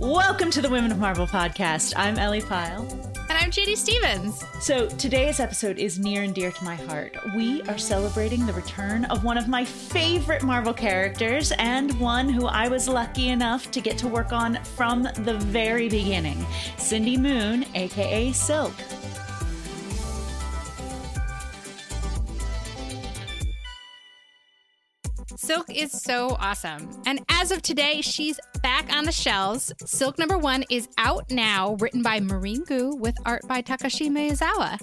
Welcome 0.00 0.50
to 0.52 0.62
the 0.62 0.70
Women 0.70 0.90
of 0.92 0.98
Marvel 0.98 1.26
podcast. 1.26 1.92
I'm 1.94 2.18
Ellie 2.18 2.40
Pyle. 2.40 2.88
And 3.28 3.32
I'm 3.32 3.50
JD 3.50 3.76
Stevens. 3.76 4.42
So, 4.58 4.88
today's 4.88 5.40
episode 5.40 5.78
is 5.78 5.98
near 5.98 6.22
and 6.22 6.34
dear 6.34 6.50
to 6.50 6.64
my 6.64 6.74
heart. 6.74 7.18
We 7.36 7.60
are 7.64 7.76
celebrating 7.76 8.46
the 8.46 8.54
return 8.54 9.04
of 9.04 9.24
one 9.24 9.36
of 9.36 9.46
my 9.46 9.62
favorite 9.62 10.42
Marvel 10.42 10.72
characters 10.72 11.52
and 11.58 11.92
one 12.00 12.30
who 12.30 12.46
I 12.46 12.66
was 12.68 12.88
lucky 12.88 13.28
enough 13.28 13.70
to 13.72 13.82
get 13.82 13.98
to 13.98 14.08
work 14.08 14.32
on 14.32 14.58
from 14.64 15.02
the 15.02 15.36
very 15.38 15.90
beginning 15.90 16.46
Cindy 16.78 17.18
Moon, 17.18 17.66
aka 17.74 18.32
Silk. 18.32 18.72
Silk 25.50 25.74
is 25.74 25.90
so 25.90 26.36
awesome. 26.38 26.88
And 27.06 27.24
as 27.28 27.50
of 27.50 27.60
today, 27.60 28.02
she's 28.02 28.38
back 28.62 28.94
on 28.94 29.04
the 29.04 29.10
shelves. 29.10 29.72
Silk 29.84 30.16
number 30.16 30.38
one 30.38 30.64
is 30.70 30.88
out 30.96 31.28
now, 31.32 31.74
written 31.80 32.04
by 32.04 32.20
Maurene 32.20 32.62
Goo 32.62 32.94
with 32.94 33.16
art 33.24 33.42
by 33.48 33.60
Takeshi 33.60 34.08
Miyazawa. 34.08 34.78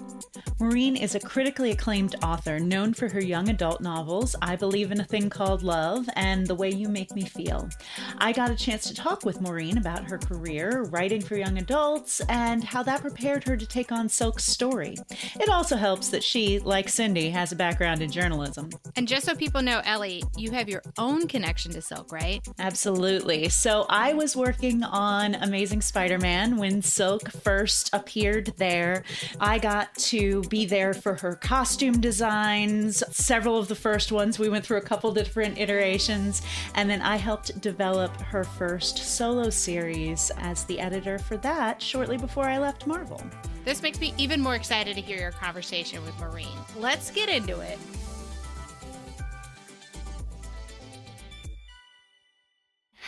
Maurene 0.59 0.98
is 0.98 1.16
a 1.16 1.20
critically 1.20 1.72
acclaimed 1.72 2.16
author 2.23 2.59
known 2.59 2.94
for 2.94 3.08
her 3.08 3.22
young 3.22 3.48
adult 3.48 3.80
novels, 3.80 4.36
I 4.42 4.58
Believe 4.58 4.92
in 4.92 5.00
a 5.00 5.06
Thing 5.06 5.30
Called 5.30 5.64
Love 5.64 6.09
and 6.16 6.45
The 6.45 6.56
Way 6.56 6.72
You 6.72 6.90
Make 6.90 7.14
Me 7.14 7.22
Feel. 7.22 7.70
I 8.18 8.34
got 8.34 8.50
a 8.50 8.56
chance 8.56 8.88
to 8.88 8.95
talk 8.95 9.23
with 9.23 9.40
Maurene 9.40 9.78
about 9.78 10.09
her 10.09 10.18
career, 10.18 10.84
writing 10.90 11.22
for 11.22 11.38
young 11.38 11.59
adults, 11.59 12.20
and 12.28 12.64
how 12.64 12.84
that 12.84 13.02
prepared 13.02 13.44
her 13.45 13.56
to 13.56 13.66
take 13.66 13.92
on 13.92 14.09
Silk's 14.09 14.45
story. 14.45 14.98
It 15.40 15.48
also 15.48 15.78
helps 15.78 16.09
that 16.09 16.23
she, 16.23 16.59
like 16.59 16.90
Cindy, 16.90 17.30
has 17.30 17.52
a 17.52 17.56
background 17.56 18.02
in 18.02 18.12
journalism. 18.12 18.70
And 18.95 19.08
just 19.08 19.26
so 19.26 19.36
people 19.36 19.62
know, 19.62 19.81
Ellie, 19.86 20.23
you 20.36 20.50
have 20.58 20.68
your 20.68 20.82
own 20.98 21.28
connection 21.28 21.72
to 21.74 21.82
Silk, 21.82 22.12
right? 22.12 22.46
Absolutely. 22.60 23.50
So 23.50 23.86
I 23.90 24.14
was 24.14 24.36
working 24.36 24.84
on 24.84 25.36
Amazing 25.36 25.81
Spider 25.81 26.18
Man 26.18 26.58
when 26.58 26.81
Silk 26.81 27.30
first 27.30 27.90
appeared 27.94 28.54
there. 28.58 29.04
I 29.40 29.59
got 29.59 29.94
to 29.96 30.42
be 30.44 30.66
there 30.66 30.94
for 30.94 31.14
her 31.16 31.36
costume 31.36 32.02
designs, 32.02 33.04
several 33.12 33.58
of 33.58 33.68
the 33.68 33.76
first 33.76 34.12
ones. 34.12 34.40
We 34.40 34.50
went 34.50 34.66
through 34.66 34.78
a 34.78 34.81
couple 34.81 35.12
different 35.12 35.59
iterations, 35.59 36.42
and 36.76 36.90
then 36.90 37.02
I 37.02 37.18
helped 37.18 37.62
develop 37.62 38.20
her 38.22 38.44
first 38.44 38.98
solo 38.98 39.50
series 39.50 40.31
as 40.38 40.64
the 40.66 40.80
editor 40.80 41.20
for 41.20 41.38
that 41.38 41.81
shortly 41.81 42.18
before 42.18 42.46
I 42.46 42.58
left 42.58 42.88
Marvel. 42.88 43.22
This 43.64 43.81
makes 43.81 44.00
me 44.00 44.14
even 44.18 44.42
more 44.42 44.56
excited 44.56 44.96
to 44.96 45.02
hear 45.02 45.18
your 45.18 45.31
conversation 45.31 46.02
with 46.03 46.18
Maurene. 46.20 46.48
Let's 46.78 47.12
get 47.12 47.30
into 47.30 47.59
it. 47.59 47.78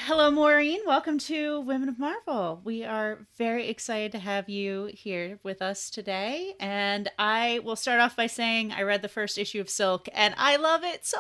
Hello, 0.10 0.32
Maurene. 0.32 0.80
Welcome 0.88 1.20
to 1.20 1.62
Women 1.62 1.88
of 1.88 2.00
Marvel. 2.00 2.62
We 2.64 2.84
are 2.84 3.28
very 3.38 3.68
excited 3.68 4.12
to 4.14 4.18
have 4.18 4.50
you 4.50 4.90
here 4.92 5.40
with 5.44 5.62
us 5.62 5.92
today. 5.92 6.56
And 6.60 7.12
I 7.20 7.60
will 7.64 7.76
start 7.76 8.02
off 8.02 8.16
by 8.16 8.26
saying 8.26 8.72
I 8.72 8.82
read 8.82 9.04
the 9.04 9.08
first 9.08 9.38
issue 9.38 9.62
of 9.62 9.70
Silk 9.70 10.10
and 10.12 10.34
I 10.36 10.56
love 10.56 10.84
it 10.84 11.06
so 11.06 11.20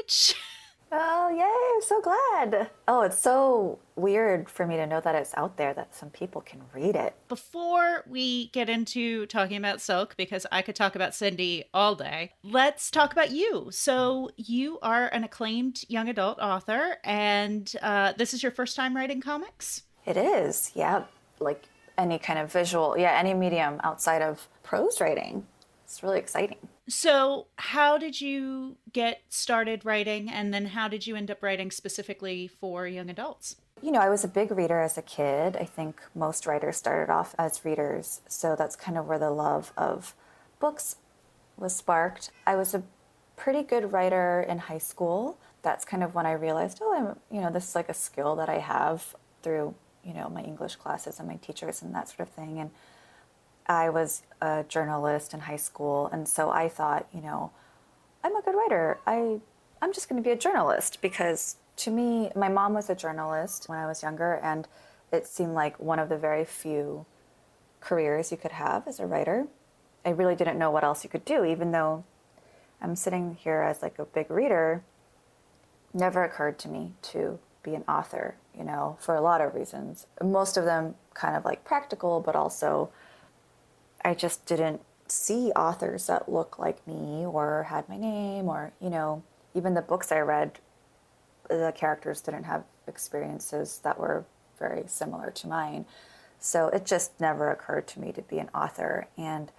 much. 0.00 0.34
Oh, 0.92 1.28
yay, 1.30 1.74
I'm 1.74 1.82
so 1.82 2.00
glad. 2.00 2.70
Oh, 2.86 3.02
it's 3.02 3.18
so 3.18 3.80
weird 3.96 4.48
for 4.48 4.66
me 4.66 4.76
to 4.76 4.86
know 4.86 5.00
that 5.00 5.16
it's 5.16 5.34
out 5.36 5.56
there 5.56 5.74
that 5.74 5.94
some 5.96 6.10
people 6.10 6.40
can 6.40 6.62
read 6.72 6.94
it. 6.94 7.14
Before 7.28 8.04
we 8.08 8.48
get 8.48 8.68
into 8.68 9.26
talking 9.26 9.56
about 9.56 9.80
Silk, 9.80 10.16
because 10.16 10.46
I 10.52 10.62
could 10.62 10.76
talk 10.76 10.94
about 10.94 11.14
Cindy 11.14 11.64
all 11.74 11.96
day, 11.96 12.32
let's 12.44 12.90
talk 12.90 13.12
about 13.12 13.32
you. 13.32 13.68
So, 13.72 14.30
you 14.36 14.78
are 14.80 15.08
an 15.08 15.24
acclaimed 15.24 15.84
young 15.88 16.08
adult 16.08 16.38
author, 16.38 16.98
and 17.02 17.70
uh, 17.82 18.12
this 18.16 18.32
is 18.32 18.42
your 18.42 18.52
first 18.52 18.76
time 18.76 18.94
writing 18.94 19.20
comics? 19.20 19.82
It 20.04 20.16
is, 20.16 20.70
yeah. 20.74 21.04
Like 21.40 21.64
any 21.98 22.18
kind 22.18 22.38
of 22.38 22.52
visual, 22.52 22.96
yeah, 22.96 23.18
any 23.18 23.34
medium 23.34 23.80
outside 23.82 24.22
of 24.22 24.48
prose 24.62 25.00
writing. 25.00 25.46
It's 25.84 26.02
really 26.02 26.18
exciting. 26.18 26.58
So, 26.88 27.48
how 27.56 27.98
did 27.98 28.20
you 28.20 28.76
get 28.92 29.22
started 29.28 29.84
writing, 29.84 30.30
and 30.30 30.54
then 30.54 30.66
how 30.66 30.86
did 30.86 31.06
you 31.06 31.16
end 31.16 31.30
up 31.30 31.42
writing 31.42 31.72
specifically 31.72 32.46
for 32.46 32.86
young 32.86 33.10
adults? 33.10 33.56
You 33.82 33.90
know, 33.90 33.98
I 34.00 34.08
was 34.08 34.22
a 34.22 34.28
big 34.28 34.52
reader 34.52 34.80
as 34.80 34.96
a 34.96 35.02
kid. 35.02 35.56
I 35.56 35.64
think 35.64 36.00
most 36.14 36.46
writers 36.46 36.76
started 36.76 37.12
off 37.12 37.34
as 37.38 37.64
readers, 37.64 38.20
so 38.28 38.54
that's 38.56 38.76
kind 38.76 38.96
of 38.96 39.06
where 39.06 39.18
the 39.18 39.30
love 39.30 39.72
of 39.76 40.14
books 40.60 40.96
was 41.56 41.74
sparked. 41.74 42.30
I 42.46 42.54
was 42.54 42.72
a 42.72 42.84
pretty 43.36 43.62
good 43.62 43.92
writer 43.92 44.44
in 44.48 44.58
high 44.58 44.78
school. 44.78 45.38
That's 45.62 45.84
kind 45.84 46.04
of 46.04 46.14
when 46.14 46.24
I 46.24 46.32
realized, 46.32 46.78
oh, 46.80 46.94
I'm, 46.94 47.36
you 47.36 47.42
know, 47.42 47.50
this 47.50 47.68
is 47.68 47.74
like 47.74 47.88
a 47.88 47.94
skill 47.94 48.36
that 48.36 48.48
I 48.48 48.58
have 48.58 49.16
through, 49.42 49.74
you 50.04 50.14
know, 50.14 50.28
my 50.28 50.42
English 50.42 50.76
classes 50.76 51.18
and 51.18 51.28
my 51.28 51.36
teachers 51.36 51.82
and 51.82 51.94
that 51.94 52.08
sort 52.08 52.20
of 52.20 52.28
thing. 52.28 52.60
And 52.60 52.70
I 53.68 53.90
was 53.90 54.22
a 54.40 54.64
journalist 54.68 55.34
in 55.34 55.40
high 55.40 55.56
school, 55.56 56.08
and 56.12 56.28
so 56.28 56.50
I 56.50 56.68
thought, 56.68 57.06
you 57.12 57.20
know, 57.20 57.50
I'm 58.22 58.36
a 58.36 58.42
good 58.42 58.54
writer. 58.54 58.98
I 59.06 59.40
I'm 59.82 59.92
just 59.92 60.08
going 60.08 60.22
to 60.22 60.26
be 60.26 60.32
a 60.32 60.36
journalist 60.36 61.02
because 61.02 61.56
to 61.76 61.90
me, 61.90 62.30
my 62.34 62.48
mom 62.48 62.72
was 62.72 62.88
a 62.88 62.94
journalist 62.94 63.68
when 63.68 63.78
I 63.78 63.86
was 63.86 64.02
younger, 64.02 64.34
and 64.42 64.66
it 65.12 65.26
seemed 65.26 65.54
like 65.54 65.78
one 65.78 65.98
of 65.98 66.08
the 66.08 66.16
very 66.16 66.44
few 66.44 67.06
careers 67.80 68.30
you 68.30 68.36
could 68.36 68.52
have 68.52 68.88
as 68.88 68.98
a 68.98 69.06
writer. 69.06 69.46
I 70.04 70.10
really 70.10 70.34
didn't 70.34 70.58
know 70.58 70.70
what 70.70 70.84
else 70.84 71.04
you 71.04 71.10
could 71.10 71.24
do, 71.24 71.44
even 71.44 71.72
though 71.72 72.04
I'm 72.80 72.96
sitting 72.96 73.34
here 73.34 73.60
as 73.62 73.82
like 73.82 73.98
a 73.98 74.04
big 74.04 74.30
reader. 74.30 74.82
Never 75.92 76.24
occurred 76.24 76.58
to 76.60 76.68
me 76.68 76.92
to 77.02 77.38
be 77.62 77.74
an 77.74 77.84
author, 77.88 78.36
you 78.56 78.64
know, 78.64 78.96
for 79.00 79.14
a 79.14 79.20
lot 79.20 79.40
of 79.40 79.54
reasons. 79.54 80.06
Most 80.22 80.56
of 80.56 80.64
them 80.64 80.94
kind 81.14 81.36
of 81.36 81.44
like 81.44 81.64
practical, 81.64 82.20
but 82.20 82.36
also 82.36 82.90
I 84.06 84.14
just 84.14 84.46
didn't 84.46 84.82
see 85.08 85.50
authors 85.56 86.06
that 86.06 86.30
looked 86.30 86.60
like 86.60 86.86
me 86.86 87.26
or 87.26 87.64
had 87.64 87.88
my 87.88 87.96
name 87.96 88.48
or, 88.48 88.70
you 88.80 88.88
know, 88.88 89.24
even 89.52 89.74
the 89.74 89.82
books 89.82 90.12
I 90.12 90.20
read, 90.20 90.60
the 91.48 91.72
characters 91.74 92.20
didn't 92.20 92.44
have 92.44 92.62
experiences 92.86 93.80
that 93.82 93.98
were 93.98 94.24
very 94.60 94.84
similar 94.86 95.32
to 95.32 95.48
mine. 95.48 95.86
So 96.38 96.68
it 96.68 96.86
just 96.86 97.20
never 97.20 97.50
occurred 97.50 97.88
to 97.88 98.00
me 98.00 98.12
to 98.12 98.22
be 98.22 98.38
an 98.38 98.48
author. 98.54 99.08
And 99.18 99.50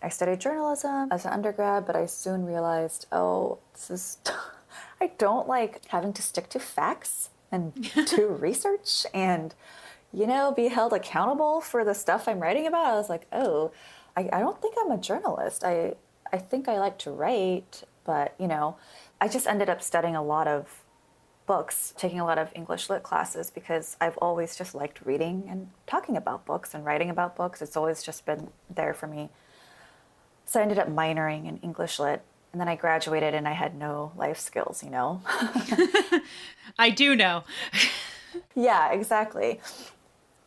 I 0.00 0.08
studied 0.08 0.40
journalism 0.40 1.08
as 1.10 1.24
an 1.24 1.32
undergrad, 1.32 1.84
but 1.84 1.96
I 1.96 2.06
soon 2.06 2.46
realized, 2.46 3.06
oh, 3.10 3.58
this 3.72 3.90
is, 3.90 4.18
I 5.00 5.10
don't 5.18 5.48
like 5.48 5.82
having 5.88 6.12
to 6.12 6.22
stick 6.22 6.48
to 6.50 6.60
facts 6.60 7.30
and 7.50 7.90
do 8.06 8.28
research 8.28 9.04
and 9.12 9.52
you 10.12 10.26
know, 10.26 10.52
be 10.52 10.68
held 10.68 10.92
accountable 10.92 11.60
for 11.60 11.84
the 11.84 11.94
stuff 11.94 12.28
I'm 12.28 12.40
writing 12.40 12.66
about. 12.66 12.86
I 12.86 12.94
was 12.94 13.08
like, 13.08 13.26
oh, 13.32 13.72
I, 14.16 14.28
I 14.32 14.40
don't 14.40 14.60
think 14.60 14.74
I'm 14.80 14.90
a 14.90 14.98
journalist. 14.98 15.64
I 15.64 15.94
I 16.32 16.38
think 16.38 16.68
I 16.68 16.78
like 16.78 16.98
to 16.98 17.10
write, 17.10 17.82
but 18.04 18.34
you 18.38 18.46
know, 18.46 18.76
I 19.20 19.28
just 19.28 19.46
ended 19.46 19.68
up 19.68 19.82
studying 19.82 20.16
a 20.16 20.22
lot 20.22 20.46
of 20.46 20.84
books, 21.46 21.92
taking 21.96 22.20
a 22.20 22.24
lot 22.24 22.38
of 22.38 22.52
English 22.54 22.88
lit 22.88 23.02
classes 23.02 23.50
because 23.50 23.96
I've 24.00 24.16
always 24.18 24.54
just 24.54 24.74
liked 24.74 25.04
reading 25.04 25.46
and 25.48 25.68
talking 25.86 26.16
about 26.16 26.46
books 26.46 26.74
and 26.74 26.84
writing 26.84 27.10
about 27.10 27.34
books. 27.34 27.60
It's 27.60 27.76
always 27.76 28.02
just 28.02 28.24
been 28.24 28.48
there 28.72 28.94
for 28.94 29.08
me. 29.08 29.30
So 30.44 30.60
I 30.60 30.62
ended 30.62 30.78
up 30.78 30.88
minoring 30.88 31.48
in 31.48 31.56
English 31.58 31.98
lit 31.98 32.22
and 32.52 32.60
then 32.60 32.68
I 32.68 32.76
graduated 32.76 33.34
and 33.34 33.48
I 33.48 33.52
had 33.52 33.74
no 33.76 34.12
life 34.16 34.38
skills, 34.38 34.82
you 34.82 34.90
know. 34.90 35.22
I 36.78 36.90
do 36.90 37.16
know. 37.16 37.44
yeah, 38.54 38.92
exactly. 38.92 39.60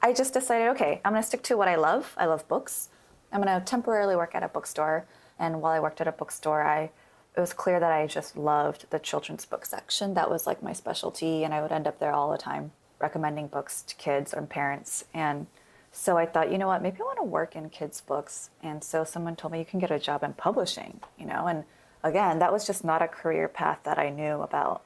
I 0.03 0.13
just 0.13 0.33
decided, 0.33 0.67
okay, 0.71 0.99
I'm 1.03 1.13
going 1.13 1.23
to 1.23 1.27
stick 1.27 1.41
to 1.43 1.57
what 1.57 1.69
I 1.69 1.75
love. 1.75 2.13
I 2.17 2.25
love 2.25 2.47
books. 2.49 2.89
I'm 3.31 3.41
going 3.41 3.59
to 3.59 3.65
temporarily 3.65 4.17
work 4.17 4.35
at 4.35 4.43
a 4.43 4.49
bookstore. 4.49 5.05
And 5.39 5.61
while 5.61 5.71
I 5.71 5.79
worked 5.79 6.01
at 6.01 6.07
a 6.07 6.11
bookstore, 6.11 6.61
I 6.61 6.91
it 7.35 7.39
was 7.39 7.53
clear 7.53 7.79
that 7.79 7.91
I 7.91 8.05
just 8.05 8.37
loved 8.37 8.85
the 8.91 8.99
children's 8.99 9.45
book 9.45 9.65
section. 9.65 10.13
That 10.13 10.29
was 10.29 10.45
like 10.45 10.61
my 10.61 10.73
specialty, 10.73 11.43
and 11.43 11.51
I 11.51 11.63
would 11.63 11.71
end 11.71 11.87
up 11.87 11.97
there 11.97 12.11
all 12.11 12.31
the 12.31 12.37
time 12.37 12.73
recommending 12.99 13.47
books 13.47 13.81
to 13.83 13.95
kids 13.95 14.33
and 14.33 14.49
parents. 14.49 15.05
And 15.13 15.47
so 15.91 16.17
I 16.17 16.25
thought, 16.25 16.51
you 16.51 16.57
know 16.57 16.67
what, 16.67 16.83
maybe 16.83 16.97
I 16.99 17.03
want 17.03 17.17
to 17.17 17.23
work 17.23 17.55
in 17.55 17.69
kids' 17.69 18.01
books. 18.01 18.49
And 18.61 18.83
so 18.83 19.03
someone 19.03 19.35
told 19.35 19.51
me 19.51 19.59
you 19.59 19.65
can 19.65 19.79
get 19.79 19.91
a 19.91 19.99
job 19.99 20.23
in 20.23 20.33
publishing, 20.33 21.01
you 21.17 21.25
know, 21.25 21.47
and 21.47 21.63
again, 22.03 22.39
that 22.39 22.53
was 22.53 22.67
just 22.67 22.83
not 22.83 23.01
a 23.01 23.07
career 23.07 23.47
path 23.47 23.79
that 23.83 23.97
I 23.97 24.09
knew 24.09 24.41
about. 24.41 24.83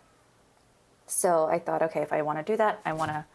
So 1.05 1.45
I 1.45 1.59
thought, 1.59 1.81
okay, 1.81 2.01
if 2.01 2.13
I 2.13 2.21
want 2.21 2.39
to 2.39 2.51
do 2.51 2.57
that, 2.57 2.79
I 2.85 2.93
want 2.93 3.11
to 3.11 3.25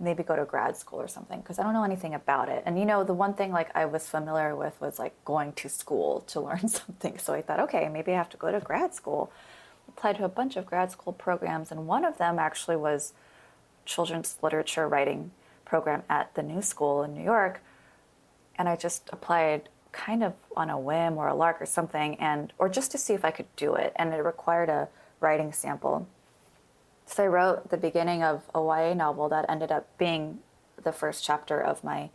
maybe 0.00 0.22
go 0.22 0.34
to 0.36 0.44
grad 0.44 0.76
school 0.76 1.00
or 1.00 1.08
something 1.08 1.40
because 1.40 1.58
I 1.58 1.62
don't 1.62 1.72
know 1.72 1.84
anything 1.84 2.14
about 2.14 2.48
it. 2.48 2.62
And 2.66 2.78
you 2.78 2.84
know, 2.84 3.04
the 3.04 3.14
one 3.14 3.34
thing 3.34 3.52
like 3.52 3.74
I 3.74 3.84
was 3.84 4.08
familiar 4.08 4.56
with 4.56 4.80
was 4.80 4.98
like 4.98 5.12
going 5.24 5.52
to 5.54 5.68
school 5.68 6.20
to 6.28 6.40
learn 6.40 6.68
something. 6.68 7.18
So 7.18 7.34
I 7.34 7.42
thought, 7.42 7.60
okay, 7.60 7.88
maybe 7.88 8.12
I 8.12 8.16
have 8.16 8.30
to 8.30 8.36
go 8.36 8.50
to 8.50 8.60
grad 8.60 8.94
school. 8.94 9.32
Applied 9.88 10.16
to 10.16 10.24
a 10.24 10.28
bunch 10.28 10.56
of 10.56 10.66
grad 10.66 10.90
school 10.90 11.12
programs, 11.12 11.70
and 11.70 11.86
one 11.86 12.04
of 12.04 12.16
them 12.16 12.38
actually 12.38 12.76
was 12.76 13.12
children's 13.84 14.38
literature 14.42 14.88
writing 14.88 15.30
program 15.64 16.02
at 16.08 16.34
the 16.34 16.42
New 16.42 16.62
School 16.62 17.02
in 17.02 17.14
New 17.14 17.22
York. 17.22 17.60
And 18.56 18.68
I 18.68 18.76
just 18.76 19.08
applied 19.12 19.68
kind 19.92 20.24
of 20.24 20.32
on 20.56 20.70
a 20.70 20.78
whim 20.78 21.18
or 21.18 21.28
a 21.28 21.34
lark 21.34 21.60
or 21.60 21.66
something, 21.66 22.16
and 22.16 22.52
or 22.58 22.68
just 22.68 22.90
to 22.92 22.98
see 22.98 23.12
if 23.12 23.24
I 23.24 23.30
could 23.30 23.54
do 23.56 23.74
it. 23.74 23.92
And 23.96 24.12
it 24.12 24.16
required 24.16 24.70
a 24.70 24.88
writing 25.20 25.52
sample. 25.52 26.08
So 27.06 27.24
I 27.24 27.26
wrote 27.26 27.70
the 27.70 27.76
beginning 27.76 28.22
of 28.22 28.42
a 28.54 28.60
YA 28.60 28.94
novel 28.94 29.28
that 29.28 29.46
ended 29.48 29.70
up 29.70 29.86
being 29.98 30.38
the 30.82 30.92
first 30.92 31.24
chapter 31.24 31.60
of 31.60 31.84
my 31.84 32.10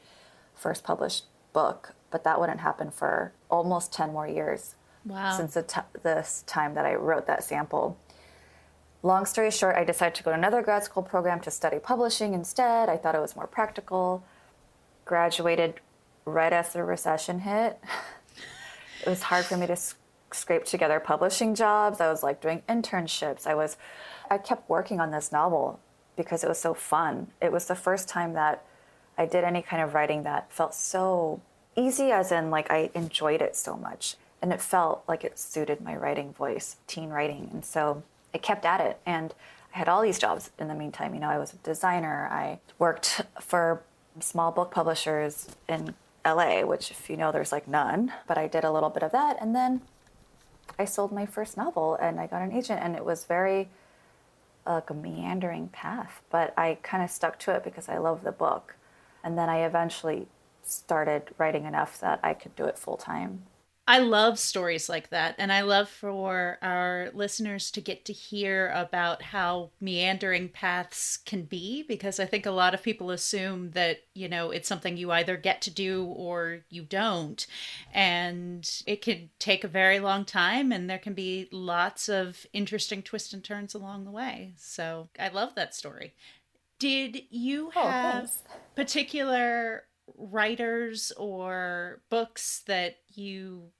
first 0.56 0.84
published 0.84 1.26
book, 1.54 1.94
but 2.12 2.24
that 2.24 2.40
wouldn't 2.40 2.60
happen 2.60 2.92
for 2.92 3.34
almost 3.50 3.94
10 3.94 4.12
more 4.12 4.28
years 4.28 4.76
wow. 5.06 5.36
since 5.36 5.54
the 5.54 5.64
t- 5.64 5.82
this 6.04 6.44
time 6.48 6.74
that 6.74 6.86
I 6.86 6.96
wrote 6.96 7.28
that 7.28 7.44
sample. 7.44 7.98
Long 9.02 9.26
story 9.26 9.52
short, 9.52 9.76
I 9.76 9.84
decided 9.84 10.16
to 10.16 10.24
go 10.24 10.32
to 10.32 10.38
another 10.38 10.62
grad 10.62 10.84
school 10.84 11.04
program 11.04 11.40
to 11.42 11.52
study 11.52 11.80
publishing 11.80 12.34
instead. 12.34 12.90
I 12.90 12.98
thought 12.98 13.16
it 13.16 13.22
was 13.22 13.36
more 13.36 13.48
practical. 13.48 14.24
Graduated 15.06 15.76
right 16.26 16.52
as 16.52 16.74
the 16.74 16.84
recession 16.84 17.40
hit. 17.40 17.80
it 19.02 19.10
was 19.10 19.24
hard 19.24 19.46
for 19.46 19.56
me 19.56 19.68
to 19.68 19.78
scrape 20.32 20.66
together 20.66 21.00
publishing 21.00 21.56
jobs. 21.56 22.02
I 22.02 22.12
was 22.12 22.24
like 22.24 22.42
doing 22.42 22.62
internships. 22.68 23.48
I 23.48 23.56
was 23.56 23.78
I 24.30 24.38
kept 24.38 24.70
working 24.70 25.00
on 25.00 25.12
this 25.12 25.32
novel 25.32 25.80
because 26.16 26.44
it 26.44 26.50
was 26.50 26.60
so 26.60 26.74
fun. 26.74 27.28
It 27.42 27.52
was 27.52 27.66
the 27.66 27.76
first 27.76 28.08
time 28.08 28.34
that 28.34 28.64
I 29.18 29.26
did 29.26 29.44
any 29.44 29.62
kind 29.62 29.82
of 29.82 29.94
writing 29.94 30.24
that 30.24 30.52
felt 30.52 30.76
so 30.76 31.42
easy 31.76 32.12
as 32.12 32.32
in 32.32 32.50
like 32.50 32.70
I 32.72 32.90
enjoyed 32.94 33.42
it 33.42 33.56
so 33.56 33.76
much 33.76 34.16
and 34.42 34.54
it 34.54 34.62
felt 34.62 35.04
like 35.08 35.24
it 35.24 35.38
suited 35.40 35.82
my 35.82 35.96
writing 35.96 36.34
voice, 36.34 36.78
teen 36.88 37.10
writing. 37.10 37.50
And 37.52 37.66
so 37.66 38.04
I 38.34 38.38
kept 38.38 38.66
at 38.66 38.82
it 38.82 39.00
and 39.06 39.34
I 39.74 39.78
had 39.78 39.90
all 39.90 40.02
these 40.02 40.20
jobs 40.20 40.52
in 40.60 40.68
the 40.68 40.76
meantime. 40.76 41.14
You 41.14 41.20
know, 41.20 41.30
I 41.30 41.38
was 41.38 41.54
a 41.54 41.58
designer. 41.58 42.28
I 42.32 42.60
worked 42.78 43.22
for 43.40 43.84
small 44.20 44.52
book 44.52 44.72
publishers 44.72 45.48
in 45.68 45.96
LA, 46.26 46.62
which 46.62 46.92
if 46.92 47.10
you 47.10 47.18
know 47.18 47.32
there's 47.32 47.52
like 47.52 47.68
none, 47.68 48.12
but 48.28 48.38
I 48.38 48.48
did 48.48 48.64
a 48.64 48.72
little 48.72 48.90
bit 48.90 49.04
of 49.04 49.12
that 49.12 49.38
and 49.42 49.56
then 49.56 49.82
I 50.78 50.86
sold 50.86 51.12
my 51.12 51.26
first 51.26 51.58
novel 51.58 51.96
and 51.96 52.20
I 52.20 52.28
got 52.28 52.42
an 52.42 52.52
agent 52.52 52.82
and 52.82 52.96
it 52.96 53.04
was 53.04 53.26
very 53.26 53.70
like 54.74 54.90
a 54.90 54.94
meandering 54.94 55.68
path, 55.70 56.22
but 56.30 56.54
I 56.58 56.78
kind 56.84 57.04
of 57.04 57.10
stuck 57.10 57.40
to 57.40 57.56
it 57.56 57.64
because 57.64 57.90
I 57.90 57.98
love 57.98 58.24
the 58.24 58.32
book. 58.32 58.76
And 59.24 59.38
then 59.38 59.50
I 59.50 59.66
eventually 59.66 60.28
started 60.64 61.34
writing 61.38 61.66
enough 61.66 62.00
that 62.00 62.20
I 62.24 62.34
could 62.34 62.56
do 62.56 62.66
it 62.66 62.78
full 62.78 62.98
time. 62.98 63.44
I 63.92 63.98
love 63.98 64.38
stories 64.38 64.88
like 64.88 65.10
that. 65.10 65.34
And 65.40 65.52
I 65.52 65.62
love 65.62 65.90
for 65.90 66.60
our 66.62 67.10
listeners 67.16 67.72
to 67.72 67.82
get 67.82 68.06
to 68.06 68.14
hear 68.14 68.70
about 68.76 69.24
how 69.24 69.72
meandering 69.82 70.50
paths 70.50 71.18
can 71.18 71.46
be, 71.46 71.82
because 71.88 72.20
I 72.20 72.28
think 72.28 72.46
a 72.46 72.52
lot 72.52 72.76
of 72.76 72.84
people 72.84 73.10
assume 73.10 73.72
that, 73.72 74.02
you 74.14 74.30
know, 74.30 74.52
it's 74.52 74.68
something 74.68 74.96
you 74.96 75.12
either 75.12 75.38
get 75.38 75.60
to 75.64 75.72
do 75.72 76.06
or 76.06 76.60
you 76.70 76.84
don't. 76.84 77.48
And 77.92 78.70
it 78.86 79.02
can 79.02 79.32
take 79.40 79.64
a 79.64 79.68
very 79.68 80.00
long 80.00 80.24
time, 80.24 80.72
and 80.72 80.88
there 80.88 81.00
can 81.00 81.16
be 81.16 81.50
lots 81.52 82.08
of 82.10 82.46
interesting 82.54 83.02
twists 83.02 83.34
and 83.34 83.44
turns 83.44 83.74
along 83.74 84.06
the 84.06 84.12
way. 84.12 84.54
So 84.56 85.10
I 85.20 85.30
love 85.30 85.56
that 85.56 85.74
story. 85.74 86.14
Did 86.78 87.24
you 87.32 87.72
Oh, 87.76 87.88
have 87.88 88.30
thanks. 88.30 88.44
particular 88.76 89.86
writers 90.16 91.12
or 91.18 92.02
books 92.12 92.62
that 92.68 92.98
you 93.08 93.72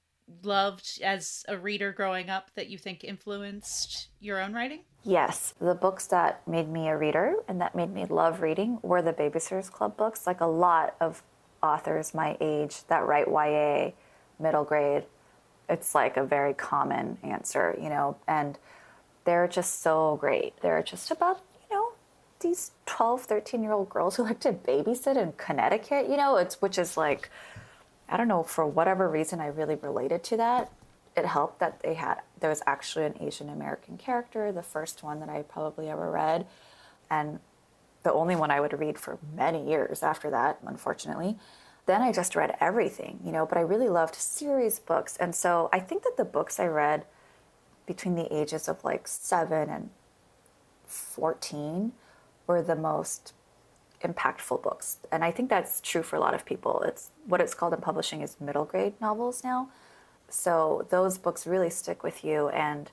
loved 0.42 1.00
as 1.02 1.44
a 1.48 1.56
reader 1.56 1.92
growing 1.92 2.30
up 2.30 2.50
that 2.54 2.68
you 2.68 2.78
think 2.78 3.04
influenced 3.04 4.08
your 4.20 4.40
own 4.40 4.52
writing? 4.52 4.80
Yes, 5.02 5.54
the 5.60 5.74
books 5.74 6.06
that 6.08 6.46
made 6.46 6.68
me 6.68 6.88
a 6.88 6.96
reader 6.96 7.36
and 7.48 7.60
that 7.60 7.74
made 7.74 7.92
me 7.92 8.04
love 8.04 8.42
reading 8.42 8.78
were 8.82 9.02
the 9.02 9.12
Babysitters 9.12 9.70
Club 9.70 9.96
books. 9.96 10.26
Like 10.26 10.40
a 10.40 10.46
lot 10.46 10.94
of 11.00 11.22
authors 11.62 12.14
my 12.14 12.36
age 12.40 12.84
that 12.88 13.06
write 13.06 13.28
YA, 13.28 13.92
middle 14.38 14.64
grade, 14.64 15.04
it's 15.68 15.94
like 15.94 16.16
a 16.16 16.24
very 16.24 16.52
common 16.52 17.16
answer, 17.22 17.76
you 17.80 17.88
know, 17.88 18.16
and 18.26 18.58
they're 19.24 19.48
just 19.48 19.82
so 19.82 20.16
great. 20.20 20.54
They're 20.60 20.82
just 20.82 21.10
about, 21.10 21.40
you 21.70 21.76
know, 21.76 21.92
these 22.40 22.72
12, 22.86 23.22
13 23.22 23.62
year 23.62 23.72
old 23.72 23.88
girls 23.88 24.16
who 24.16 24.24
like 24.24 24.40
to 24.40 24.52
babysit 24.52 25.16
in 25.16 25.32
Connecticut, 25.32 26.08
you 26.08 26.16
know, 26.16 26.36
it's 26.36 26.60
which 26.60 26.78
is 26.78 26.96
like 26.96 27.30
I 28.10 28.16
don't 28.16 28.28
know, 28.28 28.42
for 28.42 28.66
whatever 28.66 29.08
reason, 29.08 29.40
I 29.40 29.46
really 29.46 29.76
related 29.76 30.24
to 30.24 30.36
that. 30.38 30.72
It 31.16 31.26
helped 31.26 31.60
that 31.60 31.80
they 31.80 31.94
had, 31.94 32.22
there 32.40 32.50
was 32.50 32.62
actually 32.66 33.06
an 33.06 33.14
Asian 33.20 33.48
American 33.48 33.96
character, 33.96 34.52
the 34.52 34.62
first 34.62 35.02
one 35.02 35.20
that 35.20 35.28
I 35.28 35.42
probably 35.42 35.88
ever 35.88 36.10
read, 36.10 36.46
and 37.08 37.40
the 38.02 38.12
only 38.12 38.36
one 38.36 38.50
I 38.50 38.60
would 38.60 38.78
read 38.78 38.98
for 38.98 39.18
many 39.34 39.68
years 39.68 40.02
after 40.02 40.30
that, 40.30 40.58
unfortunately. 40.66 41.36
Then 41.86 42.02
I 42.02 42.12
just 42.12 42.36
read 42.36 42.56
everything, 42.60 43.20
you 43.24 43.32
know, 43.32 43.46
but 43.46 43.58
I 43.58 43.62
really 43.62 43.88
loved 43.88 44.14
series 44.14 44.78
books. 44.78 45.16
And 45.16 45.34
so 45.34 45.68
I 45.72 45.80
think 45.80 46.02
that 46.04 46.16
the 46.16 46.24
books 46.24 46.60
I 46.60 46.66
read 46.66 47.04
between 47.86 48.14
the 48.14 48.32
ages 48.34 48.68
of 48.68 48.84
like 48.84 49.08
seven 49.08 49.68
and 49.68 49.90
14 50.86 51.92
were 52.46 52.62
the 52.62 52.76
most 52.76 53.34
impactful 54.02 54.62
books. 54.62 54.98
And 55.12 55.24
I 55.24 55.30
think 55.30 55.50
that's 55.50 55.80
true 55.80 56.02
for 56.02 56.16
a 56.16 56.20
lot 56.20 56.34
of 56.34 56.44
people. 56.44 56.82
It's 56.82 57.10
what 57.26 57.40
it's 57.40 57.54
called 57.54 57.74
in 57.74 57.80
publishing 57.80 58.22
is 58.22 58.36
middle 58.40 58.64
grade 58.64 58.94
novels 59.00 59.44
now. 59.44 59.68
So 60.28 60.86
those 60.90 61.18
books 61.18 61.46
really 61.46 61.70
stick 61.70 62.02
with 62.02 62.24
you 62.24 62.48
and 62.50 62.90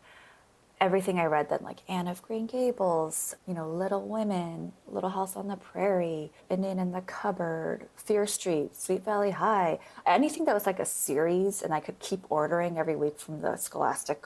everything 0.80 1.20
I 1.20 1.26
read 1.26 1.50
then 1.50 1.60
like 1.64 1.80
Anne 1.88 2.08
of 2.08 2.22
Green 2.22 2.46
Gables, 2.46 3.36
you 3.48 3.54
know, 3.54 3.68
Little 3.70 4.08
Women, 4.08 4.74
Little 4.88 5.10
House 5.10 5.36
on 5.36 5.48
the 5.48 5.56
Prairie, 5.56 6.32
Indian 6.50 6.78
in 6.80 6.92
the 6.92 7.02
Cupboard, 7.02 7.88
Fear 7.96 8.28
Street, 8.28 8.76
Sweet 8.76 9.04
Valley 9.04 9.32
High, 9.32 9.80
anything 10.06 10.46
that 10.46 10.54
was 10.54 10.66
like 10.66 10.80
a 10.80 10.86
series 10.86 11.62
and 11.62 11.74
I 11.74 11.80
could 11.80 12.00
keep 12.00 12.26
ordering 12.30 12.78
every 12.78 12.96
week 12.96 13.20
from 13.20 13.42
the 13.42 13.56
Scholastic, 13.56 14.26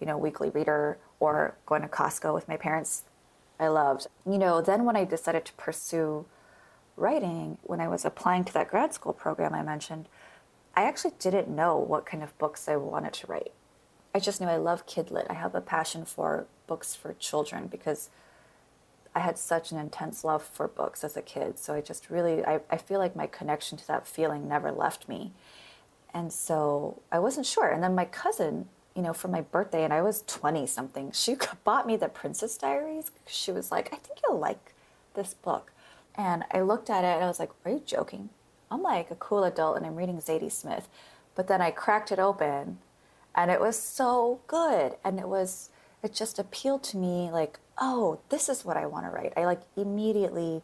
you 0.00 0.06
know, 0.06 0.18
weekly 0.18 0.50
reader 0.50 0.98
or 1.20 1.56
going 1.66 1.82
to 1.82 1.88
Costco 1.88 2.34
with 2.34 2.48
my 2.48 2.56
parents 2.56 3.04
I 3.58 3.68
loved. 3.68 4.06
You 4.26 4.38
know, 4.38 4.60
then 4.60 4.84
when 4.84 4.96
I 4.96 5.04
decided 5.04 5.44
to 5.46 5.52
pursue 5.54 6.26
writing, 6.96 7.58
when 7.62 7.80
I 7.80 7.88
was 7.88 8.04
applying 8.04 8.44
to 8.44 8.52
that 8.54 8.70
grad 8.70 8.94
school 8.94 9.12
program 9.12 9.54
I 9.54 9.62
mentioned, 9.62 10.08
I 10.76 10.84
actually 10.84 11.14
didn't 11.18 11.48
know 11.48 11.76
what 11.76 12.06
kind 12.06 12.22
of 12.22 12.36
books 12.38 12.68
I 12.68 12.76
wanted 12.76 13.12
to 13.14 13.26
write. 13.26 13.52
I 14.14 14.20
just 14.20 14.40
knew 14.40 14.46
I 14.46 14.56
love 14.56 14.86
kidlit. 14.86 15.26
I 15.28 15.34
have 15.34 15.54
a 15.54 15.60
passion 15.60 16.04
for 16.04 16.46
books 16.66 16.94
for 16.94 17.14
children 17.14 17.66
because 17.66 18.10
I 19.14 19.20
had 19.20 19.38
such 19.38 19.70
an 19.70 19.78
intense 19.78 20.24
love 20.24 20.42
for 20.42 20.66
books 20.66 21.04
as 21.04 21.16
a 21.16 21.22
kid. 21.22 21.58
So 21.58 21.74
I 21.74 21.80
just 21.80 22.10
really, 22.10 22.44
I, 22.44 22.60
I 22.70 22.76
feel 22.76 22.98
like 22.98 23.14
my 23.14 23.26
connection 23.26 23.78
to 23.78 23.86
that 23.86 24.06
feeling 24.06 24.48
never 24.48 24.72
left 24.72 25.08
me. 25.08 25.32
And 26.12 26.32
so 26.32 27.02
I 27.10 27.18
wasn't 27.18 27.46
sure. 27.46 27.68
And 27.70 27.82
then 27.82 27.94
my 27.94 28.04
cousin 28.04 28.68
you 28.94 29.02
know, 29.02 29.12
for 29.12 29.28
my 29.28 29.40
birthday, 29.40 29.84
and 29.84 29.92
I 29.92 30.02
was 30.02 30.22
20 30.26 30.66
something, 30.66 31.12
she 31.12 31.36
bought 31.64 31.86
me 31.86 31.96
the 31.96 32.08
Princess 32.08 32.56
Diaries. 32.56 33.10
She 33.26 33.52
was 33.52 33.70
like, 33.70 33.92
I 33.92 33.96
think 33.96 34.20
you'll 34.24 34.38
like 34.38 34.74
this 35.14 35.34
book. 35.34 35.72
And 36.14 36.44
I 36.52 36.60
looked 36.60 36.90
at 36.90 37.04
it 37.04 37.14
and 37.14 37.24
I 37.24 37.28
was 37.28 37.40
like, 37.40 37.50
Are 37.64 37.72
you 37.72 37.82
joking? 37.84 38.30
I'm 38.70 38.82
like 38.82 39.10
a 39.10 39.16
cool 39.16 39.44
adult 39.44 39.76
and 39.76 39.86
I'm 39.86 39.96
reading 39.96 40.18
Zadie 40.18 40.50
Smith. 40.50 40.88
But 41.34 41.48
then 41.48 41.60
I 41.60 41.70
cracked 41.70 42.12
it 42.12 42.18
open 42.18 42.78
and 43.34 43.50
it 43.50 43.60
was 43.60 43.78
so 43.78 44.40
good. 44.46 44.94
And 45.04 45.18
it 45.18 45.28
was, 45.28 45.70
it 46.02 46.14
just 46.14 46.38
appealed 46.38 46.82
to 46.84 46.96
me 46.96 47.30
like, 47.30 47.58
oh, 47.78 48.20
this 48.28 48.48
is 48.48 48.64
what 48.64 48.76
I 48.76 48.86
want 48.86 49.06
to 49.06 49.10
write. 49.10 49.32
I 49.36 49.44
like 49.44 49.62
immediately 49.76 50.62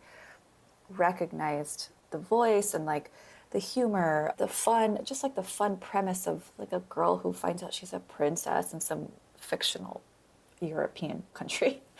recognized 0.88 1.88
the 2.10 2.18
voice 2.18 2.74
and 2.74 2.86
like, 2.86 3.10
the 3.50 3.58
humor, 3.58 4.34
the 4.38 4.46
fun, 4.46 4.98
just 5.04 5.22
like 5.22 5.34
the 5.34 5.42
fun 5.42 5.76
premise 5.76 6.26
of 6.26 6.50
like 6.58 6.72
a 6.72 6.80
girl 6.80 7.18
who 7.18 7.32
finds 7.32 7.62
out 7.62 7.74
she's 7.74 7.92
a 7.92 7.98
princess 7.98 8.72
in 8.72 8.80
some 8.80 9.10
fictional 9.36 10.02
European 10.60 11.24
country. 11.34 11.82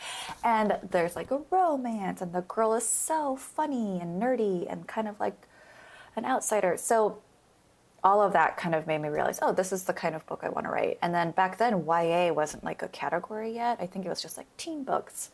And 0.43 0.79
there's 0.89 1.15
like 1.15 1.29
a 1.29 1.41
romance, 1.51 2.21
and 2.21 2.33
the 2.33 2.41
girl 2.41 2.73
is 2.73 2.87
so 2.87 3.35
funny 3.35 3.99
and 4.01 4.19
nerdy 4.19 4.65
and 4.67 4.87
kind 4.87 5.07
of 5.07 5.19
like 5.19 5.47
an 6.15 6.25
outsider. 6.25 6.75
So 6.77 7.19
all 8.03 8.21
of 8.21 8.33
that 8.33 8.57
kind 8.57 8.73
of 8.73 8.87
made 8.87 8.99
me 8.99 9.09
realize, 9.09 9.37
oh, 9.41 9.53
this 9.53 9.71
is 9.71 9.83
the 9.83 9.93
kind 9.93 10.15
of 10.15 10.25
book 10.25 10.39
I 10.43 10.49
want 10.49 10.65
to 10.65 10.71
write. 10.71 10.97
And 11.03 11.13
then 11.13 11.31
back 11.31 11.59
then, 11.59 11.85
YA 11.85 12.33
wasn't 12.33 12.63
like 12.63 12.81
a 12.81 12.87
category 12.87 13.53
yet. 13.53 13.77
I 13.79 13.85
think 13.85 14.05
it 14.05 14.09
was 14.09 14.21
just 14.21 14.37
like 14.37 14.47
teen 14.57 14.83
books. 14.83 15.29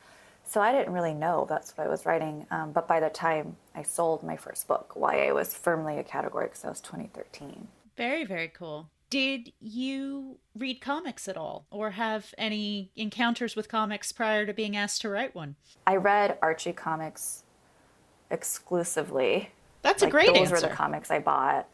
So 0.50 0.62
I 0.62 0.72
didn't 0.72 0.94
really 0.94 1.14
know 1.14 1.46
that's 1.50 1.78
what 1.78 1.86
I 1.86 1.90
was 1.90 2.06
writing. 2.06 2.46
Um, 2.52 2.72
but 2.72 2.88
by 2.88 3.00
the 3.02 3.10
time 3.10 3.58
I 3.76 3.84
sold 3.84 4.24
my 4.24 4.38
first 4.38 4.68
book, 4.68 4.94
YA 4.96 5.34
was 5.34 5.54
firmly 5.54 5.98
a 6.00 6.04
category 6.04 6.46
because 6.46 6.62
that 6.62 6.70
was 6.70 6.82
2013. 6.82 7.68
Very, 7.98 8.24
very 8.24 8.48
cool. 8.48 8.90
Did 9.10 9.52
you 9.60 10.38
read 10.58 10.80
comics 10.82 11.28
at 11.28 11.38
all 11.38 11.66
or 11.70 11.92
have 11.92 12.34
any 12.38 12.92
encounters 12.96 13.56
with 13.56 13.68
comics 13.70 14.12
prior 14.12 14.46
to 14.46 14.54
being 14.54 14.76
asked 14.76 15.02
to 15.02 15.10
write 15.10 15.36
one? 15.36 15.56
I 15.86 15.96
read 15.98 16.38
Archie 16.42 16.74
comics 16.74 17.44
exclusively. 18.30 19.52
That's 19.82 20.02
a 20.02 20.06
Like, 20.06 20.12
great 20.12 20.28
those 20.28 20.38
answer. 20.38 20.56
were 20.56 20.62
the 20.62 20.68
comics 20.70 21.12
I 21.12 21.20
bought. 21.20 21.68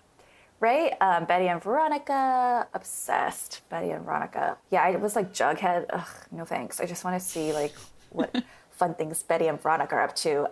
Right? 0.60 0.94
Um, 1.01 1.25
Betty 1.25 1.48
and 1.50 1.62
Veronica, 1.62 2.68
obsessed. 2.74 3.62
Betty 3.70 3.89
and 3.92 4.06
Veronica. 4.06 4.58
Yeah, 4.72 4.82
I 4.84 4.96
was 4.96 5.15
like 5.15 5.34
Jughead. 5.34 5.86
Ugh, 5.92 6.08
no 6.32 6.46
thanks. 6.46 6.80
I 6.80 6.86
just 6.86 7.03
want 7.03 7.20
to 7.22 7.25
see 7.27 7.51
like 7.53 7.74
what 8.12 8.34
fun 8.74 8.96
things 8.96 9.24
Betty 9.24 9.48
and 9.48 9.62
Veronica 9.62 9.96
are 9.96 10.03
up 10.03 10.15
to. 10.18 10.50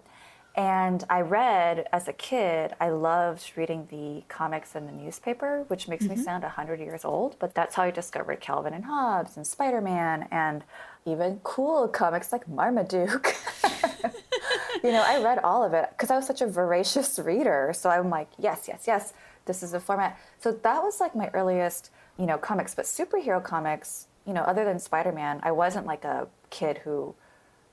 And 0.53 1.05
I 1.09 1.21
read 1.21 1.87
as 1.93 2.09
a 2.09 2.13
kid, 2.13 2.73
I 2.81 2.89
loved 2.89 3.53
reading 3.55 3.87
the 3.89 4.23
comics 4.27 4.75
in 4.75 4.85
the 4.85 4.91
newspaper, 4.91 5.63
which 5.69 5.87
makes 5.87 6.03
me 6.03 6.15
mm-hmm. 6.15 6.23
sound 6.23 6.43
100 6.43 6.81
years 6.81 7.05
old, 7.05 7.37
but 7.39 7.55
that's 7.55 7.75
how 7.75 7.83
I 7.83 7.91
discovered 7.91 8.41
Calvin 8.41 8.73
and 8.73 8.83
Hobbes 8.83 9.37
and 9.37 9.47
Spider 9.47 9.79
Man 9.79 10.27
and 10.29 10.65
even 11.05 11.39
cool 11.43 11.87
comics 11.87 12.33
like 12.33 12.49
Marmaduke. 12.49 13.33
you 14.83 14.91
know, 14.91 15.03
I 15.05 15.21
read 15.23 15.39
all 15.39 15.63
of 15.63 15.73
it 15.73 15.89
because 15.91 16.11
I 16.11 16.17
was 16.17 16.27
such 16.27 16.41
a 16.41 16.47
voracious 16.47 17.17
reader. 17.17 17.71
So 17.73 17.89
I'm 17.89 18.09
like, 18.09 18.27
yes, 18.37 18.65
yes, 18.67 18.83
yes, 18.85 19.13
this 19.45 19.63
is 19.63 19.71
the 19.71 19.79
format. 19.79 20.19
So 20.39 20.51
that 20.51 20.83
was 20.83 20.99
like 20.99 21.15
my 21.15 21.29
earliest, 21.33 21.91
you 22.19 22.25
know, 22.25 22.37
comics. 22.37 22.75
But 22.75 22.85
superhero 22.85 23.41
comics, 23.41 24.07
you 24.27 24.33
know, 24.33 24.41
other 24.41 24.65
than 24.65 24.79
Spider 24.79 25.13
Man, 25.13 25.39
I 25.43 25.53
wasn't 25.53 25.85
like 25.85 26.03
a 26.03 26.27
kid 26.49 26.79
who 26.79 27.15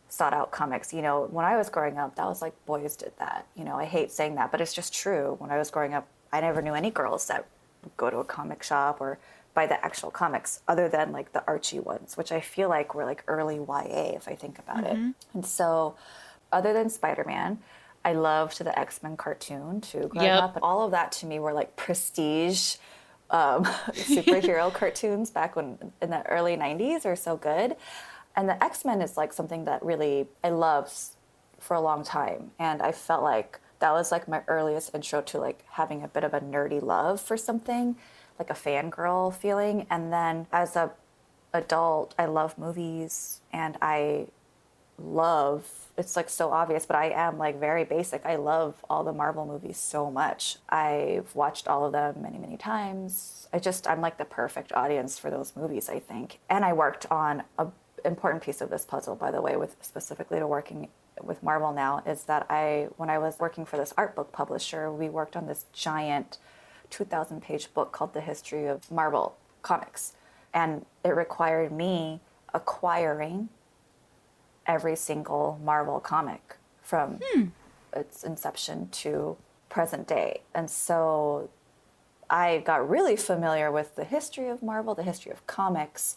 sought 0.09 0.33
out 0.33 0.51
comics. 0.51 0.93
You 0.93 1.03
know, 1.03 1.29
when 1.31 1.45
I 1.45 1.57
was 1.57 1.69
growing 1.69 1.99
up, 1.99 2.17
that 2.17 2.27
was 2.27 2.43
like 2.43 2.55
boys 2.67 2.97
did 2.97 3.13
that. 3.19 3.47
You 3.55 3.65
know, 3.65 3.77
I 3.77 3.85
hate 3.85 4.11
saying 4.11 4.37
that, 4.37 4.51
but 4.51 4.61
it's 4.61 4.75
just 4.75 4.95
true. 4.95 5.37
When 5.39 5.51
I 5.51 5.59
was 5.59 5.71
growing 5.71 5.95
up, 5.95 6.07
I 6.33 6.41
never 6.41 6.63
knew 6.63 6.75
any 6.75 6.91
girls 6.91 7.27
that 7.29 7.47
would 7.83 7.97
go 7.97 8.11
to 8.11 8.19
a 8.19 8.25
comic 8.25 8.63
shop 8.63 9.01
or 9.01 9.19
buy 9.55 9.67
the 9.67 9.83
actual 9.85 10.11
comics 10.11 10.61
other 10.69 10.89
than 10.89 11.13
like 11.13 11.33
the 11.33 11.45
Archie 11.47 11.81
ones, 11.81 12.17
which 12.17 12.33
I 12.33 12.41
feel 12.41 12.69
like 12.69 12.95
were 12.95 13.05
like 13.05 13.25
early 13.27 13.57
YA 13.57 14.15
if 14.15 14.29
I 14.29 14.35
think 14.35 14.59
about 14.59 14.85
mm-hmm. 14.85 15.09
it. 15.09 15.15
And 15.35 15.45
so, 15.45 15.97
other 16.53 16.73
than 16.73 16.89
Spider 16.89 17.25
Man, 17.27 17.59
I 18.05 18.13
loved 18.13 18.59
the 18.63 18.79
X 18.79 19.03
Men 19.03 19.17
cartoon 19.17 19.81
too 19.81 20.09
growing 20.09 20.29
yep. 20.29 20.43
up. 20.43 20.59
All 20.63 20.85
of 20.85 20.93
that 20.93 21.13
to 21.13 21.27
me 21.27 21.39
were 21.39 21.53
like 21.53 21.77
prestige 21.77 22.77
um, 23.31 23.65
superhero 23.93 24.73
cartoons 24.81 25.31
back 25.31 25.57
when 25.57 25.79
in 26.01 26.11
the 26.11 26.27
early 26.27 26.57
90s 26.57 27.05
are 27.05 27.17
so 27.17 27.37
good. 27.37 27.77
And 28.39 28.49
the 28.49 28.63
X 28.63 28.85
Men 28.85 29.03
is 29.03 29.17
like 29.17 29.33
something 29.33 29.65
that 29.65 29.85
really 29.85 30.29
I 30.45 30.51
loved 30.51 30.93
for 31.59 31.75
a 31.75 31.81
long 31.81 32.05
time. 32.05 32.53
And 32.57 32.81
I 32.81 32.93
felt 32.93 33.25
like 33.25 33.59
that 33.81 33.91
was 33.91 34.13
like 34.13 34.29
my 34.29 34.45
earliest 34.47 34.95
intro 34.95 35.21
to 35.23 35.41
like 35.41 35.65
having 35.71 36.05
a 36.05 36.09
bit 36.09 36.23
of 36.23 36.33
a 36.33 36.41
nerdy 36.41 36.81
love 36.81 37.21
for 37.21 37.37
something, 37.37 37.97
like 38.39 38.49
a 38.49 38.55
fangirl 38.55 39.35
feeling. 39.35 39.89
And 39.91 40.13
then 40.13 40.47
as 40.53 40.77
a 40.77 40.93
adult, 41.53 42.15
I 42.17 42.27
love 42.27 42.57
movies 42.57 43.41
and 43.53 43.77
I 43.83 44.29
love 44.97 45.69
it's 45.97 46.15
like 46.15 46.29
so 46.29 46.53
obvious, 46.53 46.87
but 46.87 46.95
I 46.95 47.11
am 47.11 47.39
like 47.39 47.59
very 47.59 47.83
basic. 47.83 48.25
I 48.25 48.37
love 48.37 48.77
all 48.89 49.03
the 49.03 49.13
Marvel 49.13 49.47
movies 49.47 49.79
so 49.79 50.13
much. 50.13 50.59
I've 50.69 51.35
watched 51.35 51.67
all 51.67 51.85
of 51.85 51.91
them 51.91 52.23
many, 52.23 52.39
many 52.39 52.57
times. 52.57 53.49
I 53.53 53.59
just 53.59 53.89
I'm 53.89 54.01
like 54.01 54.17
the 54.17 54.25
perfect 54.25 54.73
audience 54.73 55.19
for 55.19 55.29
those 55.29 55.57
movies, 55.57 55.89
I 55.89 55.99
think. 55.99 56.39
And 56.49 56.65
I 56.65 56.73
worked 56.73 57.05
on 57.11 57.43
a 57.59 57.67
important 58.05 58.43
piece 58.43 58.61
of 58.61 58.71
this 58.71 58.85
puzzle, 58.85 59.15
by 59.15 59.31
the 59.31 59.41
way, 59.41 59.57
with 59.57 59.77
specifically 59.81 60.39
to 60.39 60.47
working 60.47 60.89
with 61.23 61.43
Marvel 61.43 61.73
now, 61.73 62.03
is 62.07 62.25
that 62.25 62.47
I, 62.49 62.89
when 62.97 63.11
I 63.11 63.19
was 63.19 63.39
working 63.39 63.65
for 63.65 63.77
this 63.77 63.93
art 63.97 64.15
book 64.15 64.33
publisher, 64.33 64.91
we 64.91 65.09
worked 65.09 65.37
on 65.37 65.47
this 65.47 65.67
giant 65.73 66.39
2,000 66.91 67.43
page 67.43 67.73
book 67.75 67.93
called 67.93 68.15
The 68.15 68.21
History 68.21 68.67
of 68.67 68.91
Marvel 68.91 69.37
Comics. 69.63 70.15
And 70.55 70.87
it 71.05 71.11
required 71.11 71.73
me 71.73 72.21
acquiring 72.55 73.49
every 74.67 74.97
single 74.97 75.61
Marvel 75.63 76.01
comic 76.01 76.57
from 76.83 77.21
hmm. 77.33 77.47
its 77.95 78.25
inception 78.25 78.89
to 78.91 79.37
present 79.69 80.07
day. 80.07 80.43
And 80.55 80.71
so 80.71 81.51
I 82.31 82.59
got 82.59 82.89
really 82.89 83.17
familiar 83.17 83.71
with 83.71 83.97
the 83.97 84.05
history 84.05 84.49
of 84.49 84.63
Marvel, 84.63 84.95
the 84.95 85.03
history 85.03 85.33
of 85.33 85.47
comics, 85.47 86.17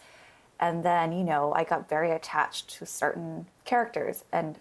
and 0.61 0.83
then 0.83 1.11
you 1.11 1.23
know 1.23 1.51
i 1.53 1.63
got 1.63 1.89
very 1.89 2.11
attached 2.11 2.69
to 2.69 2.85
certain 2.85 3.47
characters. 3.65 4.23
And 4.31 4.59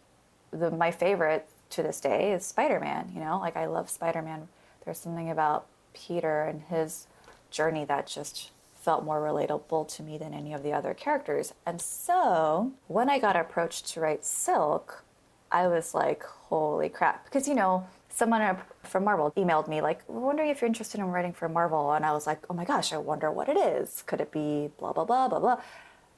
the, 0.50 0.70
my 0.70 0.90
favorite 0.90 1.46
to 1.70 1.82
this 1.82 2.00
day 2.00 2.32
is 2.32 2.44
spider-man 2.44 3.12
you 3.14 3.20
know? 3.20 3.38
Like 3.38 3.56
i 3.56 3.66
love 3.66 3.88
spider-man. 3.90 4.48
There's 4.84 4.98
something 4.98 5.30
about 5.30 5.66
peter 5.94 6.42
and 6.42 6.62
his 6.62 7.06
journey 7.50 7.84
that 7.84 8.06
just 8.06 8.50
felt 8.74 9.04
more 9.04 9.20
relatable 9.20 9.86
to 9.96 10.02
me 10.02 10.16
than 10.16 10.32
any 10.32 10.54
of 10.54 10.62
the 10.62 10.72
other 10.72 10.94
characters. 10.94 11.52
And 11.66 11.80
so 11.80 12.72
when 12.88 13.08
i 13.10 13.18
got 13.18 13.36
approached 13.36 13.86
to 13.90 14.00
write 14.00 14.24
silk 14.24 15.04
i 15.52 15.66
was 15.66 15.94
like 15.94 16.22
holy 16.24 16.88
crap. 16.88 17.24
Because 17.24 17.46
you 17.46 17.54
know 17.54 17.86
someone 18.10 18.56
from 18.82 19.04
Marvel 19.04 19.32
emailed 19.36 19.68
me 19.68 19.80
like, 19.80 20.00
wondering 20.08 20.50
if 20.50 20.60
you're 20.60 20.66
interested 20.66 21.00
in 21.00 21.06
writing 21.06 21.32
for 21.32 21.48
Marvel, 21.48 21.92
and 21.92 22.04
I 22.04 22.12
was 22.12 22.26
like, 22.26 22.40
oh 22.50 22.54
my 22.54 22.64
gosh, 22.64 22.92
I 22.92 22.98
wonder 22.98 23.30
what 23.30 23.48
it 23.48 23.56
is. 23.56 24.02
Could 24.06 24.20
it 24.20 24.30
be 24.32 24.70
blah 24.78 24.92
blah 24.92 25.04
blah 25.04 25.28
blah 25.28 25.38
blah? 25.38 25.60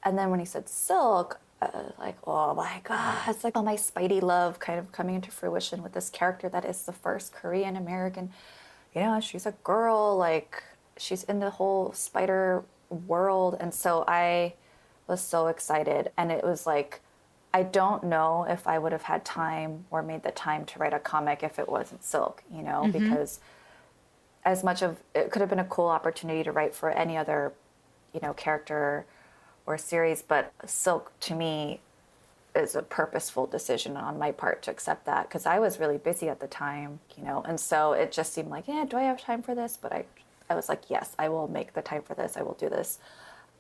And 0.05 0.19
then 0.19 0.31
when 0.31 0.41
he 0.41 0.47
said 0.47 0.69
silk, 0.69 1.41
uh, 1.61 1.91
like, 1.99 2.17
oh 2.27 2.55
my 2.55 2.81
God, 2.83 3.19
it's 3.29 3.45
like 3.45 3.57
all 3.57 3.63
my 3.63 3.77
Spidey 3.77 4.21
love 4.21 4.59
kind 4.59 4.79
of 4.79 4.91
coming 4.91 5.15
into 5.15 5.31
fruition 5.31 5.83
with 5.83 5.93
this 5.93 6.11
character 6.11 6.49
that 6.49 6.65
is 6.65 6.83
the 6.83 6.93
first 6.93 7.33
Korean 7.33 7.77
American. 7.77 8.33
You 8.95 9.03
know, 9.03 9.21
she's 9.21 9.47
a 9.47 9.53
girl, 9.65 10.17
like, 10.17 10.63
she's 10.97 11.23
in 11.25 11.39
the 11.41 11.51
whole 11.51 11.93
spider 11.93 12.65
world. 12.91 13.57
And 13.61 13.73
so 13.73 14.05
I 14.09 14.55
was 15.07 15.21
so 15.21 15.47
excited. 15.47 16.11
And 16.17 16.33
it 16.33 16.43
was 16.45 16.67
like, 16.67 17.01
I 17.55 17.63
don't 17.63 18.05
know 18.05 18.47
if 18.49 18.67
I 18.67 18.79
would 18.79 18.93
have 18.93 19.03
had 19.03 19.25
time 19.25 19.85
or 19.91 20.03
made 20.03 20.23
the 20.23 20.31
time 20.31 20.65
to 20.67 20.79
write 20.79 20.95
a 20.95 20.99
comic 20.99 21.43
if 21.43 21.59
it 21.59 21.69
wasn't 21.69 22.03
Silk, 22.03 22.43
you 22.51 22.63
know, 22.63 22.83
mm-hmm. 22.85 22.93
because 22.93 23.41
as 24.45 24.65
much 24.65 24.83
of 24.83 24.97
it 25.15 25.31
could 25.31 25.41
have 25.41 25.51
been 25.51 25.59
a 25.59 25.65
cool 25.65 25.89
opportunity 25.89 26.43
to 26.43 26.51
write 26.51 26.75
for 26.75 26.91
any 26.91 27.17
other, 27.17 27.53
you 28.13 28.21
know, 28.21 28.33
character 28.33 29.05
or 29.67 29.79
series, 29.79 30.23
but 30.23 30.53
Silk 30.67 31.13
to 31.21 31.35
me 31.35 31.81
is 32.55 32.75
a 32.75 32.83
purposeful 32.83 33.47
decision 33.47 33.97
on 33.97 34.19
my 34.19 34.31
part 34.31 34.63
to 34.63 34.71
accept 34.71 35.07
that 35.07 35.29
because 35.29 35.47
I 35.47 35.59
was 35.59 35.81
really 35.81 35.99
busy 35.99 36.29
at 36.29 36.41
the 36.41 36.47
time, 36.47 37.01
you 37.17 37.25
know, 37.25 37.43
and 37.47 37.59
so 37.59 37.93
it 37.93 38.13
just 38.13 38.33
seemed 38.33 38.51
like, 38.51 38.69
yeah, 38.69 38.85
do 38.85 38.97
I 38.97 39.03
have 39.03 39.21
time 39.21 39.43
for 39.43 39.55
this? 39.55 39.79
But 39.81 39.93
I, 39.93 40.05
I 40.51 40.55
was 40.55 40.69
like, 40.69 40.83
yes, 40.91 41.15
I 41.19 41.29
will 41.29 41.49
make 41.49 41.73
the 41.73 41.83
time 41.83 42.03
for 42.03 42.15
this. 42.15 42.37
I 42.37 42.43
will 42.43 42.55
do 42.55 42.69
this. 42.69 42.99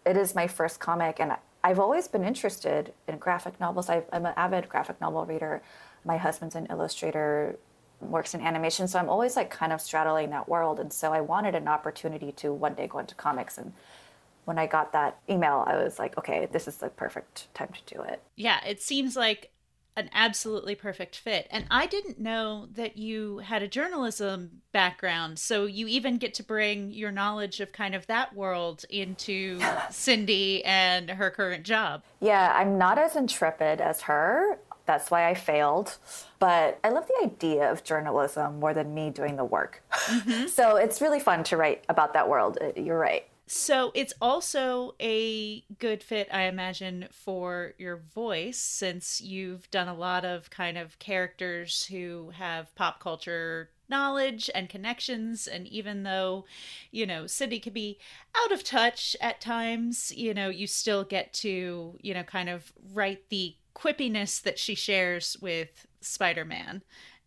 It 0.04 0.16
is 0.16 0.34
my 0.34 0.46
first 0.46 0.80
comic, 0.80 1.20
and 1.20 1.36
I've 1.64 1.78
always 1.78 2.08
been 2.08 2.24
interested 2.24 2.92
in 3.06 3.18
graphic 3.18 3.58
novels. 3.60 3.88
i 3.88 4.02
am 4.12 4.26
an 4.26 4.34
avid 4.36 4.68
graphic 4.68 5.00
novel 5.00 5.24
reader. 5.24 5.62
My 6.04 6.16
husband's 6.16 6.56
an 6.56 6.66
illustrator, 6.68 7.56
works 8.00 8.34
in 8.34 8.40
animation, 8.40 8.88
so 8.88 8.98
I'm 8.98 9.08
always 9.08 9.36
like 9.36 9.50
kind 9.50 9.72
of 9.72 9.80
straddling 9.80 10.30
that 10.30 10.48
world. 10.48 10.80
And 10.80 10.92
so 10.92 11.12
I 11.12 11.20
wanted 11.20 11.54
an 11.54 11.68
opportunity 11.68 12.32
to 12.32 12.52
one 12.52 12.74
day 12.74 12.88
go 12.88 12.98
into 12.98 13.14
comics 13.14 13.58
and 13.58 13.72
when 14.44 14.58
I 14.58 14.66
got 14.66 14.92
that 14.92 15.18
email, 15.28 15.64
I 15.66 15.76
was 15.76 15.98
like, 15.98 16.18
okay, 16.18 16.48
this 16.50 16.66
is 16.66 16.76
the 16.78 16.88
perfect 16.88 17.52
time 17.54 17.70
to 17.72 17.94
do 17.94 18.02
it. 18.02 18.22
Yeah, 18.36 18.64
it 18.64 18.82
seems 18.82 19.16
like 19.16 19.52
an 19.96 20.08
absolutely 20.14 20.74
perfect 20.74 21.16
fit. 21.16 21.46
And 21.50 21.66
I 21.70 21.86
didn't 21.86 22.18
know 22.18 22.66
that 22.72 22.96
you 22.96 23.38
had 23.38 23.62
a 23.62 23.68
journalism 23.68 24.62
background. 24.72 25.38
So 25.38 25.66
you 25.66 25.86
even 25.86 26.16
get 26.16 26.34
to 26.34 26.42
bring 26.42 26.92
your 26.92 27.12
knowledge 27.12 27.60
of 27.60 27.72
kind 27.72 27.94
of 27.94 28.06
that 28.06 28.34
world 28.34 28.84
into 28.88 29.60
Cindy 29.90 30.64
and 30.64 31.10
her 31.10 31.30
current 31.30 31.64
job. 31.64 32.02
Yeah, 32.20 32.52
I'm 32.56 32.78
not 32.78 32.98
as 32.98 33.16
intrepid 33.16 33.80
as 33.80 34.02
her. 34.02 34.58
That's 34.86 35.10
why 35.10 35.28
I 35.28 35.34
failed. 35.34 35.98
But 36.38 36.80
I 36.82 36.88
love 36.88 37.06
the 37.06 37.26
idea 37.26 37.70
of 37.70 37.84
journalism 37.84 38.60
more 38.60 38.74
than 38.74 38.94
me 38.94 39.10
doing 39.10 39.36
the 39.36 39.44
work. 39.44 39.82
Mm-hmm. 39.92 40.46
so 40.48 40.76
it's 40.76 41.00
really 41.00 41.20
fun 41.20 41.44
to 41.44 41.56
write 41.56 41.84
about 41.88 42.14
that 42.14 42.28
world. 42.28 42.58
You're 42.76 42.98
right. 42.98 43.26
So 43.46 43.90
it's 43.94 44.14
also 44.20 44.94
a 45.00 45.62
good 45.78 46.02
fit, 46.02 46.28
I 46.32 46.42
imagine, 46.44 47.08
for 47.10 47.74
your 47.76 47.96
voice, 47.96 48.58
since 48.58 49.20
you've 49.20 49.70
done 49.70 49.88
a 49.88 49.94
lot 49.94 50.24
of 50.24 50.48
kind 50.48 50.78
of 50.78 50.98
characters 50.98 51.84
who 51.86 52.30
have 52.30 52.74
pop 52.76 53.00
culture 53.00 53.70
knowledge 53.88 54.48
and 54.54 54.70
connections. 54.70 55.46
And 55.46 55.66
even 55.68 56.02
though, 56.02 56.46
you 56.90 57.04
know, 57.04 57.26
Cindy 57.26 57.60
can 57.60 57.74
be 57.74 57.98
out 58.34 58.52
of 58.52 58.64
touch 58.64 59.16
at 59.20 59.40
times, 59.40 60.12
you 60.16 60.32
know, 60.32 60.48
you 60.48 60.66
still 60.66 61.04
get 61.04 61.32
to, 61.34 61.98
you 62.00 62.14
know, 62.14 62.22
kind 62.22 62.48
of 62.48 62.72
write 62.92 63.28
the 63.28 63.56
quippiness 63.74 64.40
that 64.42 64.58
she 64.58 64.74
shares 64.74 65.36
with 65.40 65.86
Spider 66.00 66.44
Man 66.44 66.82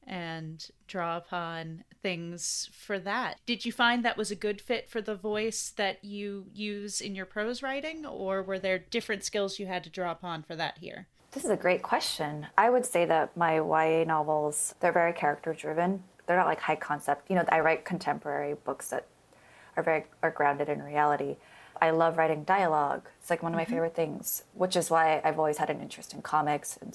and 0.08 0.68
draw 0.88 1.18
upon 1.18 1.84
things 2.02 2.70
for 2.72 3.00
that. 3.00 3.40
Did 3.46 3.66
you 3.66 3.72
find 3.72 4.06
that 4.06 4.18
was 4.18 4.32
a 4.32 4.36
good 4.36 4.62
fit 4.62 4.90
for 4.90 5.02
the 5.02 5.16
voice 5.16 5.74
that 5.76 6.04
you 6.04 6.46
use 6.54 7.02
in 7.02 7.16
your 7.16 7.26
prose 7.26 7.64
writing, 7.64 8.06
or 8.06 8.44
were 8.44 8.60
there 8.60 8.80
different 8.80 9.24
skills 9.24 9.60
you 9.60 9.66
had 9.66 9.84
to 9.84 9.90
draw 9.90 10.12
upon 10.12 10.44
for 10.44 10.56
that 10.56 10.78
here? 10.80 11.08
This 11.32 11.44
is 11.44 11.50
a 11.50 11.58
great 11.58 11.82
question. 11.82 12.48
I 12.58 12.70
would 12.70 12.86
say 12.86 13.06
that 13.06 13.36
my 13.36 13.56
YA 13.56 14.06
novels, 14.06 14.76
they're 14.80 14.94
very 14.94 15.12
character 15.12 15.54
driven. 15.54 16.04
They're 16.28 16.38
not 16.38 16.48
like 16.48 16.62
high 16.62 16.78
concept. 16.78 17.30
You 17.30 17.36
know, 17.36 17.46
I 17.50 17.60
write 17.60 17.84
contemporary 17.84 18.54
books 18.54 18.90
that 18.90 19.08
are 19.76 19.84
very 19.84 20.06
are 20.24 20.32
grounded 20.32 20.70
in 20.70 20.82
reality. 20.82 21.36
I 21.82 21.90
love 21.90 22.18
writing 22.18 22.44
dialogue. 22.44 23.10
It's 23.20 23.30
like 23.30 23.44
one 23.44 23.52
of 23.52 23.58
my 23.58 23.64
mm-hmm. 23.64 23.74
favorite 23.74 23.96
things, 23.96 24.44
which 24.54 24.76
is 24.76 24.90
why 24.90 25.22
I've 25.24 25.38
always 25.38 25.58
had 25.58 25.70
an 25.70 25.82
interest 25.82 26.14
in 26.14 26.22
comics 26.22 26.78
and 26.78 26.94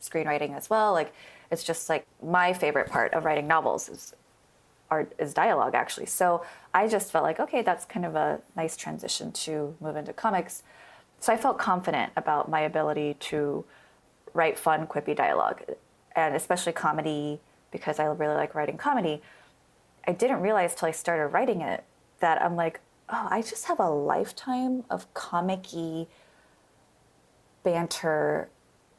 screenwriting 0.00 0.56
as 0.56 0.70
well. 0.70 0.92
Like 0.92 1.12
it's 1.50 1.64
just 1.64 1.88
like 1.88 2.06
my 2.22 2.52
favorite 2.52 2.88
part 2.88 3.12
of 3.14 3.24
writing 3.24 3.46
novels 3.46 3.88
is 3.88 4.14
art 4.90 5.12
is 5.18 5.32
dialogue 5.32 5.74
actually. 5.74 6.06
So 6.06 6.44
I 6.74 6.88
just 6.88 7.10
felt 7.10 7.24
like 7.24 7.40
okay, 7.40 7.62
that's 7.62 7.84
kind 7.84 8.04
of 8.06 8.14
a 8.16 8.40
nice 8.56 8.76
transition 8.76 9.32
to 9.32 9.74
move 9.80 9.96
into 9.96 10.12
comics. 10.12 10.62
So 11.20 11.32
I 11.32 11.36
felt 11.36 11.58
confident 11.58 12.12
about 12.16 12.48
my 12.48 12.60
ability 12.60 13.14
to 13.20 13.64
write 14.32 14.58
fun, 14.58 14.86
quippy 14.86 15.14
dialogue, 15.14 15.62
and 16.16 16.34
especially 16.34 16.72
comedy 16.72 17.40
because 17.70 17.98
I 17.98 18.04
really 18.04 18.34
like 18.34 18.54
writing 18.54 18.76
comedy. 18.76 19.22
I 20.06 20.12
didn't 20.12 20.40
realize 20.40 20.74
till 20.74 20.88
I 20.88 20.92
started 20.92 21.28
writing 21.28 21.60
it 21.60 21.84
that 22.20 22.42
I'm 22.42 22.56
like, 22.56 22.80
oh, 23.08 23.28
I 23.30 23.42
just 23.42 23.66
have 23.66 23.78
a 23.78 23.88
lifetime 23.88 24.84
of 24.90 25.12
comicky 25.14 26.06
banter 27.62 28.48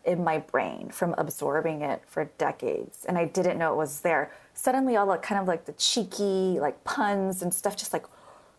in 0.05 0.23
my 0.23 0.39
brain 0.39 0.89
from 0.89 1.13
absorbing 1.17 1.81
it 1.81 2.01
for 2.07 2.25
decades 2.37 3.05
and 3.05 3.17
I 3.17 3.25
didn't 3.25 3.57
know 3.57 3.73
it 3.73 3.77
was 3.77 4.01
there. 4.01 4.31
Suddenly 4.53 4.95
all 4.95 5.07
the 5.07 5.17
kind 5.17 5.39
of 5.39 5.47
like 5.47 5.65
the 5.65 5.73
cheeky 5.73 6.59
like 6.59 6.83
puns 6.83 7.41
and 7.41 7.53
stuff 7.53 7.75
just 7.75 7.93
like 7.93 8.05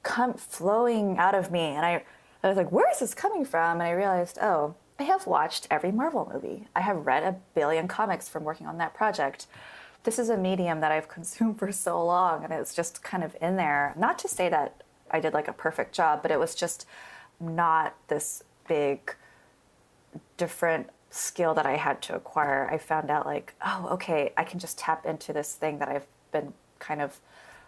come 0.03 0.35
flowing 0.35 1.19
out 1.19 1.35
of 1.35 1.51
me 1.51 1.61
and 1.61 1.85
I, 1.85 2.05
I 2.43 2.49
was 2.49 2.57
like, 2.57 2.73
where 2.73 2.91
is 2.91 3.01
this 3.01 3.15
coming 3.15 3.45
from? 3.45 3.81
And 3.81 3.83
I 3.83 3.93
realized, 3.93 4.39
oh, 4.41 4.75
I 4.99 5.05
have 5.05 5.27
watched 5.27 5.67
every 5.71 5.91
Marvel 5.91 6.31
movie. 6.33 6.69
I 6.77 6.81
have 6.81 7.07
read 7.07 7.23
a 7.23 7.37
billion 7.55 7.89
comics 7.89 8.29
from 8.29 8.45
working 8.45 8.67
on 8.67 8.79
that 8.79 8.95
project. 8.95 9.47
This 10.05 10.19
is 10.19 10.29
a 10.29 10.37
medium 10.37 10.81
that 10.81 10.93
I've 10.93 11.09
consumed 11.17 11.59
for 11.59 11.73
so 11.73 12.05
long 12.05 12.45
and 12.45 12.53
it's 12.53 12.75
just 12.75 13.03
kind 13.03 13.25
of 13.25 13.37
in 13.41 13.57
there. 13.57 13.95
Not 13.97 14.19
to 14.21 14.29
say 14.29 14.49
that 14.49 14.83
I 15.11 15.21
did 15.21 15.35
like 15.35 15.49
a 15.49 15.53
perfect 15.53 15.95
job, 15.95 16.23
but 16.23 16.31
it 16.31 16.39
was 16.39 16.55
just 16.55 16.87
not 17.41 17.97
this 18.09 18.45
big 18.69 19.17
different 20.37 20.89
skill 21.13 21.53
that 21.55 21.67
I 21.67 21.77
had 21.77 22.01
to 22.03 22.17
acquire, 22.17 22.69
I 22.71 22.79
found 22.79 23.11
out 23.11 23.27
like, 23.27 23.55
oh, 23.65 23.89
okay, 23.93 24.33
I 24.37 24.45
can 24.45 24.59
just 24.59 24.79
tap 24.79 25.05
into 25.05 25.33
this 25.33 25.55
thing 25.55 25.79
that 25.79 25.89
I've 25.89 26.07
been 26.33 26.55
kind 26.79 27.03
of 27.03 27.21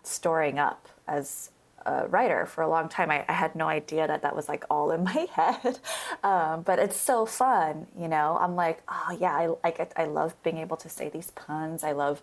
storing 0.02 0.58
up 0.58 0.88
as 1.06 1.50
a 1.84 2.08
writer 2.08 2.46
for 2.46 2.62
a 2.62 2.68
long 2.68 2.88
time. 2.88 3.10
I, 3.10 3.24
I 3.28 3.32
had 3.34 3.54
no 3.54 3.68
idea 3.68 4.06
that 4.06 4.22
that 4.22 4.34
was 4.34 4.48
like 4.48 4.64
all 4.70 4.90
in 4.90 5.04
my 5.04 5.26
head, 5.32 5.78
um, 6.22 6.62
but 6.62 6.78
it's 6.78 6.96
so 6.96 7.26
fun, 7.26 7.86
you 7.98 8.08
know. 8.08 8.38
I'm 8.40 8.56
like, 8.56 8.82
oh 8.88 9.16
yeah, 9.20 9.32
I 9.32 9.48
like 9.62 9.92
I 9.96 10.06
love 10.06 10.34
being 10.42 10.58
able 10.58 10.78
to 10.78 10.88
say 10.88 11.10
these 11.10 11.30
puns. 11.32 11.84
I 11.84 11.92
love 11.92 12.22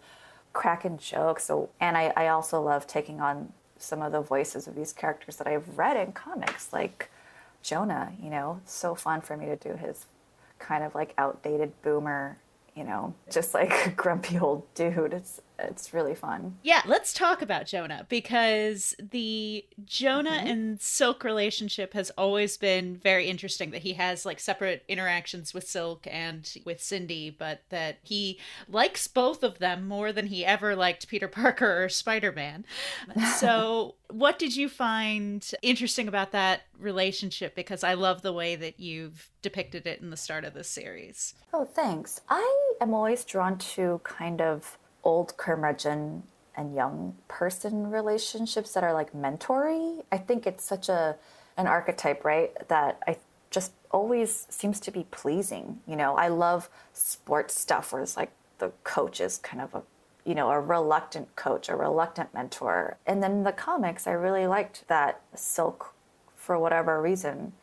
cracking 0.53 0.97
jokes. 0.97 1.45
So, 1.45 1.69
and 1.79 1.95
I, 1.97 2.11
I 2.17 2.27
also 2.29 2.59
love 2.61 2.87
taking 2.87 3.21
on 3.21 3.53
some 3.77 4.01
of 4.01 4.11
the 4.11 4.21
voices 4.21 4.67
of 4.67 4.75
these 4.75 4.91
characters 4.91 5.35
that 5.37 5.47
I've 5.47 5.77
read 5.77 5.97
in 5.97 6.13
comics, 6.13 6.73
like 6.73 7.11
Jonah. 7.61 8.13
You 8.19 8.31
know, 8.31 8.61
so 8.65 8.95
fun 8.95 9.21
for 9.21 9.37
me 9.37 9.45
to 9.45 9.55
do 9.55 9.75
his 9.75 10.07
kind 10.61 10.83
of 10.83 10.95
like 10.95 11.13
outdated 11.17 11.73
boomer, 11.81 12.37
you 12.75 12.83
know, 12.83 13.13
just 13.29 13.53
like 13.53 13.95
grumpy 13.97 14.39
old 14.39 14.63
dude. 14.73 15.13
It's 15.13 15.41
it's 15.69 15.93
really 15.93 16.15
fun. 16.15 16.57
Yeah, 16.63 16.81
let's 16.85 17.13
talk 17.13 17.41
about 17.41 17.65
Jonah 17.65 18.05
because 18.09 18.95
the 18.99 19.65
Jonah 19.85 20.31
mm-hmm. 20.31 20.47
and 20.47 20.81
Silk 20.81 21.23
relationship 21.23 21.93
has 21.93 22.09
always 22.11 22.57
been 22.57 22.95
very 22.97 23.27
interesting 23.27 23.71
that 23.71 23.81
he 23.81 23.93
has 23.93 24.25
like 24.25 24.39
separate 24.39 24.83
interactions 24.87 25.53
with 25.53 25.67
Silk 25.67 26.07
and 26.09 26.51
with 26.65 26.81
Cindy, 26.81 27.29
but 27.29 27.61
that 27.69 27.97
he 28.03 28.39
likes 28.67 29.07
both 29.07 29.43
of 29.43 29.59
them 29.59 29.87
more 29.87 30.11
than 30.11 30.27
he 30.27 30.45
ever 30.45 30.75
liked 30.75 31.07
Peter 31.07 31.27
Parker 31.29 31.83
or 31.83 31.89
Spider-Man. 31.89 32.65
So, 33.37 33.95
what 34.09 34.37
did 34.39 34.55
you 34.55 34.69
find 34.69 35.49
interesting 35.61 36.07
about 36.07 36.31
that 36.31 36.63
relationship 36.81 37.55
because 37.55 37.83
I 37.83 37.93
love 37.93 38.21
the 38.21 38.33
way 38.33 38.55
that 38.55 38.79
you've 38.79 39.29
depicted 39.41 39.87
it 39.87 40.01
in 40.01 40.09
the 40.09 40.17
start 40.17 40.43
of 40.43 40.53
this 40.53 40.67
series. 40.67 41.33
Oh, 41.53 41.65
thanks. 41.65 42.21
I 42.29 42.75
am 42.81 42.93
always 42.93 43.23
drawn 43.23 43.57
to 43.57 44.01
kind 44.03 44.41
of 44.41 44.77
old 45.03 45.37
curmudgeon 45.37 46.23
and 46.55 46.75
young 46.75 47.15
person 47.27 47.89
relationships 47.89 48.73
that 48.73 48.83
are 48.83 48.93
like 48.93 49.13
mentory. 49.13 50.03
I 50.11 50.17
think 50.17 50.45
it's 50.45 50.63
such 50.63 50.89
a 50.89 51.15
an 51.57 51.67
archetype, 51.67 52.23
right? 52.23 52.51
That 52.67 52.99
I 53.07 53.17
just 53.49 53.73
always 53.91 54.47
seems 54.49 54.79
to 54.81 54.91
be 54.91 55.05
pleasing. 55.11 55.79
You 55.87 55.95
know, 55.95 56.15
I 56.15 56.29
love 56.29 56.69
sports 56.93 57.59
stuff 57.59 57.91
where 57.91 58.01
it's 58.01 58.17
like 58.17 58.31
the 58.59 58.71
coach 58.83 59.19
is 59.19 59.37
kind 59.37 59.61
of 59.61 59.75
a 59.75 59.83
you 60.23 60.35
know, 60.35 60.51
a 60.51 60.59
reluctant 60.59 61.35
coach, 61.35 61.67
a 61.67 61.75
reluctant 61.75 62.33
mentor. 62.33 62.97
And 63.07 63.23
then 63.23 63.43
the 63.43 63.51
comics, 63.51 64.05
I 64.05 64.11
really 64.11 64.45
liked 64.45 64.87
that 64.87 65.21
Silk, 65.33 65.95
for 66.35 66.59
whatever 66.59 67.01
reason, 67.01 67.53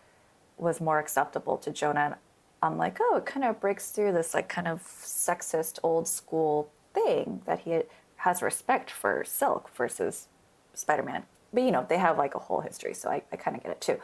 was 0.56 0.80
more 0.80 0.98
acceptable 0.98 1.56
to 1.58 1.70
Jonah. 1.70 2.18
I'm 2.60 2.76
like, 2.76 2.98
oh, 3.00 3.16
it 3.16 3.26
kind 3.26 3.44
of 3.44 3.60
breaks 3.60 3.90
through 3.90 4.12
this 4.12 4.34
like 4.34 4.48
kind 4.48 4.66
of 4.66 4.82
sexist 4.82 5.78
old 5.84 6.08
school 6.08 6.68
thing 6.94 7.42
that 7.46 7.60
he 7.60 7.82
has 8.16 8.42
respect 8.42 8.90
for 8.90 9.24
Silk 9.24 9.70
versus 9.74 10.28
Spider 10.74 11.02
Man. 11.02 11.24
But 11.52 11.62
you 11.62 11.70
know, 11.70 11.86
they 11.88 11.98
have 11.98 12.18
like 12.18 12.34
a 12.34 12.38
whole 12.38 12.60
history, 12.60 12.94
so 12.94 13.08
I, 13.10 13.22
I 13.32 13.36
kind 13.36 13.56
of 13.56 13.62
get 13.62 13.72
it 13.72 13.80
too. 13.80 13.98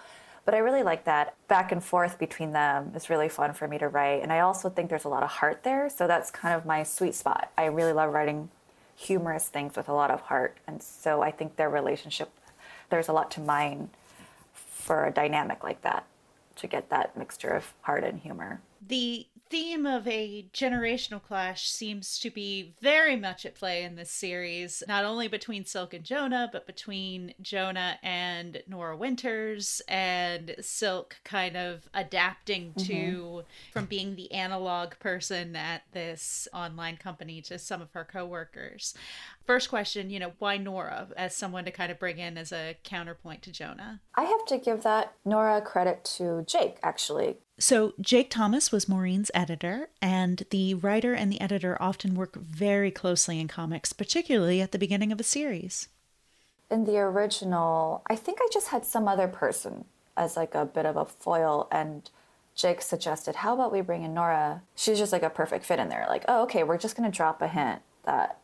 But 0.44 0.54
I 0.54 0.58
really 0.58 0.82
like 0.82 1.04
that 1.04 1.34
back 1.48 1.72
and 1.72 1.82
forth 1.82 2.18
between 2.18 2.52
them 2.52 2.92
is 2.94 3.08
really 3.08 3.28
fun 3.28 3.54
for 3.54 3.66
me 3.66 3.78
to 3.78 3.88
write. 3.88 4.22
And 4.22 4.32
I 4.32 4.40
also 4.40 4.68
think 4.68 4.90
there's 4.90 5.04
a 5.04 5.08
lot 5.08 5.22
of 5.22 5.30
heart 5.30 5.62
there. 5.62 5.88
So 5.88 6.06
that's 6.06 6.30
kind 6.30 6.54
of 6.54 6.66
my 6.66 6.82
sweet 6.82 7.14
spot. 7.14 7.50
I 7.56 7.66
really 7.66 7.94
love 7.94 8.12
writing 8.12 8.50
humorous 8.94 9.48
things 9.48 9.76
with 9.76 9.88
a 9.88 9.94
lot 9.94 10.10
of 10.10 10.20
heart. 10.22 10.58
And 10.66 10.82
so 10.82 11.22
I 11.22 11.30
think 11.30 11.56
their 11.56 11.70
relationship, 11.70 12.30
there's 12.90 13.08
a 13.08 13.12
lot 13.12 13.30
to 13.32 13.40
mine 13.40 13.88
for 14.52 15.06
a 15.06 15.10
dynamic 15.10 15.64
like 15.64 15.80
that 15.82 16.04
to 16.56 16.66
get 16.66 16.90
that 16.90 17.16
mixture 17.16 17.50
of 17.50 17.72
heart 17.80 18.04
and 18.04 18.20
humor. 18.20 18.60
The 18.86 19.28
theme 19.50 19.86
of 19.86 20.08
a 20.08 20.46
generational 20.52 21.22
clash 21.22 21.68
seems 21.70 22.18
to 22.18 22.30
be 22.30 22.74
very 22.80 23.14
much 23.14 23.46
at 23.46 23.54
play 23.54 23.84
in 23.84 23.94
this 23.94 24.10
series, 24.10 24.82
not 24.88 25.04
only 25.04 25.28
between 25.28 25.64
Silk 25.64 25.94
and 25.94 26.04
Jonah, 26.04 26.48
but 26.50 26.66
between 26.66 27.34
Jonah 27.40 27.98
and 28.02 28.62
Nora 28.66 28.96
Winters, 28.96 29.80
and 29.86 30.56
Silk 30.60 31.16
kind 31.24 31.56
of 31.56 31.88
adapting 31.94 32.72
mm-hmm. 32.72 32.86
to 32.86 33.44
from 33.72 33.86
being 33.86 34.16
the 34.16 34.32
analog 34.32 34.98
person 34.98 35.54
at 35.54 35.82
this 35.92 36.48
online 36.52 36.96
company 36.96 37.40
to 37.42 37.58
some 37.58 37.80
of 37.80 37.92
her 37.92 38.04
coworkers. 38.04 38.94
First 39.46 39.68
question, 39.68 40.10
you 40.10 40.18
know, 40.18 40.32
why 40.38 40.56
Nora 40.56 41.08
as 41.16 41.36
someone 41.36 41.64
to 41.66 41.70
kind 41.70 41.92
of 41.92 41.98
bring 41.98 42.18
in 42.18 42.38
as 42.38 42.50
a 42.50 42.76
counterpoint 42.82 43.42
to 43.42 43.52
Jonah? 43.52 44.00
I 44.14 44.24
have 44.24 44.44
to 44.46 44.58
give 44.58 44.82
that 44.82 45.12
Nora 45.24 45.60
credit 45.60 46.02
to 46.16 46.44
Jake, 46.48 46.78
actually. 46.82 47.36
So, 47.58 47.94
Jake 48.00 48.30
Thomas 48.30 48.72
was 48.72 48.88
Maurene's 48.88 49.30
editor, 49.32 49.88
and 50.02 50.44
the 50.50 50.74
writer 50.74 51.14
and 51.14 51.30
the 51.30 51.40
editor 51.40 51.80
often 51.80 52.16
work 52.16 52.34
very 52.34 52.90
closely 52.90 53.38
in 53.38 53.46
comics, 53.46 53.92
particularly 53.92 54.60
at 54.60 54.72
the 54.72 54.78
beginning 54.78 55.12
of 55.12 55.20
a 55.20 55.24
series. 55.24 55.88
In 56.68 56.84
the 56.84 56.98
original, 56.98 58.02
I 58.08 58.16
think 58.16 58.38
I 58.40 58.48
just 58.52 58.68
had 58.68 58.84
some 58.84 59.06
other 59.06 59.28
person 59.28 59.84
as 60.16 60.36
like 60.36 60.54
a 60.54 60.64
bit 60.64 60.84
of 60.84 60.96
a 60.96 61.04
foil, 61.04 61.68
and 61.70 62.10
Jake 62.56 62.82
suggested, 62.82 63.36
How 63.36 63.54
about 63.54 63.72
we 63.72 63.82
bring 63.82 64.02
in 64.02 64.14
Nora? 64.14 64.62
She's 64.74 64.98
just 64.98 65.12
like 65.12 65.22
a 65.22 65.30
perfect 65.30 65.64
fit 65.64 65.78
in 65.78 65.88
there. 65.88 66.06
Like, 66.08 66.24
oh, 66.26 66.42
okay, 66.44 66.64
we're 66.64 66.78
just 66.78 66.96
going 66.96 67.10
to 67.10 67.16
drop 67.16 67.40
a 67.40 67.48
hint 67.48 67.82
that 68.04 68.38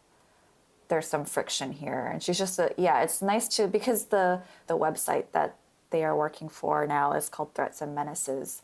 there's 0.88 1.07
some 1.07 1.25
friction 1.25 1.73
here. 1.73 2.09
And 2.12 2.23
she's 2.23 2.38
just 2.38 2.59
a, 2.61 2.73
yeah, 2.77 3.03
it's 3.03 3.23
nice 3.23 3.49
to, 3.57 3.66
because 3.66 4.07
the, 4.07 4.42
the 4.68 4.79
website 4.79 5.27
that 5.33 5.57
they 5.90 6.05
are 6.05 6.16
working 6.16 6.49
for 6.49 6.87
now 6.87 7.12
is 7.12 7.29
called 7.29 7.55
Threats 7.55 7.81
and 7.81 7.94
Menaces 7.94 8.62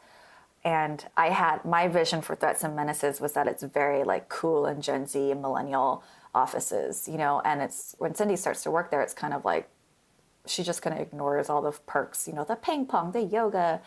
and 0.67 1.07
I 1.17 1.29
had 1.29 1.65
my 1.65 1.87
vision 1.87 2.21
for 2.23 2.35
Threats 2.35 2.65
and 2.65 2.75
Menaces 2.75 3.21
was 3.21 3.35
that 3.35 3.47
it's 3.47 3.63
very 3.63 4.03
like 4.03 4.29
cool 4.29 4.67
and 4.67 4.83
Gen 4.83 5.07
Z 5.07 5.31
and 5.31 5.41
millennial 5.41 6.03
offices, 6.35 7.07
you 7.09 7.17
know, 7.17 7.41
and 7.45 7.63
it's 7.63 7.95
when 7.99 8.17
Cindy 8.17 8.35
starts 8.35 8.65
to 8.65 8.73
work 8.73 8.91
there, 8.91 9.01
it's 9.01 9.15
kind 9.15 9.33
of 9.33 9.45
like 9.45 9.69
she 10.45 10.65
just 10.65 10.83
kind 10.83 10.97
of 10.97 11.01
ignores 11.01 11.49
all 11.49 11.63
the 11.63 11.71
perks, 11.71 12.27
you 12.27 12.35
know, 12.35 12.43
the 12.43 12.57
ping 12.57 12.85
pong, 12.85 13.13
the 13.13 13.23
yoga, 13.23 13.81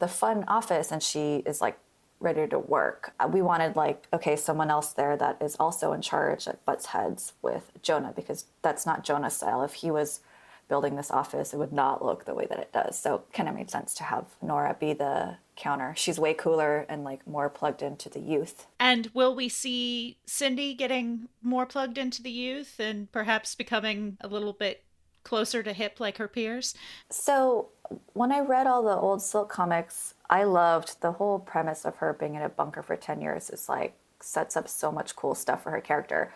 the 0.00 0.06
fun 0.06 0.44
office, 0.48 0.92
and 0.92 1.02
she 1.02 1.36
is 1.46 1.62
like 1.62 1.78
ready 2.20 2.46
to 2.46 2.58
work. 2.58 3.14
Uh, 3.18 3.26
we 3.32 3.40
wanted 3.40 3.74
like, 3.74 4.06
okay, 4.12 4.36
someone 4.36 4.70
else 4.70 4.92
there 4.92 5.16
that 5.16 5.40
is 5.40 5.56
also 5.58 5.94
in 5.94 6.02
charge 6.02 6.44
that 6.44 6.62
butts 6.66 6.86
heads 6.86 7.32
with 7.40 7.72
Jonah 7.80 8.12
because 8.14 8.44
that's 8.60 8.84
not 8.84 9.02
Jonah's 9.02 9.36
style. 9.36 9.62
If 9.62 9.72
he 9.74 9.90
was 9.90 10.20
building 10.68 10.96
this 10.96 11.10
office, 11.10 11.54
it 11.54 11.56
would 11.56 11.72
not 11.72 12.04
look 12.04 12.26
the 12.26 12.34
way 12.34 12.46
that 12.50 12.58
it 12.58 12.70
does. 12.70 12.98
So 12.98 13.22
kind 13.32 13.48
of 13.48 13.54
made 13.54 13.70
sense 13.70 13.94
to 13.94 14.04
have 14.04 14.26
Nora 14.42 14.76
be 14.78 14.92
the 14.92 15.38
counter. 15.58 15.92
She's 15.96 16.18
way 16.18 16.32
cooler 16.32 16.86
and 16.88 17.04
like 17.04 17.26
more 17.26 17.50
plugged 17.50 17.82
into 17.82 18.08
the 18.08 18.20
youth. 18.20 18.66
And 18.80 19.10
will 19.12 19.34
we 19.34 19.48
see 19.50 20.16
Cindy 20.24 20.72
getting 20.72 21.28
more 21.42 21.66
plugged 21.66 21.98
into 21.98 22.22
the 22.22 22.30
youth 22.30 22.80
and 22.80 23.12
perhaps 23.12 23.54
becoming 23.54 24.16
a 24.22 24.28
little 24.28 24.54
bit 24.54 24.84
closer 25.24 25.62
to 25.62 25.74
hip 25.74 26.00
like 26.00 26.16
her 26.16 26.28
peers? 26.28 26.74
So 27.10 27.68
when 28.14 28.32
I 28.32 28.40
read 28.40 28.66
all 28.66 28.82
the 28.82 28.96
old 28.96 29.20
Silk 29.20 29.50
comics, 29.50 30.14
I 30.30 30.44
loved 30.44 31.00
the 31.02 31.12
whole 31.12 31.38
premise 31.38 31.84
of 31.84 31.96
her 31.96 32.12
being 32.12 32.34
in 32.34 32.42
a 32.42 32.48
bunker 32.48 32.82
for 32.82 32.96
10 32.96 33.20
years 33.20 33.50
is 33.50 33.68
like 33.68 33.94
sets 34.20 34.56
up 34.56 34.68
so 34.68 34.90
much 34.90 35.16
cool 35.16 35.34
stuff 35.34 35.62
for 35.62 35.70
her 35.70 35.80
character. 35.80 36.32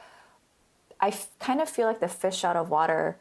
I 1.01 1.09
f- 1.09 1.31
kind 1.39 1.61
of 1.61 1.69
feel 1.69 1.87
like 1.87 2.01
the 2.01 2.09
fish 2.09 2.45
out 2.45 2.57
of 2.57 2.71
water 2.71 3.17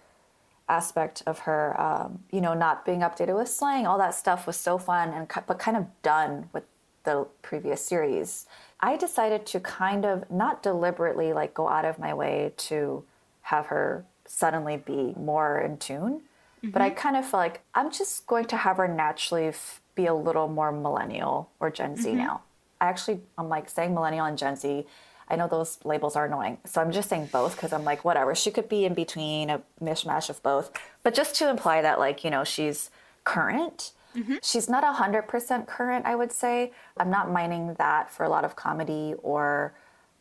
aspect 0.71 1.21
of 1.27 1.39
her, 1.39 1.79
um, 1.79 2.19
you 2.31 2.41
know, 2.41 2.53
not 2.53 2.85
being 2.85 3.01
updated 3.01 3.35
with 3.37 3.49
slang, 3.49 3.85
all 3.85 3.97
that 3.97 4.15
stuff 4.15 4.47
was 4.47 4.55
so 4.55 4.77
fun 4.77 5.09
and 5.09 5.27
but 5.45 5.59
kind 5.59 5.77
of 5.77 5.85
done 6.01 6.49
with 6.53 6.63
the 7.03 7.27
previous 7.41 7.85
series. 7.85 8.45
I 8.79 8.97
decided 8.97 9.45
to 9.47 9.59
kind 9.59 10.05
of 10.05 10.29
not 10.31 10.63
deliberately 10.63 11.33
like 11.33 11.53
go 11.53 11.67
out 11.67 11.85
of 11.85 11.99
my 11.99 12.13
way 12.13 12.53
to 12.69 13.03
have 13.41 13.67
her 13.67 14.05
suddenly 14.25 14.77
be 14.77 15.13
more 15.17 15.59
in 15.59 15.77
tune, 15.77 16.21
mm-hmm. 16.21 16.69
but 16.69 16.81
I 16.81 16.89
mm-hmm. 16.89 16.97
kind 16.97 17.17
of 17.17 17.25
feel 17.25 17.39
like 17.39 17.61
I'm 17.75 17.91
just 17.91 18.25
going 18.25 18.45
to 18.45 18.57
have 18.57 18.77
her 18.77 18.87
naturally 18.87 19.47
f- 19.47 19.81
be 19.93 20.05
a 20.05 20.13
little 20.13 20.47
more 20.47 20.71
millennial 20.71 21.49
or 21.59 21.69
Gen 21.69 21.97
Z 21.97 22.07
mm-hmm. 22.07 22.17
now. 22.17 22.41
I 22.79 22.85
actually 22.85 23.19
I'm 23.37 23.49
like 23.49 23.69
saying 23.69 23.93
millennial 23.93 24.25
and 24.25 24.37
Gen 24.37 24.55
Z 24.55 24.85
I 25.31 25.37
know 25.37 25.47
those 25.47 25.79
labels 25.85 26.15
are 26.15 26.25
annoying. 26.25 26.57
So 26.65 26.81
I'm 26.81 26.91
just 26.91 27.09
saying 27.09 27.29
both 27.31 27.55
because 27.55 27.71
I'm 27.71 27.85
like, 27.85 28.03
whatever. 28.03 28.35
She 28.35 28.51
could 28.51 28.67
be 28.67 28.85
in 28.85 28.93
between 28.93 29.49
a 29.49 29.61
mishmash 29.81 30.29
of 30.29 30.43
both. 30.43 30.71
But 31.03 31.13
just 31.13 31.35
to 31.35 31.49
imply 31.49 31.81
that, 31.81 31.99
like, 31.99 32.23
you 32.23 32.29
know, 32.29 32.43
she's 32.43 32.91
current. 33.23 33.93
Mm-hmm. 34.15 34.35
She's 34.43 34.69
not 34.69 34.83
100% 34.83 35.67
current, 35.67 36.05
I 36.05 36.15
would 36.15 36.33
say. 36.33 36.73
I'm 36.97 37.09
not 37.09 37.31
mining 37.31 37.75
that 37.75 38.11
for 38.11 38.25
a 38.25 38.29
lot 38.29 38.43
of 38.43 38.57
comedy 38.57 39.15
or 39.23 39.73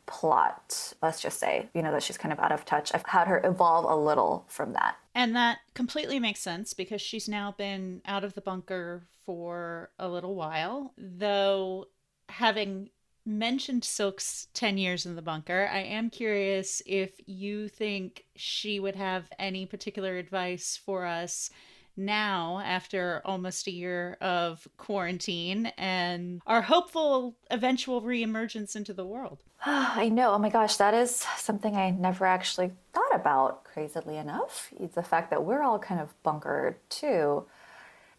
plot, 0.07 0.93
let's 1.03 1.21
just 1.21 1.39
say, 1.39 1.69
you 1.75 1.83
know, 1.83 1.93
that 1.93 2.03
she's 2.03 2.19
kind 2.19 2.33
of 2.33 2.41
out 2.41 2.53
of 2.53 2.65
touch. 2.65 2.91
I've 2.95 3.07
had 3.07 3.29
her 3.29 3.41
evolve 3.45 3.85
a 3.85 3.97
little 3.97 4.45
from 4.49 4.73
that. 4.73 4.97
And 5.15 5.35
that 5.37 5.59
completely 5.75 6.19
makes 6.19 6.41
sense 6.41 6.75
because 6.75 7.01
she's 7.01 7.29
now 7.29 7.55
been 7.57 8.03
out 8.05 8.25
of 8.25 8.35
the 8.35 8.41
bunker 8.41 9.05
for 9.25 9.91
a 9.99 10.09
little 10.09 10.35
while. 10.35 10.93
Though, 10.99 11.87
having 12.29 12.91
mentioned 13.31 13.85
Silk's 13.85 14.49
10 14.55 14.79
years 14.79 15.07
in 15.07 15.17
the 15.17 15.23
bunker, 15.23 15.69
I 15.73 15.79
am 15.81 16.11
curious 16.11 16.83
if 16.87 17.13
you 17.27 17.69
think 17.69 18.25
she 18.37 18.81
would 18.81 18.97
have 18.97 19.25
any 19.39 19.67
particular 19.67 20.17
advice 20.17 20.79
for 20.85 21.07
us 21.07 21.51
now 21.97 22.61
after 22.65 23.21
almost 23.25 23.67
a 23.67 23.71
year 23.71 24.17
of 24.21 24.67
quarantine 24.77 25.67
and 25.77 26.41
our 26.47 26.63
hopeful 26.63 27.37
eventual 27.51 28.03
reemergence 28.03 28.75
into 28.75 28.93
the 28.93 29.05
world. 29.05 29.43
I 29.67 30.09
know. 30.09 30.33
Oh 30.33 30.39
my 30.39 30.49
gosh, 30.49 30.77
that 30.77 30.95
is 30.95 31.15
something 31.37 31.77
I 31.77 31.91
never 31.91 32.27
actually 32.27 32.73
thought 32.93 33.15
about, 33.15 33.65
crazily 33.65 34.17
enough. 34.17 34.73
It's 34.79 34.95
the 34.95 35.03
fact 35.03 35.31
that 35.31 35.45
we're 35.45 35.63
all 35.63 35.79
kind 35.79 36.01
of 36.01 36.21
bunkered 36.23 36.77
too. 36.89 37.45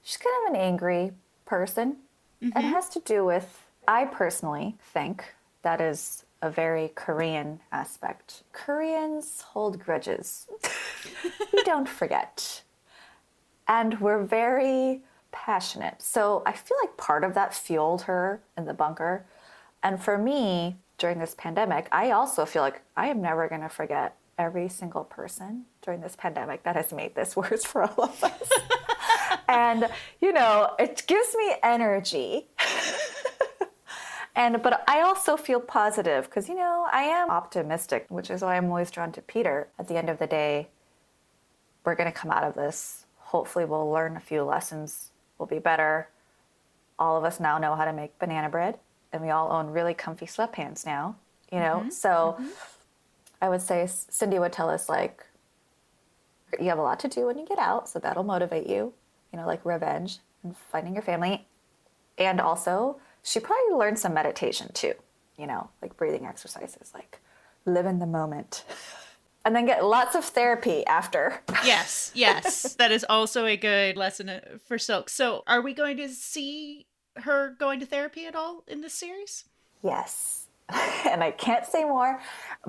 She's 0.03 0.17
kind 0.17 0.47
of 0.47 0.53
an 0.53 0.61
angry 0.61 1.11
person. 1.45 1.97
Mm-hmm. 2.41 2.57
It 2.57 2.63
has 2.63 2.89
to 2.89 2.99
do 2.99 3.25
with, 3.25 3.65
I 3.91 4.05
personally 4.05 4.77
think 4.93 5.25
that 5.63 5.81
is 5.81 6.23
a 6.41 6.49
very 6.49 6.93
Korean 6.95 7.59
aspect. 7.73 8.43
Koreans 8.53 9.41
hold 9.41 9.83
grudges. 9.83 10.47
we 11.51 11.61
don't 11.65 11.89
forget 11.89 12.61
and 13.67 13.99
we're 13.99 14.23
very 14.23 15.01
passionate. 15.33 16.01
So 16.01 16.41
I 16.45 16.53
feel 16.53 16.77
like 16.81 16.95
part 16.95 17.25
of 17.25 17.33
that 17.33 17.53
fueled 17.53 18.03
her 18.03 18.39
in 18.57 18.63
the 18.63 18.73
bunker. 18.73 19.25
And 19.83 20.01
for 20.01 20.17
me, 20.17 20.77
during 20.97 21.19
this 21.19 21.35
pandemic, 21.37 21.89
I 21.91 22.11
also 22.11 22.45
feel 22.45 22.61
like 22.61 22.81
I 22.95 23.07
am 23.07 23.21
never 23.21 23.49
going 23.49 23.59
to 23.59 23.69
forget 23.69 24.15
every 24.37 24.69
single 24.69 25.03
person 25.03 25.65
during 25.81 25.99
this 25.99 26.15
pandemic 26.15 26.63
that 26.63 26.77
has 26.77 26.93
made 26.93 27.13
this 27.13 27.35
worse 27.35 27.65
for 27.65 27.83
all 27.83 28.05
of 28.05 28.23
us. 28.23 28.51
and, 29.49 29.89
you 30.21 30.31
know, 30.31 30.75
it 30.79 31.03
gives 31.07 31.35
me 31.35 31.55
energy. 31.61 32.47
And 34.35 34.61
but 34.61 34.83
I 34.87 35.01
also 35.01 35.37
feel 35.37 35.59
positive 35.59 36.25
because 36.25 36.49
you 36.49 36.55
know, 36.55 36.87
I 36.91 37.03
am 37.03 37.29
optimistic, 37.29 38.05
which 38.09 38.29
is 38.29 38.41
why 38.41 38.57
I'm 38.57 38.65
always 38.65 38.91
drawn 38.91 39.11
to 39.13 39.21
Peter. 39.21 39.67
At 39.77 39.87
the 39.87 39.97
end 39.97 40.09
of 40.09 40.19
the 40.19 40.27
day, 40.27 40.67
we're 41.83 41.95
going 41.95 42.11
to 42.11 42.17
come 42.17 42.31
out 42.31 42.43
of 42.43 42.53
this 42.53 43.05
hopefully 43.31 43.63
we'll 43.63 43.89
learn 43.89 44.17
a 44.17 44.19
few 44.19 44.43
lessons, 44.43 45.11
we'll 45.37 45.47
be 45.47 45.57
better. 45.57 46.09
All 46.99 47.17
of 47.17 47.23
us 47.23 47.39
now 47.39 47.57
know 47.57 47.75
how 47.75 47.85
to 47.85 47.93
make 47.93 48.19
banana 48.19 48.49
bread, 48.49 48.77
and 49.13 49.23
we 49.23 49.29
all 49.29 49.53
own 49.53 49.67
really 49.67 49.93
comfy 49.93 50.25
sweatpants 50.25 50.85
now, 50.85 51.15
you 51.49 51.59
know? 51.59 51.77
Mm-hmm. 51.77 51.89
So 51.91 52.35
mm-hmm. 52.37 52.47
I 53.41 53.47
would 53.47 53.61
say 53.61 53.87
Cindy 53.87 54.37
would 54.37 54.51
tell 54.51 54.69
us, 54.69 54.89
like, 54.89 55.25
you 56.59 56.65
have 56.65 56.77
a 56.77 56.81
lot 56.81 56.99
to 56.99 57.07
do 57.07 57.25
when 57.25 57.37
you 57.37 57.45
get 57.45 57.57
out, 57.57 57.87
so 57.87 57.99
that'll 57.99 58.25
motivate 58.25 58.67
you, 58.67 58.93
you 59.31 59.39
know, 59.39 59.47
like 59.47 59.63
revenge 59.63 60.17
and 60.43 60.55
finding 60.57 60.93
your 60.93 61.03
family. 61.03 61.47
And 62.17 62.41
also, 62.41 62.99
she 63.23 63.39
probably 63.39 63.75
learned 63.75 63.99
some 63.99 64.13
meditation 64.13 64.71
too, 64.73 64.93
you 65.37 65.47
know, 65.47 65.69
like 65.81 65.97
breathing 65.97 66.25
exercises, 66.25 66.91
like 66.93 67.19
live 67.65 67.85
in 67.85 67.99
the 67.99 68.05
moment. 68.05 68.63
and 69.45 69.55
then 69.55 69.65
get 69.65 69.83
lots 69.83 70.15
of 70.15 70.23
therapy 70.23 70.85
after. 70.85 71.41
yes, 71.65 72.11
yes. 72.13 72.75
that 72.75 72.91
is 72.91 73.05
also 73.09 73.45
a 73.45 73.57
good 73.57 73.97
lesson 73.97 74.29
uh, 74.29 74.41
for 74.67 74.77
Silk. 74.77 75.09
So, 75.09 75.43
are 75.47 75.61
we 75.61 75.73
going 75.73 75.97
to 75.97 76.09
see 76.09 76.85
her 77.17 77.55
going 77.59 77.79
to 77.79 77.85
therapy 77.85 78.25
at 78.25 78.35
all 78.35 78.63
in 78.67 78.81
this 78.81 78.93
series? 78.93 79.45
Yes. 79.83 80.47
and 81.09 81.23
I 81.23 81.31
can't 81.31 81.65
say 81.65 81.83
more, 81.83 82.21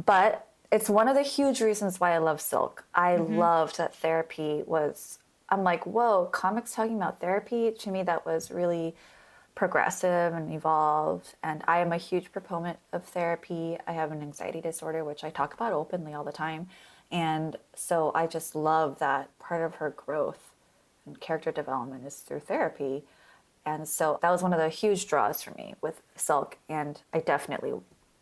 but 0.04 0.48
it's 0.72 0.88
one 0.88 1.08
of 1.08 1.14
the 1.14 1.22
huge 1.22 1.60
reasons 1.60 2.00
why 2.00 2.14
I 2.14 2.18
love 2.18 2.40
Silk. 2.40 2.84
I 2.94 3.12
mm-hmm. 3.12 3.36
loved 3.36 3.76
that 3.76 3.94
therapy 3.94 4.62
was, 4.66 5.18
I'm 5.50 5.62
like, 5.62 5.86
whoa, 5.86 6.26
comics 6.32 6.74
talking 6.74 6.96
about 6.96 7.20
therapy? 7.20 7.70
To 7.70 7.90
me, 7.90 8.02
that 8.04 8.24
was 8.24 8.50
really 8.50 8.96
progressive 9.54 10.32
and 10.34 10.52
evolved. 10.52 11.34
And 11.42 11.62
I 11.66 11.78
am 11.78 11.92
a 11.92 11.96
huge 11.96 12.32
proponent 12.32 12.78
of 12.92 13.04
therapy. 13.04 13.78
I 13.86 13.92
have 13.92 14.12
an 14.12 14.22
anxiety 14.22 14.60
disorder, 14.60 15.04
which 15.04 15.24
I 15.24 15.30
talk 15.30 15.54
about 15.54 15.72
openly 15.72 16.14
all 16.14 16.24
the 16.24 16.32
time. 16.32 16.68
And 17.10 17.56
so 17.74 18.10
I 18.14 18.26
just 18.26 18.54
love 18.54 18.98
that 18.98 19.36
part 19.38 19.62
of 19.62 19.76
her 19.76 19.90
growth 19.90 20.50
and 21.04 21.20
character 21.20 21.52
development 21.52 22.06
is 22.06 22.16
through 22.16 22.40
therapy. 22.40 23.04
And 23.66 23.88
so 23.88 24.18
that 24.22 24.30
was 24.30 24.42
one 24.42 24.52
of 24.52 24.58
the 24.58 24.68
huge 24.68 25.06
draws 25.06 25.42
for 25.42 25.52
me 25.52 25.74
with 25.80 26.00
Silk. 26.16 26.58
And 26.68 27.00
I 27.12 27.20
definitely 27.20 27.74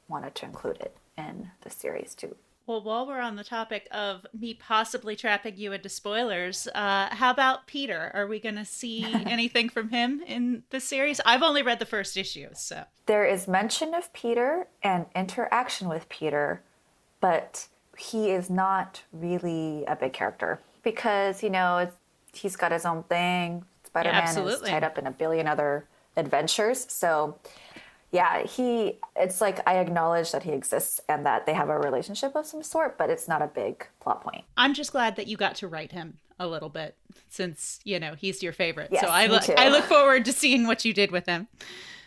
wanted 0.08 0.34
to 0.36 0.46
include 0.46 0.78
it 0.78 0.96
in 1.16 1.50
the 1.62 1.70
series 1.70 2.14
too. 2.14 2.36
Well, 2.70 2.82
while 2.82 3.04
we're 3.04 3.18
on 3.18 3.34
the 3.34 3.42
topic 3.42 3.88
of 3.90 4.24
me 4.32 4.54
possibly 4.54 5.16
trapping 5.16 5.56
you 5.56 5.72
into 5.72 5.88
spoilers, 5.88 6.68
uh, 6.72 7.08
how 7.10 7.32
about 7.32 7.66
Peter? 7.66 8.12
Are 8.14 8.28
we 8.28 8.38
going 8.38 8.54
to 8.54 8.64
see 8.64 9.04
anything 9.26 9.68
from 9.68 9.88
him 9.88 10.22
in 10.24 10.62
the 10.70 10.78
series? 10.78 11.20
I've 11.26 11.42
only 11.42 11.62
read 11.62 11.80
the 11.80 11.84
first 11.84 12.16
issue, 12.16 12.46
so. 12.52 12.84
There 13.06 13.24
is 13.24 13.48
mention 13.48 13.92
of 13.92 14.12
Peter 14.12 14.68
and 14.84 15.06
interaction 15.16 15.88
with 15.88 16.08
Peter, 16.08 16.62
but 17.20 17.66
he 17.98 18.30
is 18.30 18.48
not 18.48 19.02
really 19.12 19.84
a 19.86 19.96
big 19.96 20.12
character 20.12 20.60
because, 20.84 21.42
you 21.42 21.50
know, 21.50 21.90
he's 22.32 22.54
got 22.54 22.70
his 22.70 22.86
own 22.86 23.02
thing. 23.02 23.64
Spider 23.82 24.12
Man 24.12 24.32
yeah, 24.32 24.44
is 24.44 24.60
tied 24.60 24.84
up 24.84 24.96
in 24.96 25.08
a 25.08 25.10
billion 25.10 25.48
other 25.48 25.88
adventures. 26.16 26.86
So 26.88 27.36
yeah, 28.12 28.44
he, 28.44 28.98
it's 29.16 29.40
like 29.40 29.66
I 29.68 29.78
acknowledge 29.78 30.32
that 30.32 30.42
he 30.42 30.50
exists 30.50 31.00
and 31.08 31.24
that 31.26 31.46
they 31.46 31.54
have 31.54 31.68
a 31.68 31.78
relationship 31.78 32.34
of 32.34 32.46
some 32.46 32.62
sort, 32.62 32.98
but 32.98 33.08
it's 33.08 33.28
not 33.28 33.40
a 33.42 33.46
big 33.46 33.86
plot 34.00 34.22
point. 34.22 34.44
I'm 34.56 34.74
just 34.74 34.92
glad 34.92 35.16
that 35.16 35.28
you 35.28 35.36
got 35.36 35.54
to 35.56 35.68
write 35.68 35.92
him 35.92 36.18
a 36.38 36.46
little 36.46 36.70
bit 36.70 36.96
since, 37.28 37.78
you 37.84 38.00
know, 38.00 38.14
he's 38.14 38.42
your 38.42 38.52
favorite. 38.52 38.88
Yes, 38.90 39.02
so 39.02 39.08
I, 39.08 39.26
lo- 39.26 39.38
I 39.56 39.68
look 39.68 39.84
forward 39.84 40.24
to 40.24 40.32
seeing 40.32 40.66
what 40.66 40.84
you 40.84 40.92
did 40.92 41.12
with 41.12 41.26
him. 41.26 41.46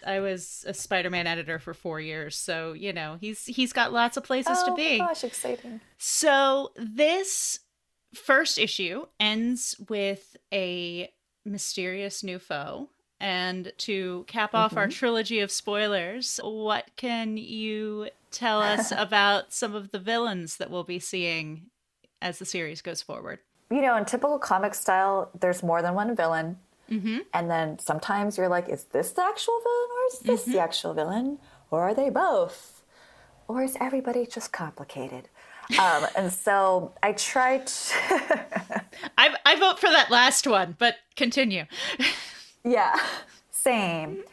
I 0.06 0.20
was 0.20 0.66
a 0.68 0.74
Spider-Man 0.74 1.28
editor 1.28 1.60
for 1.60 1.74
4 1.74 2.02
years, 2.02 2.36
so, 2.36 2.74
you 2.74 2.92
know, 2.92 3.18
he's 3.22 3.46
he's 3.46 3.72
got 3.72 3.94
lots 3.94 4.18
of 4.18 4.26
places 4.26 4.58
oh, 4.60 4.66
to 4.66 4.76
be. 4.76 4.96
Oh 4.96 5.08
gosh, 5.08 5.24
exciting. 5.24 5.80
So, 5.98 6.72
this 6.76 7.60
first 8.14 8.58
issue 8.58 9.06
ends 9.18 9.80
with 9.88 10.36
a 10.54 11.10
mysterious 11.46 12.22
new 12.24 12.40
foe 12.40 12.90
and 13.24 13.72
to 13.78 14.26
cap 14.28 14.54
off 14.54 14.72
mm-hmm. 14.72 14.80
our 14.80 14.88
trilogy 14.90 15.40
of 15.40 15.50
spoilers, 15.50 16.42
what 16.44 16.90
can 16.98 17.38
you 17.38 18.10
tell 18.32 18.62
us 18.62 18.92
about 18.98 19.54
some 19.54 19.74
of 19.74 19.92
the 19.92 19.98
villains 19.98 20.58
that 20.58 20.70
we'll 20.70 20.84
be 20.84 21.00
seeing 21.00 21.68
as 22.22 22.38
the 22.38 22.46
series 22.46 22.82
goes 22.82 23.02
forward? 23.02 23.40
You 23.72 23.82
know, 23.82 23.96
in 23.96 24.04
typical 24.04 24.38
comic 24.40 24.76
style, 24.76 25.32
there's 25.40 25.64
more 25.64 25.82
than 25.82 25.96
one 25.96 26.14
villain. 26.18 26.58
Mm-hmm. 26.92 27.20
And 27.34 27.50
then 27.50 27.80
sometimes 27.80 28.38
you're 28.38 28.50
like, 28.50 28.68
is 28.68 28.84
this 28.84 29.12
the 29.12 29.24
actual 29.24 29.58
villain 29.64 29.90
or 29.90 30.06
is 30.12 30.20
this 30.20 30.42
mm-hmm. 30.42 30.52
the 30.52 30.60
actual 30.60 30.94
villain? 30.94 31.40
Or 31.72 31.82
are 31.82 31.94
they 31.94 32.10
both? 32.10 32.84
Or 33.48 33.64
is 33.64 33.78
everybody 33.80 34.26
just 34.26 34.52
complicated? 34.52 35.30
Um, 35.80 36.08
and 36.18 36.32
so 36.32 36.92
I 37.02 37.14
tried. 37.14 37.68
To 37.68 37.94
I, 39.18 39.34
I 39.46 39.56
vote 39.58 39.80
for 39.80 39.90
that 39.90 40.12
last 40.12 40.46
one, 40.46 40.76
but 40.78 40.96
continue. 41.16 41.64
Yeah, 42.64 43.00
same. 43.52 44.24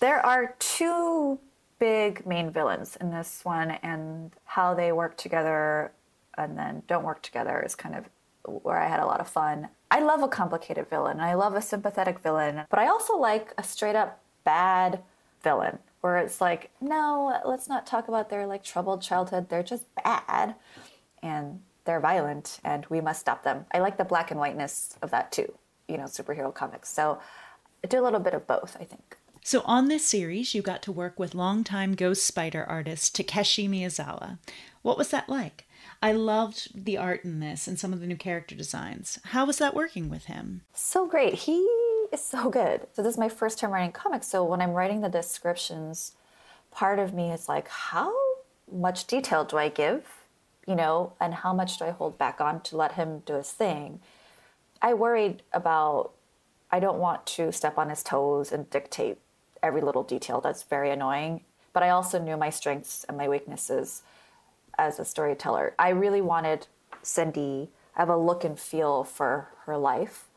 There 0.00 0.24
are 0.24 0.54
two 0.58 1.38
big 1.78 2.26
main 2.26 2.50
villains 2.50 2.96
in 2.96 3.10
this 3.10 3.40
one, 3.44 3.72
and 3.82 4.32
how 4.44 4.74
they 4.74 4.92
work 4.92 5.16
together 5.16 5.92
and 6.36 6.56
then 6.56 6.82
don't 6.86 7.04
work 7.04 7.22
together 7.22 7.62
is 7.64 7.74
kind 7.74 7.94
of 7.94 8.08
where 8.44 8.78
I 8.78 8.88
had 8.88 9.00
a 9.00 9.06
lot 9.06 9.20
of 9.20 9.28
fun. 9.28 9.68
I 9.90 10.00
love 10.00 10.22
a 10.22 10.28
complicated 10.28 10.88
villain, 10.88 11.20
I 11.20 11.34
love 11.34 11.54
a 11.54 11.62
sympathetic 11.62 12.20
villain, 12.20 12.62
but 12.70 12.78
I 12.78 12.86
also 12.86 13.16
like 13.16 13.52
a 13.58 13.62
straight 13.62 13.96
up 13.96 14.20
bad 14.44 15.00
villain 15.42 15.78
where 16.00 16.18
it's 16.18 16.40
like, 16.40 16.70
no, 16.80 17.40
let's 17.44 17.68
not 17.68 17.86
talk 17.86 18.08
about 18.08 18.30
their 18.30 18.46
like 18.46 18.62
troubled 18.62 19.02
childhood. 19.02 19.48
They're 19.48 19.62
just 19.62 19.84
bad 20.02 20.54
and 21.22 21.60
they're 21.84 22.00
violent 22.00 22.60
and 22.64 22.86
we 22.86 23.00
must 23.00 23.20
stop 23.20 23.42
them. 23.42 23.66
I 23.72 23.80
like 23.80 23.98
the 23.98 24.04
black 24.04 24.30
and 24.30 24.40
whiteness 24.40 24.96
of 25.02 25.10
that 25.10 25.30
too, 25.32 25.52
you 25.88 25.98
know, 25.98 26.04
superhero 26.04 26.54
comics. 26.54 26.88
So 26.88 27.18
I 27.82 27.86
do 27.86 28.00
a 28.00 28.04
little 28.04 28.20
bit 28.20 28.34
of 28.34 28.46
both, 28.46 28.76
I 28.80 28.84
think. 28.84 29.16
So, 29.42 29.62
on 29.64 29.88
this 29.88 30.06
series, 30.06 30.54
you 30.54 30.60
got 30.60 30.82
to 30.82 30.92
work 30.92 31.18
with 31.18 31.34
longtime 31.34 31.94
Ghost 31.94 32.26
Spider 32.26 32.64
artist 32.64 33.14
Takeshi 33.14 33.68
Miyazawa. 33.68 34.38
What 34.82 34.98
was 34.98 35.08
that 35.08 35.28
like? 35.28 35.66
I 36.02 36.12
loved 36.12 36.84
the 36.84 36.98
art 36.98 37.24
in 37.24 37.40
this 37.40 37.66
and 37.66 37.78
some 37.78 37.92
of 37.92 38.00
the 38.00 38.06
new 38.06 38.16
character 38.16 38.54
designs. 38.54 39.18
How 39.24 39.46
was 39.46 39.58
that 39.58 39.74
working 39.74 40.10
with 40.10 40.26
him? 40.26 40.62
So 40.74 41.06
great. 41.06 41.34
He 41.34 41.58
is 42.12 42.22
so 42.22 42.50
good. 42.50 42.86
So, 42.92 43.02
this 43.02 43.14
is 43.14 43.18
my 43.18 43.30
first 43.30 43.58
time 43.58 43.70
writing 43.70 43.92
comics. 43.92 44.26
So, 44.26 44.44
when 44.44 44.60
I'm 44.60 44.72
writing 44.72 45.00
the 45.00 45.08
descriptions, 45.08 46.12
part 46.70 46.98
of 46.98 47.14
me 47.14 47.30
is 47.30 47.48
like, 47.48 47.68
how 47.68 48.12
much 48.70 49.06
detail 49.06 49.44
do 49.44 49.56
I 49.56 49.70
give? 49.70 50.06
You 50.66 50.74
know, 50.76 51.14
and 51.18 51.32
how 51.32 51.54
much 51.54 51.78
do 51.78 51.86
I 51.86 51.90
hold 51.90 52.18
back 52.18 52.42
on 52.42 52.60
to 52.62 52.76
let 52.76 52.92
him 52.92 53.20
do 53.24 53.34
his 53.34 53.50
thing? 53.50 54.00
I 54.82 54.94
worried 54.94 55.42
about 55.52 56.12
I 56.72 56.80
don't 56.80 56.98
want 56.98 57.26
to 57.26 57.52
step 57.52 57.78
on 57.78 57.90
his 57.90 58.02
toes 58.02 58.52
and 58.52 58.70
dictate 58.70 59.18
every 59.62 59.80
little 59.80 60.02
detail. 60.02 60.40
That's 60.40 60.62
very 60.62 60.90
annoying. 60.90 61.42
But 61.72 61.82
I 61.82 61.90
also 61.90 62.18
knew 62.18 62.36
my 62.36 62.50
strengths 62.50 63.04
and 63.04 63.16
my 63.16 63.28
weaknesses 63.28 64.02
as 64.78 64.98
a 64.98 65.04
storyteller. 65.04 65.74
I 65.78 65.90
really 65.90 66.20
wanted 66.20 66.66
Cindy 67.02 67.70
have 67.94 68.08
a 68.08 68.16
look 68.16 68.44
and 68.44 68.58
feel 68.58 69.04
for 69.04 69.48
her 69.66 69.76
life 69.76 70.28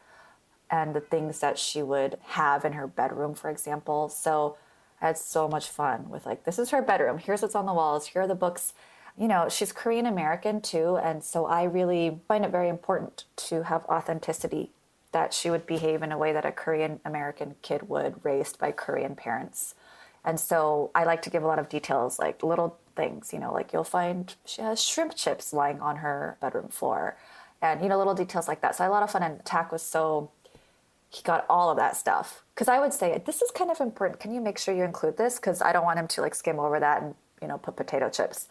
and 0.69 0.95
the 0.95 0.99
things 0.99 1.39
that 1.39 1.57
she 1.57 1.83
would 1.83 2.17
have 2.21 2.65
in 2.65 2.73
her 2.73 2.87
bedroom, 2.87 3.35
for 3.35 3.49
example. 3.49 4.09
So 4.09 4.57
I 5.01 5.07
had 5.07 5.17
so 5.17 5.47
much 5.47 5.69
fun 5.69 6.09
with 6.09 6.25
like, 6.25 6.45
this 6.45 6.57
is 6.57 6.71
her 6.71 6.81
bedroom. 6.81 7.19
Here's 7.19 7.41
what's 7.41 7.55
on 7.55 7.65
the 7.65 7.73
walls. 7.73 8.07
Here 8.07 8.23
are 8.23 8.27
the 8.27 8.35
books. 8.35 8.73
You 9.17 9.27
know, 9.27 9.47
she's 9.49 9.71
Korean 9.71 10.07
American 10.07 10.61
too. 10.61 10.97
And 10.97 11.23
so 11.23 11.45
I 11.45 11.63
really 11.63 12.19
find 12.27 12.43
it 12.43 12.51
very 12.51 12.69
important 12.69 13.25
to 13.35 13.63
have 13.63 13.85
authenticity 13.85 14.71
that 15.13 15.33
she 15.33 15.49
would 15.49 15.65
behave 15.65 16.03
in 16.03 16.11
a 16.11 16.17
way 16.17 16.33
that 16.33 16.45
a 16.45 16.51
Korean 16.51 16.99
American 17.05 17.55
kid 17.61 17.87
would, 17.87 18.23
raised 18.23 18.59
by 18.59 18.71
Korean 18.71 19.15
parents. 19.15 19.75
And 20.25 20.39
so 20.39 20.91
I 20.95 21.03
like 21.03 21.21
to 21.23 21.29
give 21.29 21.43
a 21.43 21.47
lot 21.47 21.59
of 21.59 21.69
details, 21.69 22.19
like 22.19 22.43
little 22.43 22.77
things, 22.95 23.31
you 23.33 23.39
know, 23.39 23.53
like 23.53 23.73
you'll 23.73 23.83
find 23.83 24.35
she 24.45 24.61
has 24.61 24.81
shrimp 24.81 25.15
chips 25.15 25.53
lying 25.53 25.79
on 25.81 25.97
her 25.97 26.37
bedroom 26.41 26.69
floor 26.69 27.17
and, 27.61 27.81
you 27.81 27.89
know, 27.89 27.97
little 27.97 28.13
details 28.13 28.47
like 28.47 28.61
that. 28.61 28.75
So 28.75 28.83
I 28.83 28.85
had 28.85 28.91
a 28.91 28.93
lot 28.93 29.03
of 29.03 29.11
fun. 29.11 29.23
And 29.23 29.43
Tak 29.45 29.71
was 29.71 29.81
so, 29.81 30.31
he 31.09 31.23
got 31.23 31.45
all 31.49 31.69
of 31.69 31.77
that 31.77 31.95
stuff. 31.95 32.43
Because 32.53 32.67
I 32.67 32.79
would 32.79 32.93
say, 32.93 33.21
this 33.25 33.41
is 33.41 33.51
kind 33.51 33.71
of 33.71 33.79
important. 33.79 34.19
Can 34.19 34.33
you 34.33 34.41
make 34.41 34.57
sure 34.57 34.75
you 34.75 34.83
include 34.83 35.17
this? 35.17 35.35
Because 35.35 35.61
I 35.61 35.73
don't 35.73 35.85
want 35.85 35.99
him 35.99 36.07
to 36.09 36.21
like 36.21 36.35
skim 36.35 36.59
over 36.59 36.79
that 36.79 37.01
and, 37.01 37.15
you 37.41 37.47
know, 37.47 37.57
put 37.57 37.75
potato 37.75 38.09
chips. 38.09 38.47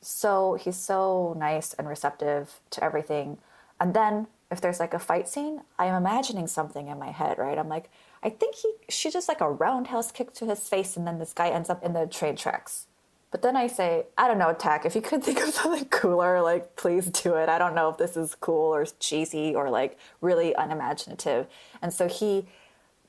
So 0.00 0.58
he's 0.60 0.76
so 0.76 1.34
nice 1.38 1.74
and 1.74 1.88
receptive 1.88 2.60
to 2.70 2.84
everything. 2.84 3.38
And 3.80 3.94
then 3.94 4.26
if 4.54 4.60
there's 4.60 4.80
like 4.80 4.94
a 4.94 4.98
fight 4.98 5.28
scene, 5.28 5.62
I 5.78 5.86
am 5.86 5.94
imagining 5.94 6.46
something 6.46 6.88
in 6.88 6.98
my 6.98 7.10
head, 7.10 7.38
right? 7.38 7.58
I'm 7.58 7.68
like, 7.68 7.90
I 8.22 8.30
think 8.30 8.54
he 8.54 8.72
she 8.88 9.10
just 9.10 9.28
like 9.28 9.40
a 9.40 9.50
roundhouse 9.50 10.10
kick 10.10 10.32
to 10.34 10.46
his 10.46 10.68
face, 10.68 10.96
and 10.96 11.06
then 11.06 11.18
this 11.18 11.34
guy 11.34 11.48
ends 11.50 11.68
up 11.68 11.82
in 11.84 11.92
the 11.92 12.06
train 12.06 12.36
tracks. 12.36 12.86
But 13.30 13.42
then 13.42 13.56
I 13.56 13.66
say, 13.66 14.06
I 14.16 14.28
don't 14.28 14.38
know, 14.38 14.52
Tak, 14.54 14.86
if 14.86 14.94
you 14.94 15.02
could 15.02 15.24
think 15.24 15.42
of 15.42 15.52
something 15.52 15.86
cooler, 15.86 16.40
like 16.40 16.76
please 16.76 17.06
do 17.06 17.34
it. 17.34 17.48
I 17.48 17.58
don't 17.58 17.74
know 17.74 17.88
if 17.88 17.98
this 17.98 18.16
is 18.16 18.36
cool 18.36 18.72
or 18.72 18.86
cheesy 19.00 19.56
or 19.56 19.70
like 19.70 19.98
really 20.20 20.54
unimaginative. 20.56 21.48
And 21.82 21.92
so 21.92 22.06
he, 22.06 22.46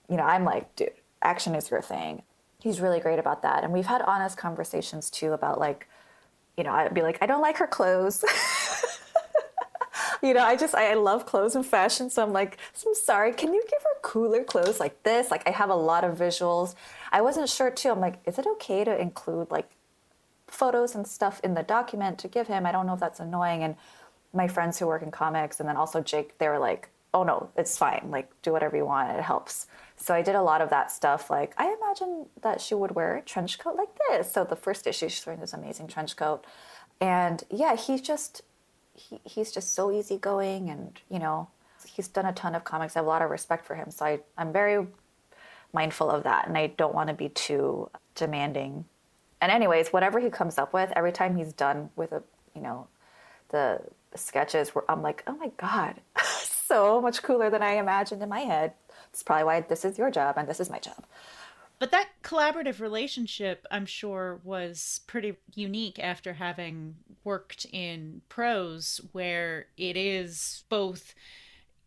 you 0.09 0.17
know, 0.17 0.23
I'm 0.23 0.43
like, 0.43 0.75
dude, 0.75 0.93
action 1.21 1.53
is 1.53 1.69
your 1.69 1.83
thing. 1.83 2.23
He's 2.59 2.81
really 2.81 2.99
great 2.99 3.19
about 3.19 3.43
that. 3.43 3.63
And 3.63 3.71
we've 3.71 3.85
had 3.85 4.01
honest 4.01 4.35
conversations 4.35 5.11
too 5.11 5.33
about 5.33 5.59
like, 5.59 5.87
you 6.57 6.63
know, 6.63 6.71
I'd 6.71 6.95
be 6.95 7.03
like, 7.03 7.19
I 7.21 7.27
don't 7.27 7.41
like 7.41 7.57
her 7.57 7.67
clothes. 7.67 8.25
you 10.25 10.33
know, 10.33 10.43
I 10.43 10.55
just 10.55 10.73
I 10.73 10.93
love 10.95 11.25
clothes 11.25 11.55
and 11.55 11.65
fashion, 11.65 12.09
so 12.09 12.23
I'm 12.23 12.33
like, 12.33 12.57
I'm 12.85 12.95
sorry, 12.95 13.31
can 13.33 13.53
you 13.53 13.61
give 13.63 13.81
her 13.81 13.99
cooler 14.01 14.43
clothes 14.43 14.79
like 14.79 15.03
this? 15.03 15.29
Like 15.29 15.47
I 15.47 15.51
have 15.51 15.69
a 15.69 15.75
lot 15.75 16.03
of 16.03 16.17
visuals. 16.17 16.75
I 17.11 17.21
wasn't 17.21 17.49
sure 17.49 17.69
too. 17.69 17.89
I'm 17.89 17.99
like, 17.99 18.19
is 18.25 18.39
it 18.39 18.47
okay 18.47 18.83
to 18.83 18.99
include 18.99 19.51
like 19.51 19.69
photos 20.47 20.95
and 20.95 21.07
stuff 21.07 21.39
in 21.43 21.53
the 21.53 21.63
document 21.63 22.17
to 22.19 22.27
give 22.27 22.47
him? 22.47 22.65
I 22.65 22.71
don't 22.71 22.87
know 22.87 22.93
if 22.93 22.99
that's 22.99 23.19
annoying. 23.19 23.63
And 23.63 23.75
my 24.33 24.47
friends 24.47 24.79
who 24.79 24.87
work 24.87 25.01
in 25.01 25.11
comics 25.11 25.59
and 25.59 25.69
then 25.69 25.77
also 25.77 26.01
Jake, 26.01 26.37
they 26.39 26.47
were 26.47 26.59
like, 26.59 26.89
oh 27.13 27.23
no, 27.23 27.49
it's 27.55 27.77
fine. 27.77 28.07
Like 28.09 28.29
do 28.41 28.51
whatever 28.51 28.75
you 28.75 28.85
want. 28.85 29.15
It 29.17 29.23
helps. 29.23 29.67
So 29.95 30.13
I 30.13 30.21
did 30.21 30.35
a 30.35 30.41
lot 30.41 30.61
of 30.61 30.69
that 30.71 30.91
stuff. 30.91 31.29
Like 31.29 31.53
I 31.57 31.73
imagine 31.81 32.25
that 32.41 32.59
she 32.61 32.75
would 32.75 32.91
wear 32.91 33.15
a 33.15 33.21
trench 33.21 33.59
coat 33.59 33.75
like 33.75 33.89
this. 34.09 34.31
So 34.31 34.43
the 34.43 34.55
first 34.55 34.87
issue, 34.87 35.07
she's 35.07 35.25
wearing 35.25 35.39
this 35.39 35.53
amazing 35.53 35.87
trench 35.87 36.15
coat. 36.15 36.43
And 36.99 37.43
yeah, 37.49 37.75
he's 37.75 38.01
just 38.01 38.41
he, 38.95 39.19
he's 39.23 39.51
just 39.51 39.73
so 39.73 39.91
easygoing 39.91 40.69
and 40.69 40.99
you 41.09 41.19
know 41.19 41.47
he's 41.85 42.07
done 42.07 42.25
a 42.25 42.33
ton 42.33 42.55
of 42.55 42.63
comics. 42.63 42.95
I 42.95 42.99
have 42.99 43.05
a 43.05 43.09
lot 43.09 43.21
of 43.21 43.29
respect 43.29 43.65
for 43.65 43.75
him 43.75 43.91
so 43.91 44.05
I, 44.05 44.19
i'm 44.37 44.51
very 44.51 44.87
mindful 45.73 46.09
of 46.09 46.23
that 46.23 46.47
and 46.47 46.57
i 46.57 46.67
don't 46.67 46.95
want 46.95 47.09
to 47.09 47.15
be 47.15 47.29
too 47.29 47.89
demanding. 48.15 48.85
And 49.41 49.51
anyways 49.51 49.89
whatever 49.89 50.19
he 50.19 50.29
comes 50.29 50.57
up 50.57 50.73
with 50.73 50.91
every 50.95 51.11
time 51.11 51.35
he's 51.35 51.53
done 51.53 51.89
with 51.95 52.11
a 52.11 52.23
you 52.55 52.61
know 52.61 52.87
the 53.49 53.81
sketches 54.15 54.69
where 54.69 54.89
i'm 54.89 55.01
like 55.01 55.23
oh 55.27 55.35
my 55.35 55.51
god 55.57 55.95
so 56.43 57.01
much 57.01 57.21
cooler 57.21 57.49
than 57.49 57.61
i 57.61 57.73
imagined 57.73 58.23
in 58.23 58.29
my 58.29 58.39
head. 58.41 58.73
It's 59.11 59.23
probably 59.23 59.45
why 59.45 59.61
this 59.61 59.85
is 59.85 59.97
your 59.97 60.11
job 60.11 60.35
and 60.37 60.47
this 60.47 60.59
is 60.59 60.69
my 60.69 60.79
job 60.79 61.03
but 61.79 61.91
that 61.91 62.09
collaborative 62.23 62.79
relationship, 62.79 63.65
I'm 63.69 63.85
sure, 63.85 64.39
was 64.43 65.01
pretty 65.07 65.35
unique 65.53 65.99
after 65.99 66.33
having 66.33 66.95
worked 67.23 67.65
in 67.71 68.21
prose, 68.29 69.01
where 69.11 69.67
it 69.77 69.97
is 69.97 70.63
both 70.69 71.15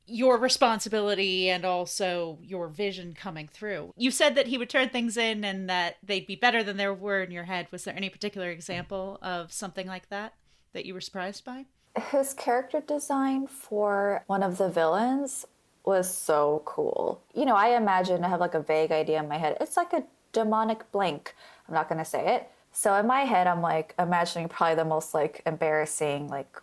your 0.09 0.38
responsibility 0.38 1.51
and 1.51 1.64
also 1.64 2.38
your 2.42 2.68
vision 2.68 3.12
coming 3.12 3.46
through. 3.46 3.92
You 3.96 4.11
said 4.11 4.35
that 4.37 4.46
he 4.46 4.57
would 4.57 4.70
turn 4.70 4.88
things 4.88 5.16
in 5.16 5.44
and 5.44 5.68
that 5.68 5.96
they'd 6.03 6.27
be 6.27 6.37
better 6.37 6.62
than 6.62 6.79
they 6.79 6.88
were 6.88 7.22
in 7.22 7.31
your 7.31 7.44
head. 7.44 7.68
Was 7.70 7.85
there 7.85 7.94
any 7.94 8.09
particular 8.09 8.51
example 8.51 9.18
of 9.20 9.53
something 9.53 9.87
like 9.87 10.09
that 10.09 10.35
that 10.72 10.87
you 10.87 10.94
were 10.94 11.01
surprised 11.01 11.44
by? 11.44 11.66
His 12.11 12.33
character 12.33 12.81
design 12.81 13.46
for 13.46 14.24
one 14.27 14.42
of 14.42 14.57
the 14.57 14.70
villains 14.70 15.46
was 15.88 16.14
so 16.14 16.61
cool. 16.66 17.18
You 17.35 17.46
know, 17.46 17.57
I 17.57 17.68
imagine 17.74 18.22
I 18.22 18.29
have 18.29 18.40
like 18.40 18.53
a 18.53 18.61
vague 18.61 18.92
idea 18.92 19.20
in 19.20 19.27
my 19.27 19.38
head. 19.38 19.57
It's 19.59 19.74
like 19.74 19.94
a 19.94 20.05
demonic 20.35 20.92
blank. 20.92 21.35
I'm 21.66 21.74
not 21.74 21.88
going 21.88 21.98
to 21.98 22.05
say 22.05 22.37
it. 22.37 22.51
So 22.72 22.94
in 22.96 23.07
my 23.07 23.20
head, 23.20 23.46
I'm 23.46 23.62
like 23.62 23.94
imagining 23.98 24.51
probably 24.51 24.77
the 24.77 24.85
most 24.85 25.14
like 25.14 25.40
embarrassing 25.46 26.29
like 26.29 26.61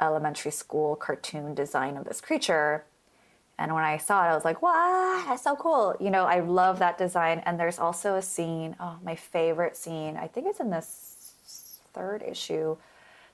elementary 0.00 0.50
school 0.50 0.96
cartoon 0.96 1.54
design 1.54 1.96
of 1.96 2.06
this 2.06 2.20
creature. 2.20 2.84
And 3.56 3.72
when 3.72 3.84
I 3.84 3.98
saw 3.98 4.24
it, 4.24 4.30
I 4.30 4.34
was 4.34 4.44
like, 4.44 4.60
wow, 4.62 5.22
that's 5.28 5.44
so 5.44 5.54
cool. 5.54 5.94
You 6.00 6.10
know, 6.10 6.24
I 6.24 6.40
love 6.40 6.80
that 6.80 6.98
design. 6.98 7.44
And 7.46 7.60
there's 7.60 7.78
also 7.78 8.16
a 8.16 8.22
scene, 8.22 8.74
oh, 8.80 8.96
my 9.04 9.14
favorite 9.14 9.76
scene. 9.76 10.16
I 10.16 10.26
think 10.26 10.48
it's 10.48 10.58
in 10.58 10.70
this 10.70 11.38
third 11.94 12.24
issue. 12.26 12.76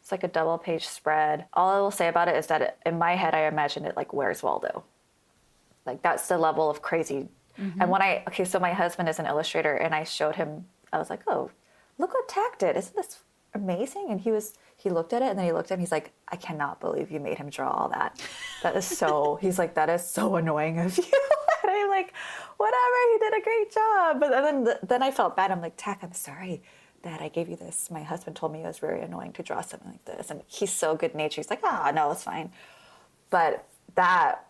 It's 0.02 0.12
like 0.12 0.24
a 0.24 0.28
double 0.28 0.58
page 0.58 0.86
spread. 0.86 1.46
All 1.54 1.70
I 1.70 1.80
will 1.80 1.90
say 1.90 2.08
about 2.08 2.28
it 2.28 2.36
is 2.36 2.48
that 2.48 2.60
it, 2.60 2.76
in 2.84 2.98
my 2.98 3.16
head, 3.16 3.34
I 3.34 3.46
imagined 3.46 3.86
it 3.86 3.96
like 3.96 4.12
Where's 4.12 4.42
Waldo? 4.42 4.84
Like 5.86 6.02
that's 6.02 6.28
the 6.28 6.38
level 6.38 6.70
of 6.70 6.82
crazy. 6.82 7.28
Mm-hmm. 7.58 7.80
And 7.80 7.90
when 7.90 8.02
I 8.02 8.22
okay, 8.28 8.44
so 8.44 8.58
my 8.58 8.72
husband 8.72 9.08
is 9.08 9.18
an 9.18 9.26
illustrator, 9.26 9.74
and 9.74 9.94
I 9.94 10.04
showed 10.04 10.36
him. 10.36 10.66
I 10.92 10.98
was 10.98 11.10
like, 11.10 11.22
oh, 11.26 11.50
look 11.98 12.12
what 12.14 12.28
Tak 12.28 12.58
did! 12.58 12.76
Isn't 12.76 12.94
this 12.96 13.20
amazing? 13.54 14.08
And 14.10 14.20
he 14.20 14.30
was 14.30 14.54
he 14.76 14.90
looked 14.90 15.12
at 15.12 15.22
it 15.22 15.30
and 15.30 15.38
then 15.38 15.46
he 15.46 15.52
looked 15.52 15.70
at 15.70 15.78
me. 15.78 15.82
He's 15.82 15.92
like, 15.92 16.12
I 16.28 16.36
cannot 16.36 16.80
believe 16.80 17.10
you 17.10 17.20
made 17.20 17.38
him 17.38 17.50
draw 17.50 17.70
all 17.70 17.88
that. 17.90 18.20
That 18.62 18.76
is 18.76 18.84
so. 18.84 19.38
he's 19.40 19.58
like, 19.58 19.74
that 19.74 19.88
is 19.88 20.04
so 20.04 20.36
annoying 20.36 20.78
of 20.78 20.96
you. 20.96 21.04
and 21.62 21.70
I'm 21.70 21.88
like, 21.88 22.12
whatever. 22.56 22.96
He 23.12 23.18
did 23.18 23.40
a 23.40 23.44
great 23.44 23.72
job. 23.72 24.20
But 24.20 24.30
then 24.30 24.68
then 24.82 25.02
I 25.02 25.10
felt 25.10 25.36
bad. 25.36 25.50
I'm 25.50 25.60
like, 25.60 25.74
Tak, 25.76 26.00
I'm 26.02 26.12
sorry 26.12 26.62
that 27.02 27.20
I 27.20 27.28
gave 27.28 27.48
you 27.48 27.56
this. 27.56 27.90
My 27.90 28.02
husband 28.02 28.36
told 28.36 28.52
me 28.52 28.60
it 28.60 28.66
was 28.66 28.78
very 28.78 29.02
annoying 29.02 29.32
to 29.32 29.42
draw 29.42 29.60
something 29.60 29.90
like 29.90 30.04
this, 30.04 30.30
and 30.30 30.42
he's 30.46 30.72
so 30.72 30.94
good 30.96 31.14
natured. 31.14 31.44
He's 31.44 31.50
like, 31.50 31.60
ah, 31.64 31.88
oh, 31.88 31.90
no, 31.90 32.10
it's 32.12 32.22
fine. 32.22 32.52
But 33.30 33.66
that 33.94 34.46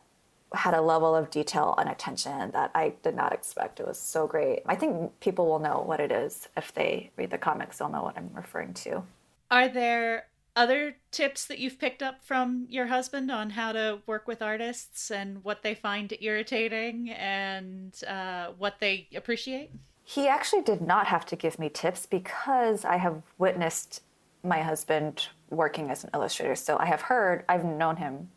had 0.55 0.75
a 0.75 0.81
level 0.81 1.15
of 1.15 1.31
detail 1.31 1.75
and 1.79 1.89
attention 1.89 2.51
that 2.53 2.71
I 2.75 2.95
did 3.03 3.15
not 3.15 3.33
expect. 3.33 3.81
It 3.81 3.87
was 3.87 3.99
so 3.99 4.27
great. 4.27 4.63
I 4.67 4.75
think 4.75 5.19
people 5.21 5.47
will 5.47 5.59
know 5.59 5.83
what 5.85 6.01
it 6.01 6.13
is 6.13 6.49
if 6.57 6.73
they 6.75 7.11
read 7.17 7.31
the 7.31 7.39
comics, 7.39 7.79
they'll 7.79 7.89
know 7.89 8.03
what 8.03 8.17
I'm 8.17 8.31
referring 8.35 8.75
to. 8.75 9.03
Are 9.51 9.69
there 9.69 10.27
other 10.55 10.97
tips 11.11 11.47
that 11.47 11.59
you've 11.59 11.79
picked 11.79 12.03
up 12.03 12.23
from 12.23 12.67
your 12.69 12.87
husband 12.87 13.31
on 13.31 13.51
how 13.51 13.73
to 13.73 14.01
work 14.07 14.27
with 14.27 14.43
artists 14.43 15.11
and 15.11 15.43
what 15.45 15.63
they 15.63 15.75
find 15.75 16.13
irritating 16.21 17.11
and 17.11 18.03
uh, 18.07 18.49
what 18.59 18.77
they 18.81 19.09
appreciate? 19.15 19.71
He 20.05 20.29
actually 20.29 20.63
did 20.63 20.83
not 20.83 21.07
have 21.07 21.25
to 21.27 21.37
give 21.37 21.59
me 21.59 21.69
tips 21.69 22.07
because 22.07 22.85
I 22.85 22.97
have 22.97 23.23
witnessed 23.39 24.03
my 24.45 24.61
husband 24.61 25.29
working 25.51 25.91
as 25.91 26.05
an 26.05 26.11
illustrator. 26.13 26.57
So 26.57 26.77
I 26.79 26.87
have 26.87 27.03
heard, 27.03 27.45
I've 27.49 27.65
known 27.65 27.97
him 27.97 28.29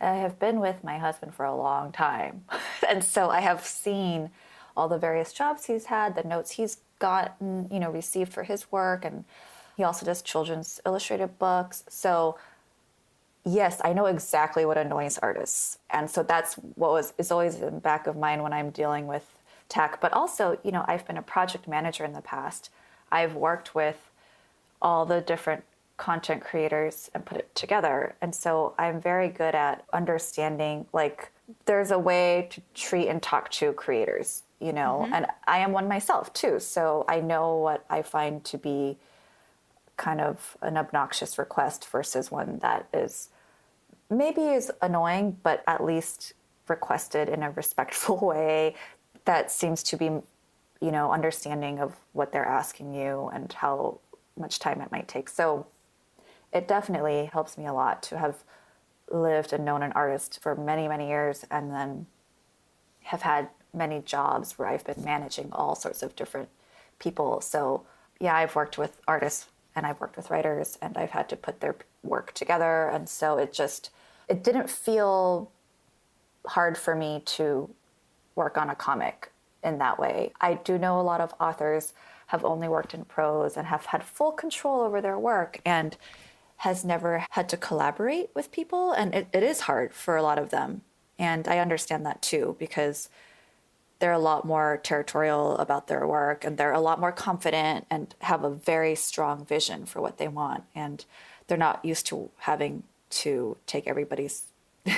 I 0.00 0.16
have 0.16 0.38
been 0.38 0.60
with 0.60 0.84
my 0.84 0.98
husband 0.98 1.34
for 1.34 1.44
a 1.44 1.54
long 1.54 1.92
time. 1.92 2.44
and 2.88 3.02
so 3.02 3.30
I 3.30 3.40
have 3.40 3.64
seen 3.64 4.30
all 4.76 4.88
the 4.88 4.98
various 4.98 5.32
jobs 5.32 5.66
he's 5.66 5.86
had, 5.86 6.14
the 6.14 6.24
notes 6.24 6.52
he's 6.52 6.78
gotten, 6.98 7.68
you 7.70 7.78
know, 7.78 7.90
received 7.90 8.32
for 8.32 8.42
his 8.42 8.70
work. 8.72 9.04
And 9.04 9.24
he 9.76 9.84
also 9.84 10.04
does 10.04 10.22
children's 10.22 10.80
illustrated 10.84 11.38
books. 11.38 11.84
So, 11.88 12.36
yes, 13.44 13.80
I 13.84 13.92
know 13.92 14.06
exactly 14.06 14.64
what 14.64 14.78
annoys 14.78 15.18
artists. 15.18 15.78
And 15.90 16.10
so 16.10 16.22
that's 16.22 16.54
what 16.54 16.90
was 16.90 17.12
is 17.18 17.30
always 17.30 17.56
in 17.56 17.74
the 17.74 17.80
back 17.80 18.06
of 18.06 18.16
mind 18.16 18.42
when 18.42 18.52
I'm 18.52 18.70
dealing 18.70 19.06
with 19.06 19.26
Tak. 19.68 20.00
But 20.00 20.12
also, 20.12 20.58
you 20.62 20.72
know, 20.72 20.84
I've 20.86 21.06
been 21.06 21.16
a 21.16 21.22
project 21.22 21.66
manager 21.66 22.04
in 22.04 22.12
the 22.12 22.20
past. 22.20 22.70
I've 23.10 23.34
worked 23.34 23.74
with 23.74 24.10
all 24.82 25.06
the 25.06 25.20
different 25.20 25.64
content 25.96 26.42
creators 26.42 27.10
and 27.14 27.24
put 27.24 27.38
it 27.38 27.54
together. 27.54 28.16
And 28.20 28.34
so 28.34 28.74
I'm 28.78 29.00
very 29.00 29.28
good 29.28 29.54
at 29.54 29.84
understanding 29.92 30.86
like 30.92 31.30
there's 31.66 31.90
a 31.90 31.98
way 31.98 32.48
to 32.50 32.62
treat 32.74 33.08
and 33.08 33.22
talk 33.22 33.50
to 33.52 33.72
creators, 33.74 34.42
you 34.60 34.72
know, 34.72 35.02
mm-hmm. 35.04 35.14
and 35.14 35.26
I 35.46 35.58
am 35.58 35.72
one 35.72 35.86
myself 35.88 36.32
too. 36.32 36.58
So 36.58 37.04
I 37.08 37.20
know 37.20 37.56
what 37.56 37.84
I 37.88 38.02
find 38.02 38.44
to 38.46 38.58
be 38.58 38.96
kind 39.96 40.20
of 40.20 40.56
an 40.62 40.76
obnoxious 40.76 41.38
request 41.38 41.86
versus 41.86 42.30
one 42.30 42.58
that 42.58 42.88
is 42.92 43.28
maybe 44.10 44.42
is 44.42 44.72
annoying, 44.82 45.36
but 45.42 45.62
at 45.66 45.84
least 45.84 46.32
requested 46.66 47.28
in 47.28 47.42
a 47.42 47.50
respectful 47.50 48.18
way 48.26 48.74
that 49.26 49.50
seems 49.50 49.82
to 49.84 49.96
be, 49.96 50.06
you 50.06 50.90
know, 50.90 51.12
understanding 51.12 51.78
of 51.78 51.94
what 52.12 52.32
they're 52.32 52.44
asking 52.44 52.94
you 52.94 53.30
and 53.32 53.52
how 53.52 53.98
much 54.36 54.58
time 54.58 54.80
it 54.80 54.90
might 54.90 55.06
take. 55.06 55.28
So 55.28 55.66
it 56.54 56.68
definitely 56.68 57.28
helps 57.32 57.58
me 57.58 57.66
a 57.66 57.72
lot 57.72 58.02
to 58.04 58.18
have 58.18 58.36
lived 59.10 59.52
and 59.52 59.64
known 59.64 59.82
an 59.82 59.92
artist 59.92 60.40
for 60.40 60.54
many, 60.54 60.88
many 60.88 61.08
years 61.08 61.44
and 61.50 61.72
then 61.72 62.06
have 63.02 63.22
had 63.22 63.48
many 63.74 64.00
jobs 64.00 64.56
where 64.56 64.68
I've 64.68 64.84
been 64.84 65.04
managing 65.04 65.50
all 65.52 65.74
sorts 65.74 66.02
of 66.02 66.16
different 66.16 66.48
people. 66.98 67.40
So, 67.40 67.84
yeah, 68.20 68.36
I've 68.36 68.54
worked 68.54 68.78
with 68.78 69.00
artists 69.06 69.48
and 69.74 69.84
I've 69.84 70.00
worked 70.00 70.16
with 70.16 70.30
writers 70.30 70.78
and 70.80 70.96
I've 70.96 71.10
had 71.10 71.28
to 71.30 71.36
put 71.36 71.60
their 71.60 71.74
work 72.04 72.32
together. 72.32 72.88
And 72.88 73.08
so 73.08 73.36
it 73.36 73.52
just, 73.52 73.90
it 74.28 74.44
didn't 74.44 74.70
feel 74.70 75.50
hard 76.46 76.78
for 76.78 76.94
me 76.94 77.22
to 77.24 77.68
work 78.36 78.56
on 78.56 78.70
a 78.70 78.74
comic 78.76 79.32
in 79.64 79.78
that 79.78 79.98
way. 79.98 80.32
I 80.40 80.54
do 80.54 80.78
know 80.78 81.00
a 81.00 81.02
lot 81.02 81.20
of 81.20 81.34
authors 81.40 81.94
have 82.28 82.44
only 82.44 82.68
worked 82.68 82.94
in 82.94 83.04
prose 83.04 83.56
and 83.56 83.66
have 83.66 83.86
had 83.86 84.04
full 84.04 84.32
control 84.32 84.80
over 84.80 85.00
their 85.00 85.18
work 85.18 85.60
and 85.64 85.96
has 86.64 86.82
never 86.82 87.26
had 87.32 87.46
to 87.46 87.58
collaborate 87.58 88.30
with 88.34 88.50
people. 88.50 88.92
And 88.92 89.14
it, 89.14 89.28
it 89.34 89.42
is 89.42 89.60
hard 89.60 89.92
for 89.92 90.16
a 90.16 90.22
lot 90.22 90.38
of 90.38 90.48
them. 90.48 90.80
And 91.18 91.46
I 91.46 91.58
understand 91.58 92.06
that 92.06 92.22
too, 92.22 92.56
because 92.58 93.10
they're 93.98 94.12
a 94.12 94.18
lot 94.18 94.46
more 94.46 94.80
territorial 94.82 95.58
about 95.58 95.88
their 95.88 96.06
work 96.06 96.42
and 96.42 96.56
they're 96.56 96.72
a 96.72 96.80
lot 96.80 96.98
more 96.98 97.12
confident 97.12 97.84
and 97.90 98.14
have 98.20 98.44
a 98.44 98.50
very 98.50 98.94
strong 98.94 99.44
vision 99.44 99.84
for 99.84 100.00
what 100.00 100.16
they 100.16 100.26
want. 100.26 100.64
And 100.74 101.04
they're 101.48 101.58
not 101.58 101.84
used 101.84 102.06
to 102.06 102.30
having 102.38 102.84
to 103.10 103.58
take 103.66 103.86
everybody's 103.86 104.44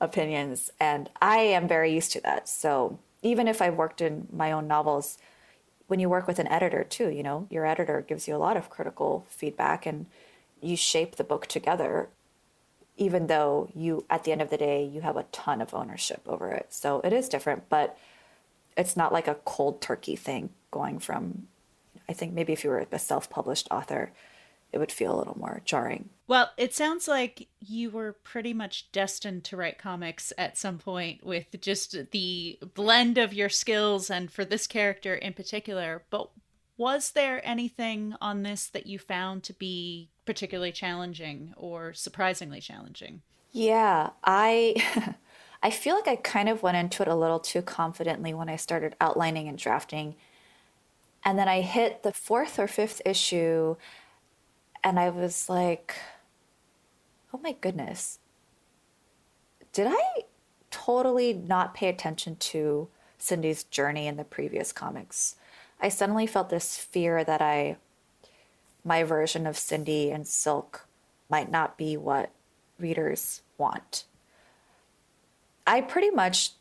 opinions. 0.00 0.72
And 0.80 1.08
I 1.22 1.38
am 1.38 1.68
very 1.68 1.94
used 1.94 2.10
to 2.14 2.20
that. 2.22 2.48
So 2.48 2.98
even 3.22 3.46
if 3.46 3.62
I've 3.62 3.76
worked 3.76 4.00
in 4.00 4.26
my 4.32 4.50
own 4.50 4.66
novels, 4.66 5.16
when 5.86 6.00
you 6.00 6.08
work 6.08 6.26
with 6.26 6.40
an 6.40 6.48
editor 6.48 6.82
too, 6.82 7.08
you 7.08 7.22
know, 7.22 7.46
your 7.50 7.64
editor 7.64 8.04
gives 8.06 8.26
you 8.26 8.34
a 8.34 8.44
lot 8.46 8.56
of 8.56 8.68
critical 8.68 9.26
feedback 9.28 9.86
and 9.86 10.06
you 10.60 10.76
shape 10.76 11.16
the 11.16 11.24
book 11.24 11.46
together 11.46 12.08
even 12.96 13.28
though 13.28 13.68
you 13.74 14.04
at 14.10 14.24
the 14.24 14.32
end 14.32 14.42
of 14.42 14.50
the 14.50 14.56
day 14.56 14.84
you 14.84 15.00
have 15.00 15.16
a 15.16 15.22
ton 15.24 15.60
of 15.60 15.72
ownership 15.72 16.20
over 16.26 16.50
it. 16.50 16.66
So 16.70 17.00
it 17.02 17.12
is 17.12 17.28
different 17.28 17.68
but 17.68 17.96
it's 18.76 18.96
not 18.96 19.12
like 19.12 19.28
a 19.28 19.34
cold 19.44 19.80
turkey 19.80 20.16
thing 20.16 20.50
going 20.70 20.98
from 20.98 21.48
i 22.08 22.12
think 22.12 22.32
maybe 22.32 22.52
if 22.52 22.62
you 22.62 22.70
were 22.70 22.86
a 22.90 22.98
self-published 22.98 23.68
author 23.70 24.12
it 24.70 24.76
would 24.78 24.92
feel 24.92 25.14
a 25.14 25.16
little 25.16 25.38
more 25.38 25.62
jarring. 25.64 26.10
Well 26.26 26.50
it 26.58 26.74
sounds 26.74 27.08
like 27.08 27.48
you 27.58 27.90
were 27.90 28.12
pretty 28.12 28.52
much 28.52 28.92
destined 28.92 29.44
to 29.44 29.56
write 29.56 29.78
comics 29.78 30.32
at 30.36 30.58
some 30.58 30.78
point 30.78 31.24
with 31.24 31.46
just 31.60 31.96
the 32.10 32.58
blend 32.74 33.16
of 33.16 33.32
your 33.32 33.48
skills 33.48 34.10
and 34.10 34.30
for 34.30 34.44
this 34.44 34.66
character 34.66 35.14
in 35.14 35.32
particular 35.32 36.02
but 36.10 36.30
was 36.78 37.10
there 37.10 37.46
anything 37.46 38.14
on 38.20 38.44
this 38.44 38.68
that 38.68 38.86
you 38.86 38.98
found 38.98 39.42
to 39.42 39.52
be 39.52 40.08
particularly 40.24 40.72
challenging 40.72 41.52
or 41.56 41.92
surprisingly 41.92 42.60
challenging? 42.60 43.20
Yeah, 43.50 44.10
I 44.24 45.14
I 45.62 45.70
feel 45.70 45.96
like 45.96 46.06
I 46.06 46.16
kind 46.16 46.48
of 46.48 46.62
went 46.62 46.76
into 46.76 47.02
it 47.02 47.08
a 47.08 47.16
little 47.16 47.40
too 47.40 47.62
confidently 47.62 48.32
when 48.32 48.48
I 48.48 48.56
started 48.56 48.94
outlining 49.00 49.48
and 49.48 49.58
drafting. 49.58 50.14
And 51.24 51.36
then 51.36 51.48
I 51.48 51.62
hit 51.62 52.04
the 52.04 52.12
fourth 52.12 52.60
or 52.60 52.68
fifth 52.68 53.02
issue 53.04 53.74
and 54.84 55.00
I 55.00 55.10
was 55.10 55.48
like, 55.48 55.96
"Oh 57.34 57.38
my 57.38 57.52
goodness. 57.60 58.20
Did 59.72 59.88
I 59.90 60.22
totally 60.70 61.32
not 61.32 61.74
pay 61.74 61.88
attention 61.88 62.36
to 62.36 62.88
Cindy's 63.18 63.64
journey 63.64 64.06
in 64.06 64.16
the 64.16 64.24
previous 64.24 64.70
comics?" 64.70 65.34
I 65.80 65.88
suddenly 65.88 66.26
felt 66.26 66.50
this 66.50 66.76
fear 66.76 67.24
that 67.24 67.40
I 67.40 67.76
my 68.84 69.02
version 69.02 69.46
of 69.46 69.58
Cindy 69.58 70.10
and 70.10 70.26
Silk 70.26 70.86
might 71.28 71.50
not 71.50 71.76
be 71.76 71.96
what 71.96 72.30
readers 72.78 73.42
want. 73.58 74.04
I 75.66 75.80
pretty 75.82 76.10
much 76.10 76.52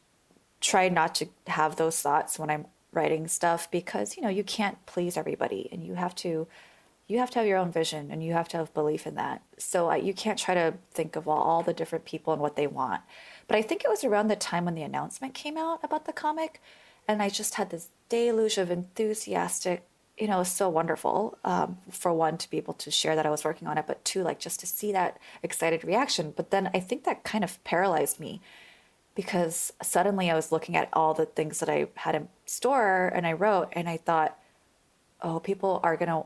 try 0.60 0.90
not 0.90 1.16
to 1.16 1.28
have 1.48 1.76
those 1.76 2.02
thoughts 2.02 2.38
when 2.38 2.50
I'm 2.50 2.66
writing 2.92 3.28
stuff 3.28 3.70
because 3.70 4.18
you 4.18 4.24
know 4.24 4.30
you 4.30 4.44
can't 4.44 4.84
please 4.86 5.18
everybody 5.18 5.70
and 5.72 5.84
you 5.84 5.94
have 5.96 6.16
to 6.16 6.48
you 7.08 7.20
have 7.20 7.30
to 7.32 7.40
have 7.40 7.48
your 7.48 7.58
own 7.58 7.72
vision 7.72 8.10
and 8.12 8.24
you 8.24 8.34
have 8.34 8.48
to 8.50 8.58
have 8.58 8.74
belief 8.74 9.06
in 9.06 9.16
that 9.16 9.42
so 9.58 9.94
you 9.94 10.14
can't 10.14 10.40
try 10.40 10.54
to 10.54 10.74
think 10.92 11.16
of 11.16 11.28
all, 11.28 11.42
all 11.42 11.64
the 11.64 11.74
different 11.74 12.06
people 12.06 12.34
and 12.34 12.42
what 12.42 12.56
they 12.56 12.66
want 12.66 13.02
but 13.48 13.56
i 13.56 13.62
think 13.62 13.84
it 13.84 13.90
was 13.90 14.04
around 14.04 14.30
the 14.30 14.36
time 14.36 14.66
when 14.66 14.74
the 14.74 14.82
announcement 14.82 15.34
came 15.34 15.58
out 15.58 15.80
about 15.84 16.06
the 16.06 16.14
comic 16.14 16.62
and 17.08 17.22
i 17.22 17.30
just 17.30 17.56
had 17.56 17.70
this 17.70 17.90
deluge 18.10 18.58
of 18.58 18.72
enthusiastic 18.72 19.88
you 20.18 20.28
know, 20.28 20.44
so 20.44 20.68
wonderful 20.68 21.38
um, 21.46 21.78
for 21.92 22.12
one 22.12 22.38
to 22.40 22.50
be 22.50 22.58
able 22.58 22.74
to 22.74 22.90
share 22.90 23.16
that 23.16 23.26
I 23.26 23.30
was 23.30 23.44
working 23.44 23.68
on 23.68 23.78
it, 23.78 23.86
but 23.86 24.04
two, 24.04 24.24
like 24.24 24.40
just 24.40 24.60
to 24.62 24.68
see 24.68 24.92
that 24.92 25.20
excited 25.44 25.84
reaction. 25.84 26.34
But 26.36 26.50
then 26.50 26.72
I 26.74 26.80
think 26.80 27.04
that 27.04 27.24
kind 27.24 27.44
of 27.44 27.64
paralyzed 27.64 28.20
me 28.20 28.42
because 29.14 29.74
suddenly 29.82 30.30
I 30.30 30.36
was 30.36 30.52
looking 30.52 30.76
at 30.76 30.90
all 30.94 31.14
the 31.14 31.26
things 31.26 31.60
that 31.60 31.70
I 31.70 31.88
had 31.96 32.16
in 32.16 32.30
store 32.46 33.12
and 33.14 33.28
I 33.28 33.34
wrote, 33.34 33.70
and 33.74 33.88
I 33.88 33.98
thought, 33.98 34.38
oh, 35.22 35.40
people 35.40 35.80
are 35.84 35.96
gonna, 35.96 36.24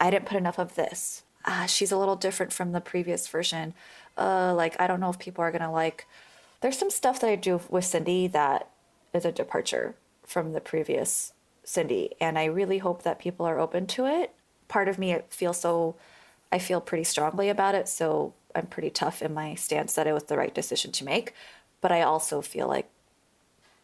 I 0.00 0.10
didn't 0.10 0.26
put 0.26 0.36
enough 0.36 0.58
of 0.58 0.76
this. 0.76 1.24
Ah, 1.44 1.66
she's 1.66 1.92
a 1.92 1.98
little 1.98 2.16
different 2.16 2.52
from 2.52 2.72
the 2.72 2.80
previous 2.80 3.26
version. 3.26 3.74
Uh, 4.16 4.54
like, 4.54 4.80
I 4.80 4.86
don't 4.86 5.00
know 5.00 5.10
if 5.10 5.18
people 5.18 5.42
are 5.42 5.52
gonna 5.52 5.72
like. 5.72 6.06
There's 6.60 6.78
some 6.78 6.90
stuff 6.90 7.20
that 7.20 7.30
I 7.30 7.36
do 7.36 7.60
with 7.68 7.84
Cindy 7.84 8.28
that 8.28 8.70
is 9.12 9.24
a 9.24 9.32
departure 9.32 9.94
from 10.26 10.52
the 10.52 10.60
previous 10.60 11.32
Cindy, 11.64 12.10
and 12.20 12.38
I 12.38 12.44
really 12.44 12.78
hope 12.78 13.02
that 13.02 13.18
people 13.18 13.46
are 13.46 13.58
open 13.58 13.86
to 13.88 14.06
it. 14.06 14.32
Part 14.68 14.88
of 14.88 14.98
me 14.98 15.18
feels 15.30 15.60
so, 15.60 15.96
I 16.52 16.58
feel 16.58 16.80
pretty 16.80 17.04
strongly 17.04 17.48
about 17.48 17.74
it, 17.74 17.88
so 17.88 18.34
I'm 18.54 18.66
pretty 18.66 18.90
tough 18.90 19.22
in 19.22 19.32
my 19.34 19.54
stance 19.54 19.94
that 19.94 20.06
it 20.06 20.12
was 20.12 20.24
the 20.24 20.36
right 20.36 20.54
decision 20.54 20.92
to 20.92 21.04
make. 21.04 21.34
But 21.80 21.90
I 21.92 22.02
also 22.02 22.40
feel 22.40 22.68
like 22.68 22.90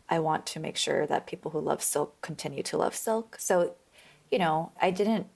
I 0.08 0.18
want 0.18 0.46
to 0.46 0.60
make 0.60 0.76
sure 0.76 1.06
that 1.06 1.26
people 1.26 1.52
who 1.52 1.60
love 1.60 1.82
silk 1.82 2.20
continue 2.20 2.62
to 2.64 2.76
love 2.76 2.94
silk. 2.94 3.36
So, 3.38 3.74
you 4.30 4.38
know, 4.38 4.72
I 4.80 4.90
didn't. 4.90 5.26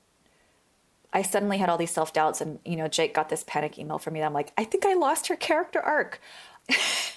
I 1.12 1.22
suddenly 1.22 1.58
had 1.58 1.68
all 1.68 1.78
these 1.78 1.92
self 1.92 2.12
doubts, 2.12 2.40
and 2.40 2.58
you 2.64 2.76
know, 2.76 2.88
Jake 2.88 3.14
got 3.14 3.28
this 3.28 3.44
panic 3.46 3.78
email 3.78 3.98
from 3.98 4.14
me. 4.14 4.22
I'm 4.22 4.32
like, 4.32 4.52
I 4.58 4.64
think 4.64 4.84
I 4.84 4.94
lost 4.94 5.28
her 5.28 5.36
character 5.36 5.80
arc. 5.80 6.20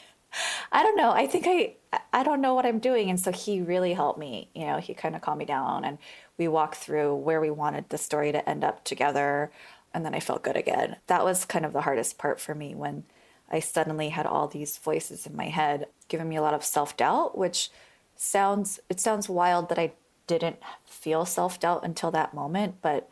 I 0.72 0.84
don't 0.84 0.98
know. 0.98 1.12
I 1.12 1.28
think 1.28 1.46
I 1.48 1.76
I 2.14 2.24
don't 2.24 2.42
know 2.42 2.54
what 2.54 2.66
I'm 2.66 2.80
doing, 2.80 3.10
and 3.10 3.20
so 3.20 3.32
he 3.32 3.62
really 3.62 3.94
helped 3.94 4.20
me. 4.20 4.50
You 4.54 4.66
know, 4.68 4.78
he 4.78 4.94
kind 4.94 5.16
of 5.16 5.22
calmed 5.22 5.40
me 5.40 5.46
down, 5.46 5.86
and 5.86 5.98
we 6.38 6.48
walked 6.48 6.76
through 6.76 7.16
where 7.16 7.42
we 7.42 7.50
wanted 7.50 7.90
the 7.90 7.98
story 7.98 8.32
to 8.32 8.48
end 8.50 8.64
up 8.64 8.84
together, 8.84 9.52
and 9.94 10.06
then 10.06 10.14
I 10.14 10.20
felt 10.20 10.44
good 10.44 10.58
again. 10.58 10.98
That 11.08 11.24
was 11.24 11.46
kind 11.46 11.66
of 11.66 11.74
the 11.74 11.82
hardest 11.82 12.18
part 12.18 12.40
for 12.40 12.54
me 12.56 12.76
when 12.76 13.04
I 13.50 13.60
suddenly 13.60 14.10
had 14.10 14.26
all 14.26 14.48
these 14.48 14.78
voices 14.78 15.26
in 15.26 15.36
my 15.36 15.46
head 15.50 15.88
giving 16.10 16.30
me 16.30 16.36
a 16.36 16.42
lot 16.42 16.54
of 16.54 16.64
self 16.64 16.98
doubt, 16.98 17.38
which 17.38 17.70
sounds 18.16 18.80
it 18.90 19.00
sounds 19.00 19.30
wild 19.30 19.70
that 19.70 19.80
I 19.80 19.94
didn't 20.28 20.58
feel 20.86 21.26
self 21.26 21.60
doubt 21.60 21.86
until 21.86 22.12
that 22.12 22.34
moment, 22.34 22.76
but 22.82 23.10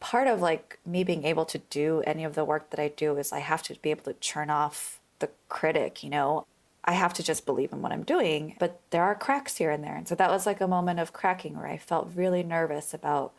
part 0.00 0.28
of 0.28 0.40
like 0.40 0.78
me 0.86 1.02
being 1.02 1.24
able 1.24 1.44
to 1.46 1.58
do 1.58 2.02
any 2.06 2.24
of 2.24 2.34
the 2.34 2.44
work 2.44 2.70
that 2.70 2.80
I 2.80 2.88
do 2.88 3.16
is 3.16 3.32
I 3.32 3.40
have 3.40 3.62
to 3.64 3.74
be 3.80 3.90
able 3.90 4.04
to 4.04 4.12
turn 4.14 4.50
off 4.50 4.97
the 5.18 5.30
critic, 5.48 6.02
you 6.02 6.10
know. 6.10 6.46
I 6.84 6.92
have 6.92 7.12
to 7.14 7.22
just 7.22 7.44
believe 7.44 7.72
in 7.72 7.82
what 7.82 7.92
I'm 7.92 8.02
doing, 8.02 8.56
but 8.58 8.80
there 8.90 9.02
are 9.02 9.14
cracks 9.14 9.58
here 9.58 9.70
and 9.70 9.84
there. 9.84 9.94
And 9.94 10.08
so 10.08 10.14
that 10.14 10.30
was 10.30 10.46
like 10.46 10.60
a 10.60 10.66
moment 10.66 11.00
of 11.00 11.12
cracking 11.12 11.56
where 11.56 11.66
I 11.66 11.76
felt 11.76 12.10
really 12.14 12.42
nervous 12.42 12.94
about 12.94 13.34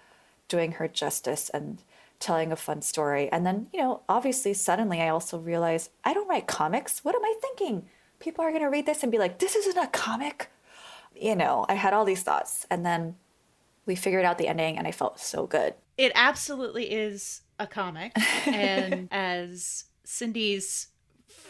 doing 0.48 0.74
her 0.74 0.88
justice 0.88 1.50
and 1.50 1.82
telling 2.20 2.52
a 2.52 2.56
fun 2.56 2.82
story. 2.82 3.32
And 3.32 3.46
then, 3.46 3.68
you 3.74 3.80
know, 3.80 4.02
obviously, 4.08 4.54
suddenly 4.54 5.02
I 5.02 5.10
also 5.10 5.39
realized 5.39 5.89
I 6.04 6.13
don't 6.13 6.28
write 6.28 6.48
comics. 6.48 7.04
What 7.04 7.15
am 7.15 7.24
I 7.24 7.34
thinking? 7.42 7.88
People 8.20 8.44
are 8.44 8.52
going 8.52 8.62
to 8.62 8.70
read 8.70 8.86
this 8.86 9.02
and 9.02 9.12
be 9.12 9.18
like, 9.18 9.40
this 9.40 9.56
isn't 9.56 9.77
a 9.77 9.88
comic. 9.88 10.50
You 11.15 11.36
know, 11.36 11.65
I 11.69 11.73
had 11.75 11.94
all 11.94 12.06
these 12.06 12.23
thoughts. 12.23 12.67
And 12.69 12.86
then 12.86 13.15
we 13.86 13.96
figured 13.96 14.25
out 14.25 14.38
the 14.38 14.48
ending 14.48 14.77
and 14.77 14.86
I 14.86 14.92
felt 14.92 15.19
so 15.19 15.48
good. 15.48 15.73
It 15.98 16.12
absolutely 16.13 16.92
is 16.92 17.42
a 17.58 17.65
comic. 17.65 18.12
and 18.46 19.08
as 19.12 19.86
Cindy's 20.04 20.88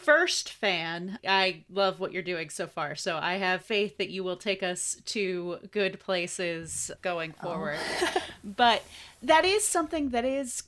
first 0.09 0.49
fan. 0.49 1.19
I 1.23 1.65
love 1.69 1.99
what 1.99 2.11
you're 2.11 2.23
doing 2.23 2.49
so 2.49 2.65
far. 2.65 2.95
So 2.95 3.19
I 3.21 3.35
have 3.35 3.61
faith 3.61 3.99
that 3.99 4.09
you 4.09 4.23
will 4.23 4.37
take 4.37 4.63
us 4.63 4.97
to 5.05 5.59
good 5.69 5.99
places 5.99 6.89
going 7.03 7.35
oh. 7.39 7.43
forward. 7.43 7.77
Oh. 8.01 8.21
but 8.43 8.81
that 9.21 9.45
is 9.45 9.63
something 9.63 10.09
that 10.09 10.25
is 10.25 10.63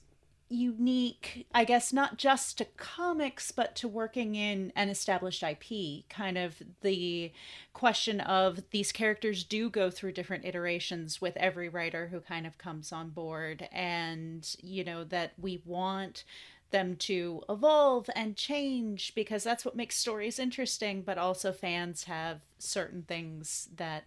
unique, 0.47 1.47
I 1.55 1.63
guess, 1.63 1.91
not 1.91 2.17
just 2.17 2.59
to 2.59 2.65
comics, 2.77 3.51
but 3.51 3.75
to 3.77 3.87
working 3.87 4.35
in 4.35 4.71
an 4.75 4.89
established 4.89 5.41
IP. 5.41 6.07
Kind 6.07 6.37
of 6.37 6.61
the 6.81 7.31
question 7.73 8.21
of 8.21 8.59
these 8.69 8.91
characters 8.91 9.43
do 9.43 9.71
go 9.71 9.89
through 9.89 10.11
different 10.11 10.45
iterations 10.45 11.19
with 11.19 11.35
every 11.37 11.67
writer 11.67 12.09
who 12.09 12.19
kind 12.19 12.45
of 12.45 12.59
comes 12.59 12.91
on 12.91 13.09
board. 13.09 13.67
And, 13.71 14.47
you 14.61 14.83
know, 14.83 15.03
that 15.05 15.33
we 15.41 15.63
want 15.65 16.25
them 16.71 16.95
to 16.95 17.41
evolve 17.49 18.09
and 18.15 18.35
change 18.35 19.13
because 19.15 19.43
that's 19.43 19.65
what 19.65 19.75
makes 19.75 19.97
stories 19.97 20.39
interesting, 20.39 21.01
but 21.01 21.17
also 21.17 21.51
fans 21.51 22.05
have 22.05 22.41
certain 22.57 23.03
things 23.03 23.69
that 23.75 24.05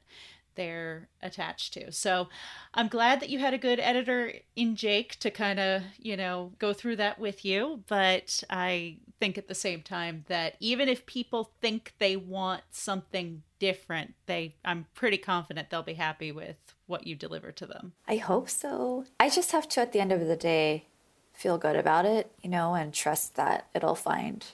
they're 0.54 1.08
attached 1.22 1.72
to. 1.74 1.90
So 1.92 2.28
I'm 2.72 2.88
glad 2.88 3.20
that 3.20 3.30
you 3.30 3.38
had 3.38 3.54
a 3.54 3.58
good 3.58 3.80
editor 3.80 4.32
in 4.56 4.76
Jake 4.76 5.18
to 5.20 5.30
kind 5.30 5.58
of, 5.58 5.82
you 5.98 6.16
know, 6.16 6.52
go 6.58 6.72
through 6.72 6.96
that 6.96 7.18
with 7.18 7.44
you. 7.44 7.82
But 7.86 8.42
I 8.50 8.98
think 9.20 9.38
at 9.38 9.48
the 9.48 9.54
same 9.54 9.82
time 9.82 10.24
that 10.28 10.56
even 10.60 10.88
if 10.88 11.06
people 11.06 11.50
think 11.60 11.94
they 11.98 12.16
want 12.16 12.62
something 12.70 13.42
different, 13.58 14.14
they 14.26 14.54
I'm 14.64 14.86
pretty 14.94 15.18
confident 15.18 15.70
they'll 15.70 15.82
be 15.82 15.94
happy 15.94 16.32
with 16.32 16.56
what 16.86 17.06
you 17.06 17.16
deliver 17.16 17.50
to 17.52 17.66
them. 17.66 17.92
I 18.06 18.16
hope 18.16 18.50
so. 18.50 19.06
I 19.18 19.30
just 19.30 19.52
have 19.52 19.68
to 19.70 19.80
at 19.80 19.92
the 19.92 20.00
end 20.00 20.12
of 20.12 20.26
the 20.26 20.36
day 20.36 20.86
feel 21.34 21.58
good 21.58 21.76
about 21.76 22.06
it, 22.06 22.32
you 22.42 22.48
know, 22.48 22.74
and 22.74 22.94
trust 22.94 23.34
that 23.34 23.66
it'll 23.74 23.94
find 23.94 24.46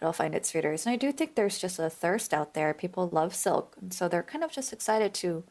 it'll 0.00 0.12
find 0.12 0.34
its 0.34 0.54
readers. 0.54 0.86
And 0.86 0.92
I 0.92 0.96
do 0.96 1.10
think 1.10 1.34
there's 1.34 1.58
just 1.58 1.78
a 1.78 1.90
thirst 1.90 2.32
out 2.32 2.54
there. 2.54 2.72
People 2.74 3.08
love 3.08 3.34
Silk, 3.34 3.76
and 3.80 3.92
so 3.92 4.08
they're 4.08 4.22
kind 4.22 4.44
of 4.44 4.52
just 4.52 4.72
excited 4.72 5.14
to 5.14 5.44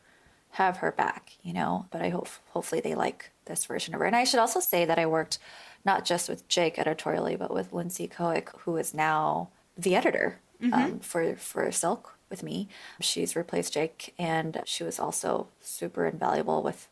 have 0.52 0.78
her 0.78 0.92
back, 0.92 1.34
you 1.42 1.54
know. 1.54 1.86
But 1.92 2.02
I 2.02 2.10
hope 2.10 2.30
hopefully 2.50 2.82
they 2.82 2.96
like 2.96 3.32
this 3.46 3.66
version 3.66 3.94
of 3.94 4.00
her. 4.00 4.06
And 4.06 4.16
I 4.16 4.24
should 4.24 4.40
also 4.40 4.60
say 4.60 4.86
that 4.86 5.00
I 5.00 5.06
worked 5.06 5.40
not 5.86 6.06
just 6.06 6.30
with 6.30 6.48
Jake 6.48 6.78
editorially, 6.78 7.36
but 7.36 7.54
with 7.54 7.74
Lindsay 7.74 8.08
Cohick, 8.08 8.50
who 8.60 8.78
is 8.78 8.94
now 8.94 9.50
the 9.78 9.96
editor 9.96 10.40
mm-hmm. 10.62 10.74
um, 10.74 11.00
for 11.00 11.36
for 11.36 11.72
Silk 11.72 12.18
with 12.30 12.44
me. 12.44 12.68
She's 13.00 13.36
replaced 13.36 13.74
Jake, 13.74 14.14
and 14.18 14.62
she 14.66 14.84
was 14.84 15.00
also 15.00 15.48
super 15.62 16.06
invaluable 16.06 16.62
with 16.62 16.88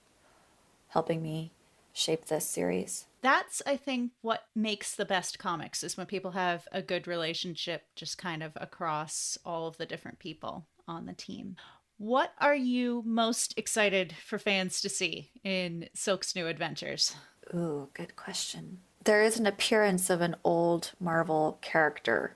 helping 0.90 1.22
me 1.22 1.52
shape 1.94 2.26
this 2.26 2.46
series 2.46 3.06
that's 3.26 3.62
i 3.66 3.76
think 3.76 4.12
what 4.22 4.46
makes 4.56 4.96
the 4.96 5.06
best 5.06 5.40
comics 5.40 5.84
is 5.84 5.98
when 5.98 6.06
people 6.06 6.32
have 6.32 6.68
a 6.72 6.82
good 6.82 7.08
relationship 7.08 7.84
just 7.96 8.18
kind 8.18 8.44
of 8.44 8.52
across 8.56 9.38
all 9.46 9.68
of 9.68 9.78
the 9.78 9.86
different 9.86 10.20
people 10.20 10.66
on 10.88 11.06
the 11.06 11.14
team. 11.14 11.56
What 11.98 12.34
are 12.40 12.56
you 12.56 13.04
most 13.06 13.58
excited 13.58 14.14
for 14.14 14.38
fans 14.38 14.82
to 14.82 14.90
see 14.90 15.32
in 15.44 15.88
silk's 15.94 16.36
new 16.36 16.48
adventures? 16.48 17.16
Ooh 17.54 17.90
good 17.94 18.16
question. 18.16 18.80
There 19.04 19.24
is 19.24 19.40
an 19.40 19.46
appearance 19.46 20.10
of 20.10 20.22
an 20.22 20.36
old 20.44 20.92
marvel 21.00 21.58
character 21.62 22.36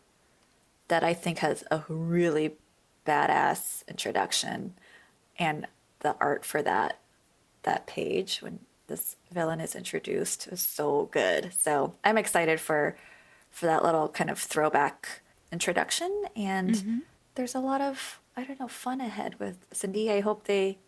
that 0.88 1.04
i 1.04 1.14
think 1.14 1.40
has 1.40 1.64
a 1.70 1.84
really 1.88 2.56
badass 3.06 3.88
introduction 3.88 4.74
and 5.38 5.68
the 6.00 6.16
art 6.20 6.44
for 6.44 6.62
that 6.62 7.00
that 7.64 7.86
page 7.86 8.42
when 8.42 8.60
this 8.90 9.16
villain 9.32 9.62
is 9.62 9.76
introduced 9.76 10.48
is 10.48 10.60
so 10.60 11.08
good. 11.12 11.54
So 11.58 11.94
I'm 12.04 12.18
excited 12.18 12.60
for 12.60 12.98
for 13.50 13.66
that 13.66 13.84
little 13.84 14.10
kind 14.10 14.30
of 14.30 14.38
throwback 14.38 15.22
introduction. 15.52 16.26
And 16.36 16.76
mm-hmm. 16.76 16.98
there's 17.36 17.56
a 17.56 17.60
lot 17.60 17.80
of 17.80 18.20
I 18.36 18.44
don't 18.44 18.60
know 18.60 18.68
fun 18.68 19.00
ahead 19.00 19.40
with 19.40 19.66
Cindy. 19.72 20.12
I 20.12 20.20
hope 20.20 20.46
they 20.46 20.80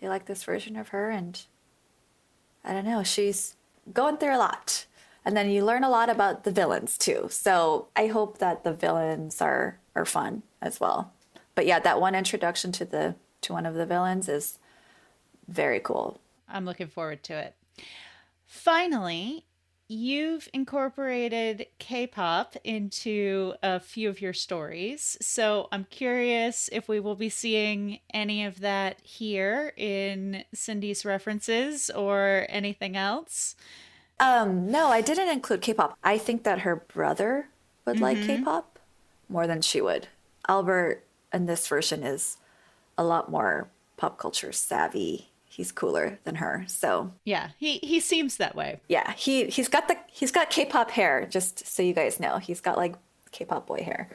they 0.00 0.08
like 0.08 0.26
this 0.26 0.42
version 0.42 0.76
of 0.76 0.88
her. 0.88 1.10
And 1.10 1.40
I 2.64 2.72
don't 2.72 2.84
know, 2.84 3.04
she's 3.04 3.56
going 3.92 4.16
through 4.16 4.34
a 4.34 4.38
lot. 4.38 4.86
And 5.24 5.36
then 5.36 5.50
you 5.50 5.64
learn 5.64 5.84
a 5.84 5.90
lot 5.90 6.10
about 6.10 6.42
the 6.42 6.50
villains 6.50 6.98
too. 6.98 7.28
So 7.30 7.86
I 7.94 8.08
hope 8.08 8.38
that 8.38 8.64
the 8.64 8.72
villains 8.72 9.40
are 9.40 9.78
are 9.94 10.04
fun 10.04 10.42
as 10.60 10.80
well. 10.80 11.12
But 11.54 11.66
yeah, 11.66 11.78
that 11.80 12.00
one 12.00 12.14
introduction 12.14 12.72
to 12.72 12.84
the 12.84 13.14
to 13.42 13.52
one 13.52 13.66
of 13.66 13.74
the 13.74 13.86
villains 13.86 14.28
is 14.28 14.58
very 15.48 15.80
cool. 15.80 16.20
I'm 16.52 16.64
looking 16.64 16.88
forward 16.88 17.22
to 17.24 17.34
it. 17.34 17.56
Finally, 18.46 19.46
you've 19.88 20.48
incorporated 20.52 21.66
K-pop 21.78 22.56
into 22.64 23.54
a 23.62 23.80
few 23.80 24.08
of 24.08 24.20
your 24.20 24.32
stories. 24.32 25.16
So 25.20 25.68
I'm 25.72 25.84
curious 25.90 26.68
if 26.72 26.88
we 26.88 27.00
will 27.00 27.14
be 27.14 27.28
seeing 27.28 28.00
any 28.12 28.44
of 28.44 28.60
that 28.60 29.00
here 29.02 29.72
in 29.76 30.44
Cindy's 30.54 31.04
references 31.04 31.90
or 31.90 32.46
anything 32.48 32.96
else. 32.96 33.54
Um, 34.20 34.70
no, 34.70 34.88
I 34.88 35.00
didn't 35.00 35.28
include 35.28 35.62
K-pop. 35.62 35.98
I 36.04 36.16
think 36.16 36.44
that 36.44 36.60
her 36.60 36.76
brother 36.76 37.48
would 37.84 37.96
mm-hmm. 37.96 38.04
like 38.04 38.22
K-pop 38.22 38.78
more 39.28 39.46
than 39.46 39.62
she 39.62 39.80
would. 39.80 40.08
Albert 40.48 41.04
in 41.32 41.46
this 41.46 41.66
version 41.66 42.02
is 42.02 42.36
a 42.96 43.04
lot 43.04 43.30
more 43.30 43.68
pop 43.96 44.18
culture 44.18 44.52
savvy 44.52 45.31
he's 45.52 45.70
cooler 45.70 46.18
than 46.24 46.36
her. 46.36 46.64
So 46.66 47.12
yeah, 47.24 47.50
he 47.58 47.78
he 47.78 48.00
seems 48.00 48.38
that 48.38 48.56
way. 48.56 48.80
Yeah, 48.88 49.12
he 49.12 49.46
he's 49.46 49.68
got 49.68 49.86
the 49.88 49.96
he's 50.06 50.32
got 50.32 50.50
K-pop 50.50 50.90
hair. 50.90 51.26
Just 51.26 51.66
so 51.66 51.82
you 51.82 51.92
guys 51.92 52.18
know, 52.18 52.38
he's 52.38 52.60
got 52.60 52.76
like 52.76 52.94
K-pop 53.32 53.66
boy 53.66 53.82
hair. 53.82 54.08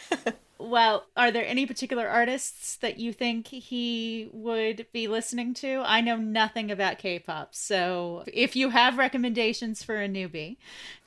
well, 0.58 1.06
are 1.16 1.30
there 1.30 1.46
any 1.46 1.66
particular 1.66 2.08
artists 2.08 2.76
that 2.76 2.98
you 2.98 3.12
think 3.12 3.46
he 3.46 4.28
would 4.32 4.86
be 4.92 5.06
listening 5.06 5.54
to? 5.54 5.82
I 5.86 6.00
know 6.00 6.16
nothing 6.16 6.70
about 6.70 6.98
K-pop, 6.98 7.54
so 7.54 8.24
if 8.26 8.56
you 8.56 8.70
have 8.70 8.98
recommendations 8.98 9.82
for 9.82 10.02
a 10.02 10.08
newbie. 10.08 10.56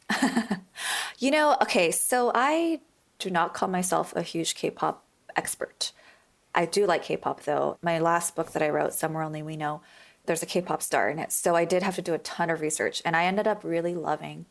you 1.20 1.30
know, 1.30 1.56
okay, 1.62 1.92
so 1.92 2.32
I 2.34 2.80
do 3.20 3.30
not 3.30 3.54
call 3.54 3.70
myself 3.70 4.16
a 4.16 4.24
huge 4.24 4.56
K-pop 4.56 5.06
expert. 5.36 5.92
I 6.60 6.66
do 6.66 6.86
like 6.86 7.04
K-pop 7.04 7.44
though. 7.44 7.78
My 7.82 8.00
last 8.00 8.36
book 8.36 8.52
that 8.52 8.62
I 8.62 8.68
wrote, 8.68 8.94
Somewhere 8.94 9.24
Only 9.24 9.42
We 9.42 9.56
Know, 9.56 9.82
there's 10.26 10.44
a 10.44 10.46
K-pop 10.46 10.82
star 10.82 11.10
in 11.10 11.18
it. 11.18 11.32
So 11.32 11.56
I 11.56 11.64
did 11.64 11.84
have 11.84 11.96
to 11.96 12.02
do 12.02 12.14
a 12.14 12.18
ton 12.18 12.50
of 12.50 12.60
research 12.60 13.02
and 13.06 13.16
I 13.16 13.24
ended 13.24 13.48
up 13.48 13.64
really 13.64 13.96
loving 13.96 14.46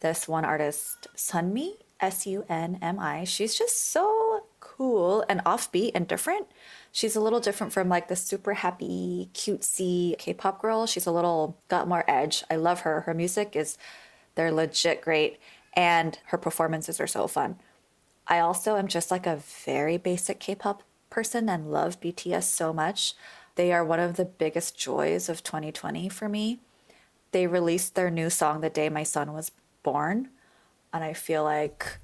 this 0.00 0.26
one 0.26 0.46
artist, 0.46 1.08
Sunmi, 1.14 1.74
S 2.00 2.26
U 2.26 2.46
N 2.48 2.78
M 2.80 2.98
I. 2.98 3.24
She's 3.24 3.54
just 3.54 3.90
so 3.92 4.46
cool 4.60 5.26
and 5.28 5.44
offbeat 5.44 5.92
and 5.94 6.08
different. 6.08 6.46
She's 6.90 7.16
a 7.16 7.20
little 7.20 7.38
different 7.38 7.74
from 7.74 7.90
like 7.90 8.08
the 8.08 8.16
super 8.16 8.54
happy, 8.54 9.28
cutesy 9.34 10.16
K-pop 10.16 10.62
girl. 10.62 10.86
She's 10.86 11.06
a 11.06 11.12
little 11.12 11.58
got 11.68 11.86
more 11.86 12.04
edge. 12.08 12.44
I 12.50 12.56
love 12.56 12.80
her. 12.80 13.02
Her 13.02 13.12
music 13.12 13.54
is 13.54 13.76
they're 14.36 14.50
legit 14.50 15.02
great 15.02 15.38
and 15.74 16.18
her 16.28 16.38
performances 16.38 16.98
are 16.98 17.06
so 17.06 17.26
fun. 17.26 17.56
I 18.26 18.38
also 18.38 18.76
am 18.76 18.88
just 18.88 19.10
like 19.10 19.26
a 19.26 19.42
very 19.66 19.98
basic 19.98 20.40
K-pop 20.40 20.82
person 21.12 21.48
and 21.48 21.70
love 21.70 22.00
BTS 22.00 22.44
so 22.44 22.72
much. 22.72 23.14
They 23.56 23.70
are 23.70 23.84
one 23.84 24.00
of 24.00 24.16
the 24.16 24.24
biggest 24.24 24.78
joys 24.78 25.28
of 25.28 25.44
2020 25.44 26.08
for 26.08 26.26
me. 26.26 26.60
They 27.32 27.46
released 27.46 27.94
their 27.94 28.10
new 28.10 28.30
song 28.30 28.62
the 28.62 28.70
day 28.70 28.88
my 28.88 29.02
son 29.02 29.34
was 29.34 29.52
born, 29.82 30.30
and 30.92 31.04
I 31.04 31.12
feel 31.12 31.44
like 31.44 31.98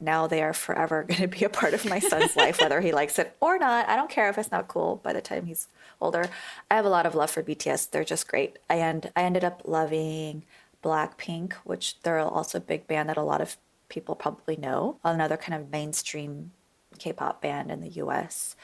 now 0.00 0.28
they 0.28 0.42
are 0.42 0.52
forever 0.52 1.02
going 1.08 1.22
to 1.22 1.28
be 1.28 1.44
a 1.44 1.48
part 1.48 1.74
of 1.74 1.84
my 1.84 1.98
son's 1.98 2.36
life, 2.44 2.60
whether 2.60 2.80
he 2.80 2.92
likes 2.92 3.18
it 3.18 3.36
or 3.40 3.58
not. 3.58 3.88
I 3.88 3.96
don't 3.96 4.10
care 4.10 4.28
if 4.28 4.38
it's 4.38 4.52
not 4.52 4.68
cool 4.68 5.00
by 5.02 5.12
the 5.12 5.20
time 5.20 5.46
he's 5.46 5.66
older. 6.00 6.28
I 6.70 6.76
have 6.76 6.84
a 6.84 6.90
lot 6.90 7.06
of 7.06 7.16
love 7.16 7.30
for 7.30 7.42
BTS. 7.42 7.90
They're 7.90 8.04
just 8.04 8.28
great. 8.28 8.58
And 8.68 9.10
I 9.16 9.22
ended 9.22 9.42
up 9.42 9.62
loving 9.64 10.44
Blackpink, 10.84 11.54
which 11.64 12.00
they're 12.02 12.20
also 12.20 12.58
a 12.58 12.60
big 12.60 12.86
band 12.86 13.08
that 13.08 13.16
a 13.16 13.22
lot 13.22 13.40
of 13.40 13.56
people 13.88 14.14
probably 14.14 14.56
know. 14.56 14.98
Another 15.02 15.36
kind 15.36 15.60
of 15.60 15.70
mainstream 15.70 16.52
K-pop 16.96 17.40
band 17.40 17.70
in 17.70 17.80
the 17.80 17.88
U.S. 17.90 18.56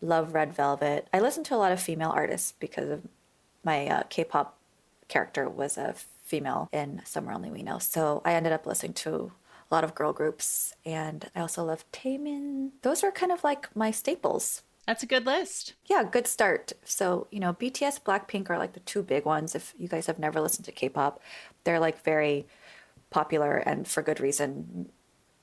Love 0.00 0.34
Red 0.34 0.54
Velvet. 0.54 1.08
I 1.12 1.20
listen 1.20 1.44
to 1.44 1.54
a 1.54 1.58
lot 1.58 1.72
of 1.72 1.80
female 1.80 2.10
artists 2.10 2.52
because 2.58 2.90
of 2.90 3.02
my 3.64 3.86
uh, 3.88 4.02
K-pop 4.08 4.58
character 5.08 5.48
was 5.48 5.76
a 5.76 5.94
female 6.22 6.68
in 6.72 7.02
Somewhere 7.04 7.34
Only 7.34 7.50
We 7.50 7.62
Know. 7.62 7.78
So 7.78 8.22
I 8.24 8.34
ended 8.34 8.52
up 8.52 8.66
listening 8.66 8.94
to 8.94 9.32
a 9.70 9.74
lot 9.74 9.84
of 9.84 9.94
girl 9.94 10.12
groups, 10.12 10.74
and 10.84 11.30
I 11.34 11.40
also 11.40 11.64
love 11.64 11.84
Taemin. 11.92 12.70
Those 12.82 13.02
are 13.02 13.10
kind 13.10 13.32
of 13.32 13.42
like 13.42 13.74
my 13.74 13.90
staples. 13.90 14.62
That's 14.86 15.02
a 15.02 15.06
good 15.06 15.26
list. 15.26 15.74
Yeah, 15.86 16.04
good 16.04 16.28
start. 16.28 16.72
So, 16.84 17.26
you 17.32 17.40
know, 17.40 17.54
BTS, 17.54 18.02
Blackpink 18.02 18.48
are 18.50 18.58
like 18.58 18.74
the 18.74 18.80
two 18.80 19.02
big 19.02 19.24
ones. 19.24 19.56
If 19.56 19.74
you 19.76 19.88
guys 19.88 20.06
have 20.06 20.20
never 20.20 20.40
listened 20.40 20.64
to 20.66 20.72
K 20.72 20.88
pop, 20.88 21.20
they're 21.64 21.80
like 21.80 22.04
very 22.04 22.46
popular 23.10 23.56
and 23.56 23.88
for 23.88 24.02
good 24.02 24.20
reason. 24.20 24.90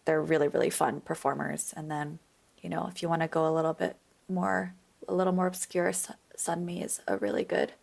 They're 0.06 0.22
really, 0.22 0.48
really 0.48 0.70
fun 0.70 1.02
performers. 1.02 1.74
And 1.76 1.92
then 1.92 2.20
you 2.64 2.70
know, 2.70 2.90
if 2.90 3.04
you 3.04 3.10
want 3.10 3.22
to 3.22 3.28
go 3.28 3.48
a 3.48 3.54
little 3.54 3.74
bit 3.74 3.98
more, 4.28 4.74
a 5.08 5.14
little 5.14 5.34
more 5.34 5.46
obscure, 5.46 5.92
Sunmi 5.92 6.84
is 6.84 7.02
a 7.08 7.18
really 7.18 7.44
good. 7.44 7.74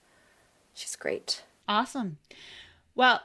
She's 0.75 0.97
great. 0.97 1.45
Awesome. 1.69 2.19
Well, 2.97 3.21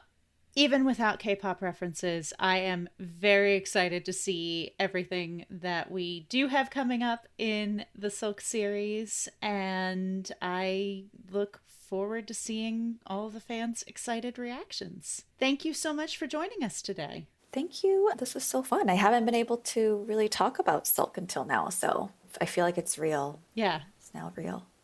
even 0.57 0.85
without 0.85 1.19
K-pop 1.19 1.61
references, 1.61 2.31
I 2.39 2.59
am 2.59 2.87
very 2.99 3.55
excited 3.55 4.05
to 4.05 4.13
see 4.13 4.71
everything 4.79 5.45
that 5.49 5.91
we 5.91 6.27
do 6.29 6.47
have 6.47 6.69
coming 6.69 7.03
up 7.03 7.27
in 7.37 7.85
the 7.97 8.09
Silk 8.09 8.39
series, 8.39 9.27
and 9.41 10.31
I 10.41 11.05
look 11.29 11.61
forward 11.67 12.27
to 12.27 12.33
seeing 12.33 12.99
all 13.05 13.29
the 13.29 13.41
fans' 13.41 13.83
excited 13.85 14.37
reactions. 14.37 15.25
Thank 15.39 15.65
you 15.65 15.73
so 15.73 15.93
much 15.93 16.17
for 16.17 16.25
joining 16.25 16.63
us 16.63 16.81
today. 16.81 17.27
Thank 17.55 17.85
you. 17.85 18.11
This 18.17 18.33
was 18.33 18.43
so 18.43 18.61
fun. 18.61 18.89
I 18.89 18.95
haven't 18.95 19.23
been 19.23 19.33
able 19.33 19.57
to 19.57 20.03
really 20.09 20.27
talk 20.27 20.59
about 20.59 20.85
silk 20.85 21.17
until 21.17 21.45
now, 21.45 21.69
so 21.69 22.11
I 22.41 22.45
feel 22.45 22.65
like 22.65 22.77
it's 22.77 22.99
real. 22.99 23.39
Yeah. 23.53 23.83
It's 23.97 24.13
now 24.13 24.33
real. 24.35 24.65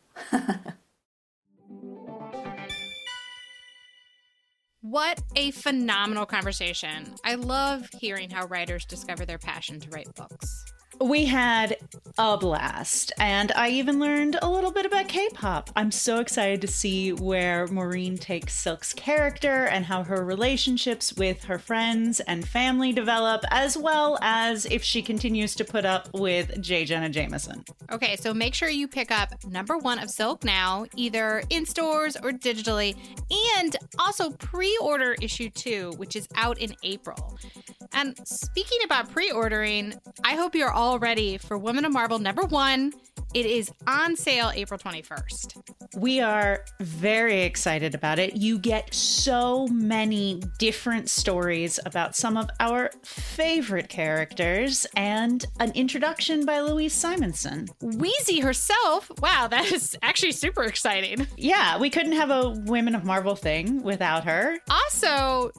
What 4.84 5.22
a 5.36 5.52
phenomenal 5.52 6.26
conversation. 6.26 7.14
I 7.24 7.36
love 7.36 7.88
hearing 8.00 8.30
how 8.30 8.46
writers 8.46 8.84
discover 8.84 9.24
their 9.24 9.38
passion 9.38 9.78
to 9.78 9.88
write 9.90 10.12
books. 10.16 10.71
We 11.02 11.24
had 11.24 11.78
a 12.16 12.38
blast, 12.38 13.12
and 13.18 13.50
I 13.52 13.70
even 13.70 13.98
learned 13.98 14.38
a 14.40 14.48
little 14.48 14.70
bit 14.70 14.86
about 14.86 15.08
K 15.08 15.28
pop. 15.34 15.68
I'm 15.74 15.90
so 15.90 16.20
excited 16.20 16.60
to 16.60 16.68
see 16.68 17.12
where 17.12 17.66
Maurene 17.66 18.16
takes 18.16 18.54
Silk's 18.54 18.92
character 18.92 19.64
and 19.64 19.84
how 19.84 20.04
her 20.04 20.24
relationships 20.24 21.12
with 21.14 21.42
her 21.44 21.58
friends 21.58 22.20
and 22.20 22.46
family 22.46 22.92
develop, 22.92 23.42
as 23.50 23.76
well 23.76 24.16
as 24.22 24.64
if 24.66 24.84
she 24.84 25.02
continues 25.02 25.56
to 25.56 25.64
put 25.64 25.84
up 25.84 26.08
with 26.14 26.60
J. 26.62 26.84
Jonah 26.84 27.10
Jameson. 27.10 27.64
Okay, 27.90 28.14
so 28.14 28.32
make 28.32 28.54
sure 28.54 28.68
you 28.68 28.86
pick 28.86 29.10
up 29.10 29.30
number 29.44 29.78
one 29.78 29.98
of 29.98 30.08
Silk 30.08 30.44
now, 30.44 30.86
either 30.94 31.42
in 31.50 31.66
stores 31.66 32.16
or 32.16 32.30
digitally, 32.30 32.94
and 33.58 33.76
also 33.98 34.30
pre 34.30 34.78
order 34.80 35.16
issue 35.20 35.50
two, 35.50 35.92
which 35.96 36.14
is 36.14 36.28
out 36.36 36.58
in 36.58 36.76
April. 36.84 37.38
And 37.94 38.18
speaking 38.26 38.78
about 38.84 39.10
pre 39.10 39.30
ordering, 39.30 39.94
I 40.24 40.34
hope 40.34 40.54
you're 40.54 40.72
all 40.72 40.98
ready 40.98 41.38
for 41.38 41.58
Women 41.58 41.84
of 41.84 41.92
Marvel 41.92 42.18
number 42.18 42.42
one. 42.42 42.92
It 43.34 43.46
is 43.46 43.70
on 43.86 44.14
sale 44.14 44.52
April 44.54 44.78
21st. 44.78 45.96
We 45.96 46.20
are 46.20 46.64
very 46.80 47.42
excited 47.42 47.94
about 47.94 48.18
it. 48.18 48.36
You 48.36 48.58
get 48.58 48.92
so 48.92 49.66
many 49.68 50.42
different 50.58 51.08
stories 51.08 51.80
about 51.86 52.14
some 52.14 52.36
of 52.36 52.50
our 52.60 52.90
favorite 53.02 53.88
characters 53.88 54.86
and 54.96 55.46
an 55.60 55.72
introduction 55.74 56.44
by 56.44 56.60
Louise 56.60 56.92
Simonson. 56.92 57.68
Weezie 57.82 58.42
herself. 58.42 59.10
Wow, 59.22 59.48
that 59.48 59.72
is 59.72 59.96
actually 60.02 60.32
super 60.32 60.64
exciting. 60.64 61.26
Yeah, 61.38 61.78
we 61.78 61.88
couldn't 61.88 62.12
have 62.12 62.30
a 62.30 62.50
Women 62.50 62.94
of 62.94 63.04
Marvel 63.04 63.34
thing 63.34 63.82
without 63.82 64.24
her. 64.24 64.58
Also, 64.68 65.52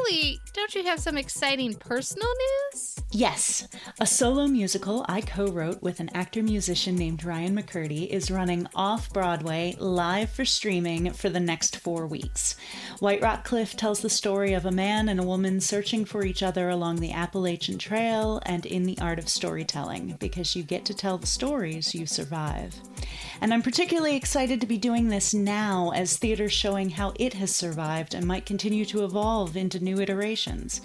Ellie, 0.00 0.38
don't 0.54 0.74
you 0.74 0.84
have 0.84 0.98
some 0.98 1.18
exciting 1.18 1.61
personal 1.70 2.28
news? 2.72 2.96
Yes, 3.12 3.68
a 4.00 4.06
solo 4.06 4.46
musical 4.48 5.04
I 5.08 5.20
co 5.20 5.46
wrote 5.46 5.80
with 5.80 6.00
an 6.00 6.10
actor 6.12 6.42
musician 6.42 6.96
named 6.96 7.24
Ryan 7.24 7.54
McCurdy 7.54 8.08
is 8.08 8.30
running 8.30 8.66
off 8.74 9.12
Broadway 9.12 9.76
live 9.78 10.30
for 10.30 10.44
streaming 10.44 11.12
for 11.12 11.28
the 11.28 11.38
next 11.38 11.76
four 11.76 12.06
weeks. 12.06 12.56
White 12.98 13.22
Rock 13.22 13.44
Cliff 13.44 13.76
tells 13.76 14.00
the 14.00 14.10
story 14.10 14.54
of 14.54 14.66
a 14.66 14.72
man 14.72 15.08
and 15.08 15.20
a 15.20 15.24
woman 15.24 15.60
searching 15.60 16.04
for 16.04 16.24
each 16.24 16.42
other 16.42 16.68
along 16.68 16.96
the 16.96 17.12
Appalachian 17.12 17.78
Trail 17.78 18.40
and 18.44 18.66
in 18.66 18.84
the 18.84 18.98
art 19.00 19.20
of 19.20 19.28
storytelling, 19.28 20.16
because 20.18 20.56
you 20.56 20.64
get 20.64 20.84
to 20.86 20.94
tell 20.94 21.18
the 21.18 21.26
stories 21.26 21.94
you 21.94 22.06
survive. 22.06 22.74
And 23.40 23.54
I'm 23.54 23.62
particularly 23.62 24.16
excited 24.16 24.60
to 24.60 24.66
be 24.66 24.78
doing 24.78 25.08
this 25.08 25.32
now 25.32 25.92
as 25.94 26.16
theater 26.16 26.48
showing 26.48 26.90
how 26.90 27.12
it 27.16 27.34
has 27.34 27.54
survived 27.54 28.14
and 28.14 28.26
might 28.26 28.46
continue 28.46 28.84
to 28.86 29.04
evolve 29.04 29.56
into 29.56 29.84
new 29.84 30.00
iterations. 30.00 30.80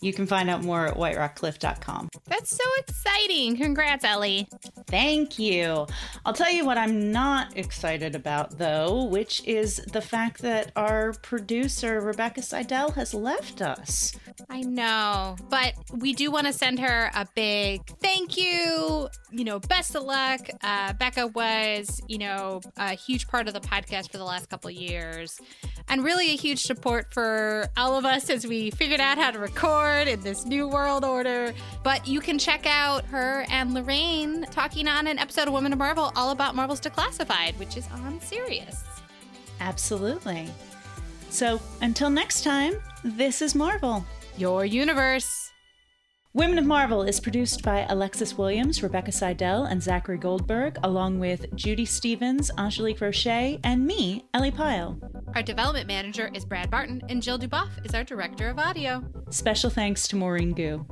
You 0.00 0.12
can 0.12 0.26
find 0.26 0.48
out 0.48 0.62
more 0.62 0.86
at 0.86 0.94
whiterockcliff.com. 0.94 2.08
That's 2.26 2.50
so 2.50 2.64
exciting. 2.78 3.56
Congrats, 3.56 4.04
Ellie. 4.04 4.48
Thank 4.86 5.38
you. 5.38 5.86
I'll 6.24 6.32
tell 6.32 6.52
you 6.52 6.64
what 6.64 6.78
I'm 6.78 7.10
not 7.10 7.56
excited 7.56 8.14
about, 8.14 8.58
though, 8.58 9.04
which 9.04 9.44
is 9.44 9.76
the 9.92 10.00
fact 10.00 10.40
that 10.42 10.70
our 10.76 11.14
producer, 11.14 12.00
Rebecca 12.00 12.42
Seidel, 12.42 12.92
has 12.92 13.12
left 13.12 13.60
us. 13.60 14.14
I 14.48 14.60
know, 14.60 15.36
but 15.50 15.74
we 15.96 16.12
do 16.12 16.30
want 16.30 16.46
to 16.46 16.52
send 16.52 16.78
her 16.78 17.10
a 17.14 17.26
big 17.34 17.84
thank 18.00 18.36
you. 18.36 19.08
You 19.32 19.44
know, 19.44 19.58
best 19.58 19.96
of 19.96 20.04
luck. 20.04 20.48
Uh, 20.62 20.92
Becca 20.92 21.26
was, 21.28 22.00
you 22.06 22.18
know, 22.18 22.60
a 22.76 22.94
huge 22.94 23.26
part 23.26 23.48
of 23.48 23.54
the 23.54 23.60
podcast 23.60 24.12
for 24.12 24.18
the 24.18 24.24
last 24.24 24.48
couple 24.48 24.70
years 24.70 25.40
and 25.88 26.04
really 26.04 26.30
a 26.30 26.36
huge 26.36 26.62
support 26.62 27.12
for 27.12 27.66
all 27.76 27.96
of 27.96 28.04
us 28.04 28.30
as 28.30 28.46
we 28.46 28.70
figured 28.70 29.00
out 29.00 29.18
how 29.18 29.30
to 29.30 29.38
record 29.38 29.87
in 29.92 30.20
this 30.20 30.44
new 30.44 30.68
world 30.68 31.04
order. 31.04 31.54
But 31.82 32.06
you 32.06 32.20
can 32.20 32.38
check 32.38 32.66
out 32.66 33.04
her 33.06 33.44
and 33.50 33.74
Lorraine 33.74 34.44
talking 34.50 34.88
on 34.88 35.06
an 35.06 35.18
episode 35.18 35.48
of 35.48 35.54
Women 35.54 35.72
of 35.72 35.78
Marvel 35.78 36.12
all 36.16 36.30
about 36.30 36.54
Marvel's 36.54 36.80
Declassified, 36.80 37.58
which 37.58 37.76
is 37.76 37.88
on 37.92 38.20
Sirius. 38.20 38.84
Absolutely. 39.60 40.48
So 41.30 41.60
until 41.80 42.10
next 42.10 42.44
time, 42.44 42.74
this 43.04 43.42
is 43.42 43.54
Marvel. 43.54 44.04
Your 44.36 44.64
universe. 44.64 45.47
Women 46.38 46.58
of 46.58 46.66
Marvel 46.66 47.02
is 47.02 47.18
produced 47.18 47.64
by 47.64 47.84
Alexis 47.88 48.38
Williams, 48.38 48.80
Rebecca 48.80 49.10
Seidel, 49.10 49.64
and 49.64 49.82
Zachary 49.82 50.18
Goldberg, 50.18 50.78
along 50.84 51.18
with 51.18 51.52
Judy 51.56 51.84
Stevens, 51.84 52.48
Angelique 52.56 53.00
Roche, 53.00 53.26
and 53.64 53.84
me, 53.84 54.24
Ellie 54.32 54.52
Pyle. 54.52 55.00
Our 55.34 55.42
development 55.42 55.88
manager 55.88 56.30
is 56.32 56.44
Brad 56.44 56.70
Barton, 56.70 57.02
and 57.08 57.20
Jill 57.20 57.40
Duboff 57.40 57.84
is 57.84 57.92
our 57.92 58.04
director 58.04 58.48
of 58.48 58.60
audio. 58.60 59.02
Special 59.30 59.68
thanks 59.68 60.06
to 60.06 60.14
Maurene 60.14 60.52
Goo. 60.54 60.86